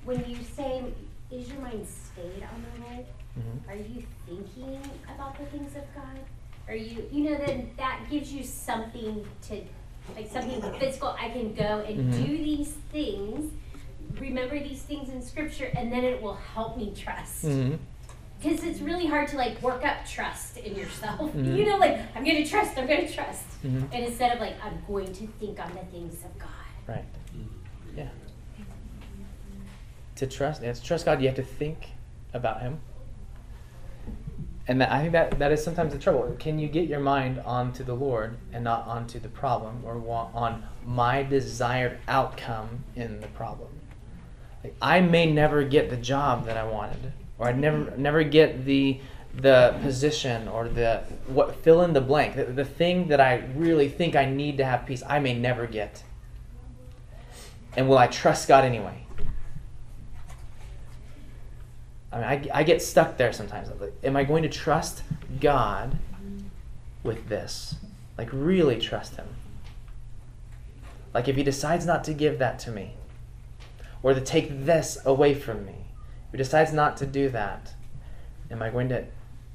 when 0.03 0.23
you 0.29 0.37
say, 0.55 0.83
is 1.31 1.47
your 1.49 1.61
mind 1.61 1.87
stayed 1.87 2.43
on 2.43 2.63
the 2.75 2.85
Lord? 2.93 3.05
Mhm. 3.39 3.69
Are 3.69 3.75
you 3.75 4.03
thinking 4.27 4.79
about 5.15 5.37
the 5.37 5.45
things 5.45 5.75
of 5.75 5.83
God? 5.95 6.19
Are 6.67 6.75
you, 6.75 7.07
you 7.11 7.29
know, 7.29 7.37
then 7.37 7.71
that 7.77 8.01
gives 8.09 8.33
you 8.33 8.43
something 8.43 9.25
to, 9.43 9.61
like 10.15 10.29
something 10.29 10.61
physical. 10.79 11.15
I 11.19 11.29
can 11.29 11.53
go 11.53 11.79
and 11.87 12.13
Mhm. 12.13 12.25
do 12.27 12.37
these 12.37 12.73
things, 12.91 13.53
remember 14.19 14.59
these 14.59 14.81
things 14.81 15.09
in 15.09 15.21
scripture, 15.21 15.71
and 15.75 15.91
then 15.91 16.03
it 16.03 16.21
will 16.21 16.35
help 16.35 16.77
me 16.77 16.93
trust. 16.95 17.45
Mm-hmm. 17.45 17.75
Because 18.41 18.63
it's 18.63 18.79
really 18.79 19.05
hard 19.05 19.27
to 19.29 19.37
like 19.37 19.61
work 19.61 19.85
up 19.85 20.05
trust 20.05 20.57
in 20.57 20.75
yourself. 20.75 21.31
Mhm. 21.33 21.57
You 21.57 21.65
know, 21.65 21.77
like, 21.77 21.99
I'm 22.15 22.23
going 22.23 22.43
to 22.43 22.49
trust, 22.49 22.77
I'm 22.77 22.87
going 22.87 23.05
to 23.07 23.13
trust. 23.13 23.43
Mhm. 23.63 23.87
And 23.93 24.05
instead 24.05 24.33
of 24.33 24.39
like, 24.39 24.55
I'm 24.63 24.81
going 24.87 25.13
to 25.13 25.27
think 25.39 25.59
on 25.59 25.71
the 25.73 25.85
things 25.91 26.23
of 26.25 26.37
God. 26.39 26.49
Right. 26.87 27.05
Yeah. 27.95 28.09
To 30.15 30.27
trust, 30.27 30.63
yeah, 30.63 30.73
to 30.73 30.83
trust 30.83 31.05
God, 31.05 31.21
you 31.21 31.27
have 31.27 31.35
to 31.35 31.43
think 31.43 31.89
about 32.33 32.61
Him. 32.61 32.79
And 34.67 34.79
that, 34.79 34.91
I 34.91 35.01
think 35.01 35.11
that 35.13 35.39
that 35.39 35.51
is 35.51 35.63
sometimes 35.63 35.91
the 35.91 35.99
trouble. 35.99 36.35
Can 36.39 36.59
you 36.59 36.67
get 36.67 36.87
your 36.87 36.99
mind 36.99 37.39
onto 37.39 37.83
the 37.83 37.95
Lord 37.95 38.37
and 38.53 38.63
not 38.63 38.87
onto 38.87 39.19
the 39.19 39.27
problem, 39.27 39.83
or 39.83 39.95
on 40.33 40.63
my 40.85 41.23
desired 41.23 41.97
outcome 42.07 42.83
in 42.95 43.19
the 43.19 43.27
problem? 43.27 43.69
I 44.81 45.01
may 45.01 45.31
never 45.31 45.63
get 45.63 45.89
the 45.89 45.97
job 45.97 46.45
that 46.45 46.57
I 46.57 46.63
wanted, 46.63 47.13
or 47.37 47.47
I 47.47 47.51
never 47.51 47.97
never 47.97 48.23
get 48.23 48.65
the 48.65 48.99
the 49.33 49.75
position 49.81 50.47
or 50.47 50.67
the 50.67 51.03
what 51.27 51.55
fill 51.55 51.81
in 51.83 51.93
the 51.93 52.01
blank, 52.01 52.35
the, 52.35 52.45
the 52.45 52.65
thing 52.65 53.07
that 53.07 53.21
I 53.21 53.43
really 53.55 53.87
think 53.87 54.15
I 54.15 54.25
need 54.25 54.57
to 54.57 54.65
have 54.65 54.85
peace. 54.85 55.03
I 55.07 55.19
may 55.19 55.33
never 55.33 55.67
get. 55.67 56.03
And 57.75 57.87
will 57.87 57.97
I 57.97 58.07
trust 58.07 58.47
God 58.47 58.65
anyway? 58.65 59.05
I 62.11 62.15
mean, 62.17 62.25
I, 62.25 62.59
I 62.59 62.63
get 62.63 62.81
stuck 62.81 63.17
there 63.17 63.31
sometimes. 63.31 63.69
Like, 63.79 63.93
am 64.03 64.17
I 64.17 64.25
going 64.25 64.43
to 64.43 64.49
trust 64.49 65.03
God 65.39 65.97
with 67.03 67.29
this? 67.29 67.75
Like, 68.17 68.29
really 68.33 68.79
trust 68.79 69.15
Him? 69.15 69.27
Like, 71.13 71.29
if 71.29 71.37
He 71.37 71.43
decides 71.43 71.85
not 71.85 72.03
to 72.05 72.13
give 72.13 72.37
that 72.39 72.59
to 72.59 72.71
me, 72.71 72.95
or 74.03 74.13
to 74.13 74.21
take 74.21 74.65
this 74.65 74.97
away 75.05 75.33
from 75.33 75.65
me, 75.65 75.85
who 76.31 76.37
decides 76.37 76.73
not 76.73 76.97
to 76.97 77.05
do 77.05 77.29
that, 77.29 77.73
am 78.49 78.61
I 78.61 78.69
going 78.69 78.89
to 78.89 79.05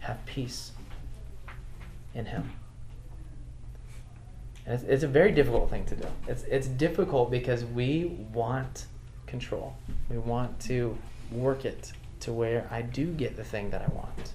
have 0.01 0.25
peace 0.27 0.73
in 2.15 2.27
Him? 2.27 2.53
And 4.65 4.75
it's, 4.75 4.85
it's 4.85 5.03
a 5.05 5.09
very 5.09 5.33
difficult 5.33 5.71
thing 5.71 5.85
to 5.87 5.97
do. 5.97 6.07
It's, 6.29 6.43
it's 6.45 6.67
difficult 6.67 7.31
because 7.31 7.65
we 7.65 8.07
want 8.33 8.87
control. 9.27 9.77
We 10.11 10.19
want 10.19 10.59
to 10.61 10.97
work 11.31 11.65
it 11.65 11.93
to 12.21 12.33
where 12.33 12.67
I 12.71 12.83
do 12.83 13.13
get 13.13 13.37
the 13.37 13.45
thing 13.45 13.71
that 13.71 13.83
I 13.83 13.95
want, 13.95 14.33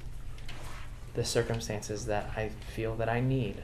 the 1.13 1.25
circumstances 1.25 2.05
that 2.05 2.29
I 2.35 2.49
feel 2.73 2.95
that 2.95 3.09
I 3.09 3.19
need. 3.19 3.63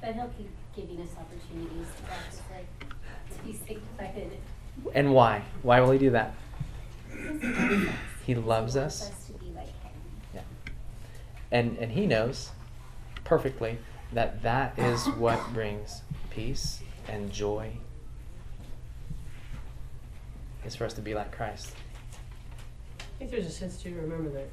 But 0.00 0.14
He'll 0.14 0.30
keep 0.36 0.50
giving 0.74 1.02
us 1.02 1.10
opportunities 1.18 1.86
to 1.98 2.54
like, 2.54 2.79
to 3.36 3.44
be 3.44 3.52
sanctified. 3.52 4.30
And 4.94 5.12
why? 5.14 5.42
Why 5.62 5.80
will 5.80 5.90
He 5.90 5.98
do 5.98 6.10
that? 6.10 6.34
He 8.24 8.34
loves 8.34 8.76
us. 8.76 9.10
us 9.10 9.26
to 9.26 9.32
be 9.34 9.50
like 9.54 9.66
Him. 9.66 9.92
Yeah. 10.34 10.40
And, 11.50 11.78
and 11.78 11.92
He 11.92 12.06
knows 12.06 12.50
perfectly 13.24 13.78
that 14.12 14.42
that 14.42 14.78
is 14.78 15.06
what 15.06 15.52
brings 15.52 16.02
peace 16.30 16.82
and 17.08 17.32
joy 17.32 17.72
is 20.64 20.76
for 20.76 20.84
us 20.84 20.92
to 20.94 21.00
be 21.00 21.14
like 21.14 21.34
Christ. 21.34 21.72
I 22.98 23.04
think 23.18 23.30
there's 23.30 23.46
a 23.46 23.50
sense 23.50 23.80
to 23.82 23.94
remember 23.94 24.30
that 24.30 24.48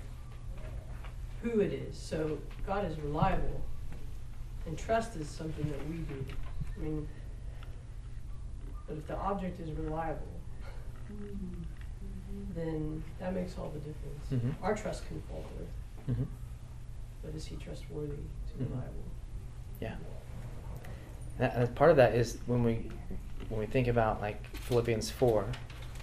who 1.43 1.59
it 1.59 1.73
is. 1.73 1.97
So 1.97 2.37
God 2.65 2.85
is 2.85 2.97
reliable, 2.99 3.61
and 4.65 4.77
trust 4.77 5.15
is 5.15 5.27
something 5.27 5.69
that 5.69 5.87
we 5.87 5.97
do. 5.97 6.25
I 6.75 6.83
mean, 6.83 7.07
but 8.87 8.97
if 8.97 9.07
the 9.07 9.15
object 9.17 9.59
is 9.59 9.71
reliable, 9.71 10.21
then 12.55 13.03
that 13.19 13.33
makes 13.33 13.57
all 13.57 13.69
the 13.69 13.79
difference. 13.79 14.25
Mhm. 14.31 14.53
Our 14.63 14.75
trust 14.75 15.07
can 15.07 15.21
falter, 15.29 15.65
hmm 16.05 16.23
but 17.23 17.33
is 17.35 17.45
He 17.45 17.55
trustworthy 17.57 18.11
to 18.15 18.53
Mhm. 18.63 18.69
reliable? 18.69 18.93
Yeah. 19.81 19.95
That, 21.39 21.55
and 21.55 21.75
part 21.75 21.91
of 21.91 21.97
that 21.97 22.15
is 22.15 22.37
when 22.45 22.63
we 22.63 22.89
when 23.49 23.59
we 23.61 23.65
think 23.65 23.87
about 23.87 24.19
like 24.21 24.43
Philippians 24.55 25.09
four, 25.09 25.45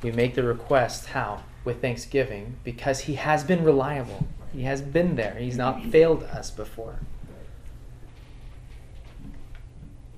we 0.02 0.10
make 0.12 0.34
the 0.34 0.42
request 0.42 1.06
how 1.06 1.42
with 1.64 1.80
thanksgiving 1.80 2.56
because 2.64 3.00
He 3.00 3.14
has 3.14 3.42
been 3.44 3.64
reliable. 3.64 4.26
He 4.52 4.62
has 4.62 4.80
been 4.80 5.16
there. 5.16 5.34
He's 5.34 5.56
not 5.56 5.82
failed 5.84 6.22
us 6.24 6.50
before. 6.50 7.00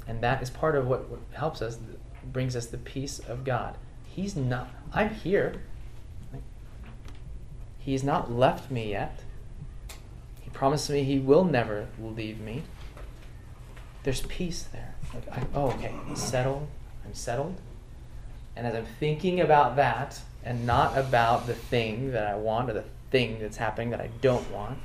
And 0.06 0.20
that 0.20 0.40
is 0.42 0.50
part 0.50 0.76
of 0.76 0.86
what, 0.86 1.08
what 1.08 1.20
helps 1.32 1.60
us, 1.62 1.78
brings 2.32 2.56
us 2.56 2.66
the 2.66 2.78
peace 2.78 3.18
of 3.18 3.44
God. 3.44 3.76
He's 4.04 4.36
not. 4.36 4.68
I'm 4.92 5.10
here. 5.10 5.62
He's 7.78 8.02
not 8.02 8.32
left 8.32 8.70
me 8.70 8.90
yet. 8.90 9.20
He 10.40 10.50
promised 10.50 10.90
me 10.90 11.04
He 11.04 11.18
will 11.18 11.44
never 11.44 11.88
leave 11.98 12.40
me 12.40 12.62
there's 14.06 14.22
peace 14.22 14.62
there. 14.72 14.94
Like, 15.12 15.36
I, 15.36 15.42
oh, 15.52 15.66
okay, 15.72 15.92
settled. 16.14 16.68
I'm 17.04 17.12
settled. 17.12 17.60
And 18.54 18.64
as 18.64 18.72
I'm 18.72 18.86
thinking 19.00 19.40
about 19.40 19.74
that, 19.76 20.20
and 20.44 20.64
not 20.64 20.96
about 20.96 21.48
the 21.48 21.54
thing 21.54 22.12
that 22.12 22.24
I 22.24 22.36
want 22.36 22.70
or 22.70 22.72
the 22.72 22.84
thing 23.10 23.40
that's 23.40 23.56
happening 23.56 23.90
that 23.90 24.00
I 24.00 24.10
don't 24.20 24.48
want, 24.52 24.78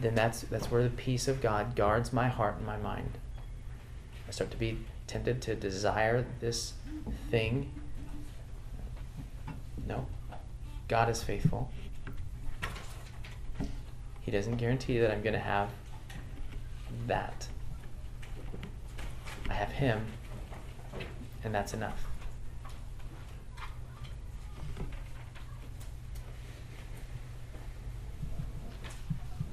then 0.00 0.14
that's 0.14 0.40
that's 0.42 0.70
where 0.70 0.82
the 0.82 0.88
peace 0.88 1.28
of 1.28 1.42
God 1.42 1.76
guards 1.76 2.10
my 2.10 2.28
heart 2.28 2.56
and 2.56 2.64
my 2.64 2.78
mind. 2.78 3.18
I 4.26 4.30
start 4.30 4.50
to 4.52 4.56
be 4.56 4.78
tempted 5.06 5.40
to 5.42 5.54
desire 5.54 6.24
this 6.40 6.74
thing. 7.30 7.70
No, 9.86 10.06
God 10.88 11.08
is 11.08 11.22
faithful. 11.22 11.70
He 14.20 14.32
doesn't 14.32 14.56
guarantee 14.56 14.98
that 14.98 15.12
I'm 15.12 15.22
going 15.22 15.34
to 15.34 15.38
have 15.38 15.70
that. 17.06 17.46
I 19.48 19.54
have 19.54 19.70
Him, 19.70 20.04
and 21.44 21.54
that's 21.54 21.72
enough. 21.72 22.04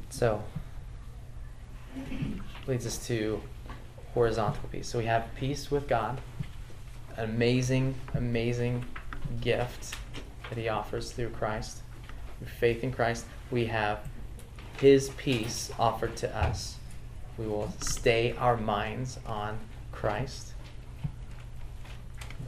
So, 0.09 0.41
leads 2.65 2.87
us 2.87 3.05
to 3.07 3.41
horizontal 4.13 4.69
peace. 4.71 4.87
So 4.87 4.99
we 4.99 5.05
have 5.05 5.27
peace 5.35 5.71
with 5.71 5.87
God, 5.87 6.21
an 7.17 7.25
amazing, 7.25 7.95
amazing 8.13 8.85
gift 9.41 9.95
that 10.49 10.57
He 10.57 10.69
offers 10.69 11.11
through 11.11 11.29
Christ. 11.29 11.81
Through 12.39 12.47
faith 12.47 12.83
in 12.83 12.91
Christ, 12.91 13.25
we 13.51 13.65
have 13.65 14.07
His 14.79 15.09
peace 15.17 15.71
offered 15.79 16.15
to 16.17 16.35
us. 16.35 16.77
We 17.37 17.47
will 17.47 17.73
stay 17.79 18.35
our 18.37 18.57
minds 18.57 19.19
on 19.25 19.57
Christ, 19.91 20.53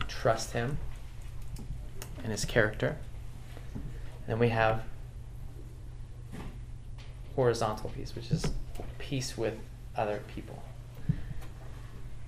trust 0.08 0.52
Him 0.52 0.78
and 2.22 2.32
His 2.32 2.46
character. 2.46 2.98
And 3.74 3.84
then 4.28 4.40
we 4.40 4.50
have 4.50 4.84
horizontal 7.36 7.92
peace, 7.96 8.16
which 8.16 8.32
is 8.32 8.52
peace 8.98 9.38
with 9.38 9.58
other 9.96 10.22
people. 10.34 10.62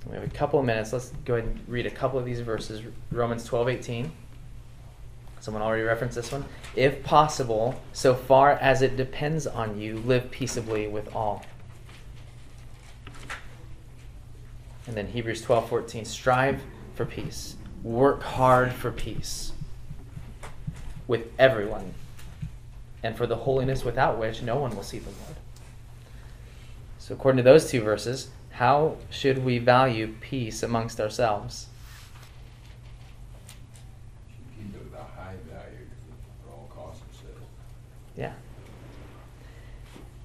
We 0.10 0.16
have 0.16 0.24
a 0.24 0.30
couple 0.30 0.60
of 0.60 0.66
minutes. 0.66 0.94
Let's 0.94 1.10
go 1.26 1.36
ahead 1.36 1.50
and 1.50 1.60
read 1.68 1.86
a 1.86 1.92
couple 1.92 2.18
of 2.18 2.26
these 2.26 2.40
verses. 2.40 2.82
Romans 3.12 3.44
12, 3.46 3.70
18. 3.70 4.12
Someone 5.40 5.62
already 5.62 5.84
referenced 5.84 6.16
this 6.16 6.32
one. 6.32 6.46
If 6.76 7.04
possible, 7.04 7.82
so 7.94 8.14
far 8.14 8.52
as 8.52 8.82
it 8.82 8.98
depends 8.98 9.46
on 9.46 9.80
you, 9.80 9.98
live 9.98 10.32
peaceably 10.32 10.88
with 10.88 11.14
all. 11.16 11.46
And 14.88 14.96
then 14.96 15.08
Hebrews 15.08 15.42
12, 15.42 15.70
14. 15.70 16.06
Strive 16.06 16.62
for 16.96 17.06
peace. 17.06 17.56
Work 17.84 18.24
hard 18.24 18.74
for 18.74 18.92
peace 18.92 19.52
with 21.08 21.28
everyone 21.38 21.94
and 23.04 23.16
for 23.16 23.28
the 23.28 23.36
holiness 23.36 23.84
without 23.84 24.18
which 24.18 24.42
no 24.42 24.58
one 24.58 24.76
will 24.76 24.84
see 24.84 25.00
the 25.00 25.10
Lord. 25.10 25.36
So, 26.98 27.14
according 27.14 27.38
to 27.38 27.44
those 27.44 27.70
two 27.70 27.82
verses, 27.82 28.30
how 28.58 28.98
should 29.12 29.46
we 29.46 29.60
value 29.60 30.16
peace 30.20 30.64
amongst 30.64 31.00
ourselves? 31.00 31.68
Keep 34.58 34.76
it 34.76 34.94
at 34.96 35.00
a 35.00 35.04
high 35.04 35.36
value 35.48 35.86
at 35.86 36.52
all 36.52 36.68
costs, 36.74 37.04
it 37.14 37.18
says. 38.16 38.34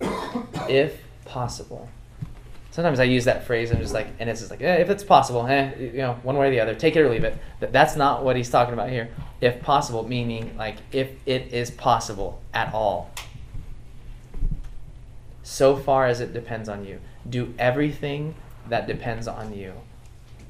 Yeah. 0.01 0.66
if 0.70 1.03
possible. 1.26 1.91
Sometimes 2.70 3.01
I 3.01 3.05
use 3.05 3.26
that 3.26 3.47
phrase 3.47 3.68
and 3.68 3.76
I'm 3.76 3.83
just 3.85 3.93
like, 3.93 4.07
and 4.18 4.30
it's 4.30 4.41
just 4.41 4.51
like, 4.51 4.62
eh, 4.62 4.76
if 4.76 4.89
it's 4.89 5.05
possible, 5.05 5.47
eh, 5.47 5.74
you 5.78 5.93
know, 5.99 6.14
one 6.22 6.39
way 6.39 6.49
or 6.49 6.51
the 6.51 6.61
other, 6.61 6.74
take 6.74 6.97
it 6.97 7.03
or 7.03 7.11
leave 7.11 7.24
it. 7.24 7.37
Th- 7.61 7.70
That's 7.70 7.97
not 7.97 8.24
what 8.24 8.37
he's 8.37 8.49
talking 8.49 8.72
about 8.72 8.89
here. 8.89 9.11
If 9.43 9.61
possible, 9.61 10.09
meaning 10.09 10.57
like 10.57 10.76
if 10.91 11.11
it 11.26 11.53
is 11.53 11.70
possible 11.70 12.41
at 12.55 12.72
all. 12.72 13.11
So 15.43 15.76
far 15.76 16.07
as 16.07 16.20
it 16.20 16.33
depends 16.33 16.70
on 16.70 16.87
you. 16.87 16.99
Do 17.29 17.55
everything 17.59 18.35
that 18.68 18.87
depends 18.87 19.29
on 19.29 19.55
you 19.55 19.73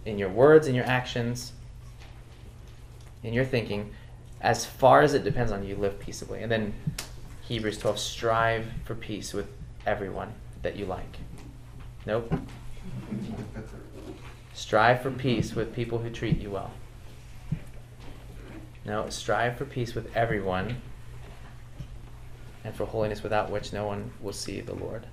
in 0.04 0.18
your 0.18 0.28
words, 0.28 0.66
in 0.66 0.74
your 0.74 0.86
actions, 0.86 1.52
in 3.22 3.32
your 3.32 3.44
thinking. 3.44 3.92
As 4.40 4.66
far 4.66 5.02
as 5.02 5.14
it 5.14 5.24
depends 5.24 5.52
on 5.52 5.64
you, 5.64 5.76
live 5.76 6.00
peaceably. 6.00 6.42
And 6.42 6.50
then 6.50 6.74
Hebrews 7.42 7.78
12 7.78 7.98
strive 7.98 8.66
for 8.84 8.94
peace 8.94 9.32
with 9.32 9.46
everyone 9.86 10.32
that 10.62 10.76
you 10.76 10.86
like. 10.86 11.18
Nope. 12.06 12.32
Strive 14.54 15.02
for 15.02 15.10
peace 15.10 15.54
with 15.54 15.74
people 15.74 15.98
who 15.98 16.10
treat 16.10 16.38
you 16.38 16.50
well. 16.50 16.72
No, 18.84 19.08
strive 19.10 19.56
for 19.56 19.64
peace 19.64 19.94
with 19.94 20.14
everyone 20.16 20.76
and 22.64 22.74
for 22.74 22.84
holiness 22.84 23.22
without 23.22 23.50
which 23.50 23.72
no 23.72 23.86
one 23.86 24.10
will 24.20 24.32
see 24.32 24.60
the 24.60 24.74
Lord. 24.74 25.06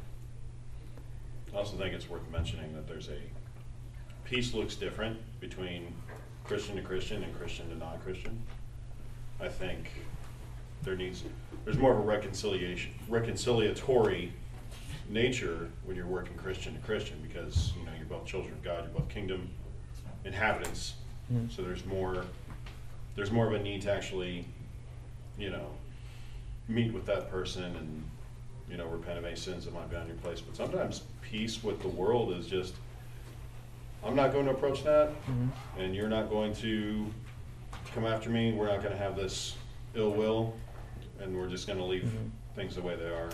I 1.59 1.61
also 1.61 1.75
think 1.75 1.93
it's 1.93 2.09
worth 2.09 2.21
mentioning 2.31 2.73
that 2.73 2.87
there's 2.87 3.09
a, 3.09 3.19
peace 4.23 4.53
looks 4.53 4.75
different 4.75 5.17
between 5.41 5.93
Christian 6.45 6.77
to 6.77 6.81
Christian 6.81 7.21
and 7.21 7.37
Christian 7.37 7.67
to 7.67 7.75
non-Christian. 7.75 8.41
I 9.41 9.49
think 9.49 9.91
there 10.83 10.95
needs, 10.95 11.25
there's 11.65 11.77
more 11.77 11.91
of 11.91 11.97
a 11.97 12.01
reconciliation, 12.01 12.91
reconciliatory 13.09 14.29
nature 15.09 15.69
when 15.83 15.97
you're 15.97 16.07
working 16.07 16.37
Christian 16.37 16.75
to 16.75 16.79
Christian 16.79 17.17
because, 17.27 17.73
you 17.77 17.85
know, 17.85 17.91
you're 17.97 18.07
both 18.07 18.25
children 18.25 18.53
of 18.53 18.63
God, 18.63 18.85
you're 18.85 18.97
both 18.97 19.09
kingdom 19.09 19.49
inhabitants. 20.23 20.93
Mhm. 21.29 21.51
So 21.53 21.61
there's 21.61 21.85
more, 21.85 22.23
there's 23.17 23.31
more 23.31 23.47
of 23.47 23.51
a 23.51 23.61
need 23.61 23.81
to 23.81 23.91
actually, 23.91 24.45
you 25.37 25.49
know, 25.49 25.71
meet 26.69 26.93
with 26.93 27.05
that 27.07 27.29
person 27.29 27.65
and, 27.75 28.09
you 28.69 28.77
know, 28.77 28.87
repent 28.87 29.17
of 29.17 29.25
any 29.25 29.35
sins 29.35 29.65
that 29.65 29.73
might 29.73 29.89
be 29.89 29.95
on 29.95 30.07
your 30.07 30.15
place. 30.17 30.41
But 30.41 30.55
sometimes 30.55 31.03
peace 31.21 31.63
with 31.63 31.81
the 31.81 31.87
world 31.87 32.33
is 32.33 32.45
just, 32.47 32.75
I'm 34.03 34.15
not 34.15 34.31
going 34.31 34.45
to 34.45 34.51
approach 34.51 34.83
that, 34.83 35.09
Mhm. 35.27 35.49
and 35.77 35.95
you're 35.95 36.07
not 36.09 36.29
going 36.29 36.53
to 36.55 37.07
come 37.93 38.05
after 38.05 38.29
me. 38.29 38.53
We're 38.53 38.67
not 38.67 38.81
going 38.81 38.93
to 38.93 38.97
have 39.01 39.15
this 39.15 39.55
ill 39.95 40.11
will, 40.11 40.53
and 41.19 41.35
we're 41.35 41.49
just 41.49 41.67
going 41.67 41.79
to 41.79 41.85
leave 41.85 42.03
Mhm. 42.03 42.29
things 42.55 42.75
the 42.75 42.81
way 42.81 42.95
they 42.95 43.09
are. 43.09 43.29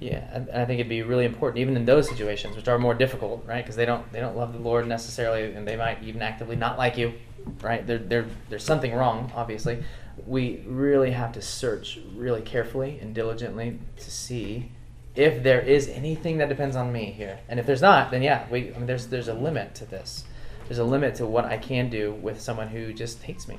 Yeah, 0.00 0.28
and 0.32 0.50
I 0.50 0.64
think 0.64 0.80
it'd 0.80 0.88
be 0.88 1.02
really 1.02 1.26
important, 1.26 1.58
even 1.60 1.76
in 1.76 1.84
those 1.84 2.08
situations, 2.08 2.56
which 2.56 2.68
are 2.68 2.78
more 2.78 2.94
difficult, 2.94 3.44
right? 3.46 3.62
Because 3.62 3.76
they 3.76 3.84
don't 3.84 4.10
they 4.12 4.20
don't 4.20 4.34
love 4.36 4.54
the 4.54 4.58
Lord 4.58 4.86
necessarily, 4.88 5.52
and 5.52 5.68
they 5.68 5.76
might 5.76 6.02
even 6.02 6.22
actively 6.22 6.56
not 6.56 6.78
like 6.78 6.96
you, 6.96 7.12
right? 7.60 7.86
There 7.86 7.98
there 7.98 8.24
there's 8.48 8.64
something 8.64 8.94
wrong, 8.94 9.30
obviously. 9.36 9.84
We 10.26 10.62
really 10.66 11.10
have 11.10 11.32
to 11.32 11.42
search 11.42 11.98
really 12.14 12.40
carefully 12.40 12.98
and 13.00 13.14
diligently 13.14 13.78
to 13.98 14.10
see 14.10 14.72
if 15.16 15.42
there 15.42 15.60
is 15.60 15.88
anything 15.88 16.38
that 16.38 16.48
depends 16.48 16.76
on 16.76 16.92
me 16.92 17.06
here, 17.06 17.38
and 17.48 17.58
if 17.60 17.66
there's 17.66 17.82
not, 17.82 18.10
then 18.10 18.22
yeah, 18.22 18.46
we 18.50 18.72
I 18.74 18.78
mean 18.78 18.86
there's 18.86 19.06
there's 19.08 19.28
a 19.28 19.34
limit 19.34 19.74
to 19.76 19.84
this. 19.84 20.24
There's 20.68 20.78
a 20.78 20.84
limit 20.84 21.16
to 21.16 21.26
what 21.26 21.44
I 21.44 21.56
can 21.58 21.90
do 21.90 22.12
with 22.12 22.40
someone 22.40 22.68
who 22.68 22.92
just 22.92 23.22
hates 23.22 23.48
me. 23.48 23.58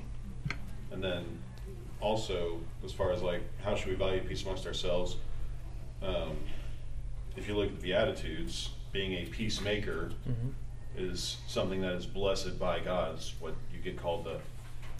And 0.91 1.03
then 1.03 1.25
also, 1.99 2.59
as 2.85 2.91
far 2.93 3.11
as 3.11 3.21
like, 3.21 3.41
how 3.63 3.75
should 3.75 3.89
we 3.89 3.95
value 3.95 4.21
peace 4.21 4.43
amongst 4.43 4.65
ourselves? 4.65 5.17
Um, 6.01 6.37
if 7.35 7.47
you 7.47 7.55
look 7.55 7.67
at 7.67 7.75
the 7.75 7.81
Beatitudes, 7.81 8.69
being 8.91 9.13
a 9.13 9.25
peacemaker 9.25 10.11
Mhm. 10.27 10.53
is 10.97 11.37
something 11.47 11.81
that 11.81 11.93
is 11.93 12.05
blessed 12.05 12.57
by 12.59 12.79
God. 12.79 13.15
It's 13.15 13.33
what 13.39 13.55
you 13.73 13.79
get 13.81 13.97
called 13.97 14.23
the, 14.25 14.39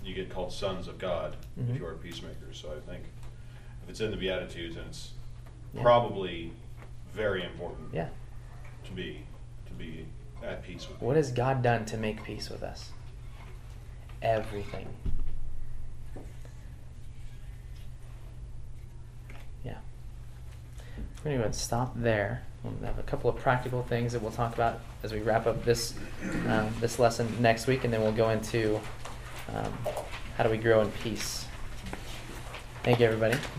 you 0.05 0.13
get 0.13 0.29
called 0.29 0.51
sons 0.53 0.87
of 0.87 0.97
God 0.97 1.35
Mhm. 1.59 1.71
if 1.71 1.77
you 1.79 1.85
are 1.85 1.93
a 1.93 1.97
peacemaker. 1.97 2.53
So 2.53 2.73
I 2.75 2.79
think 2.91 3.05
if 3.83 3.89
it's 3.89 3.99
in 4.01 4.11
the 4.11 4.17
Beatitudes, 4.17 4.75
and 4.77 4.87
it's 4.87 5.11
Yeah. 5.74 5.82
probably 5.82 6.51
very 7.13 7.43
important 7.45 7.93
Yeah. 7.93 8.09
to 8.86 8.91
be 8.91 9.24
to 9.67 9.74
be 9.74 10.05
at 10.43 10.63
peace 10.63 10.88
with. 10.89 11.01
What 11.01 11.15
has 11.15 11.32
God 11.32 11.61
done 11.61 11.86
to 11.86 11.97
make 11.97 12.24
peace 12.24 12.49
with 12.49 12.63
us? 12.63 12.91
Everything. 14.22 14.88
Yeah. 19.63 19.78
We're 21.24 21.38
going 21.38 21.51
to 21.51 21.57
stop 21.57 21.93
there. 21.95 22.43
We'll 22.63 22.74
have 22.86 22.99
a 22.99 23.03
couple 23.03 23.30
of 23.30 23.38
practical 23.38 23.82
things 23.84 24.13
that 24.13 24.22
we'll 24.22 24.32
talk 24.32 24.53
about 24.53 24.82
as 25.03 25.11
we 25.13 25.19
wrap 25.19 25.47
up 25.47 25.65
this 25.65 25.95
um, 26.47 26.72
this 26.80 26.99
lesson 26.99 27.28
next 27.39 27.65
week, 27.65 27.84
and 27.84 27.91
then 27.93 28.01
we'll 28.01 28.11
go 28.11 28.30
into 28.30 28.80
um, 29.55 29.74
how 30.38 30.43
do 30.43 30.49
we 30.49 30.57
grow 30.57 30.82
in 30.82 30.91
peace. 30.91 31.45
Thank 32.84 32.99
you, 32.99 33.07
everybody. 33.07 33.38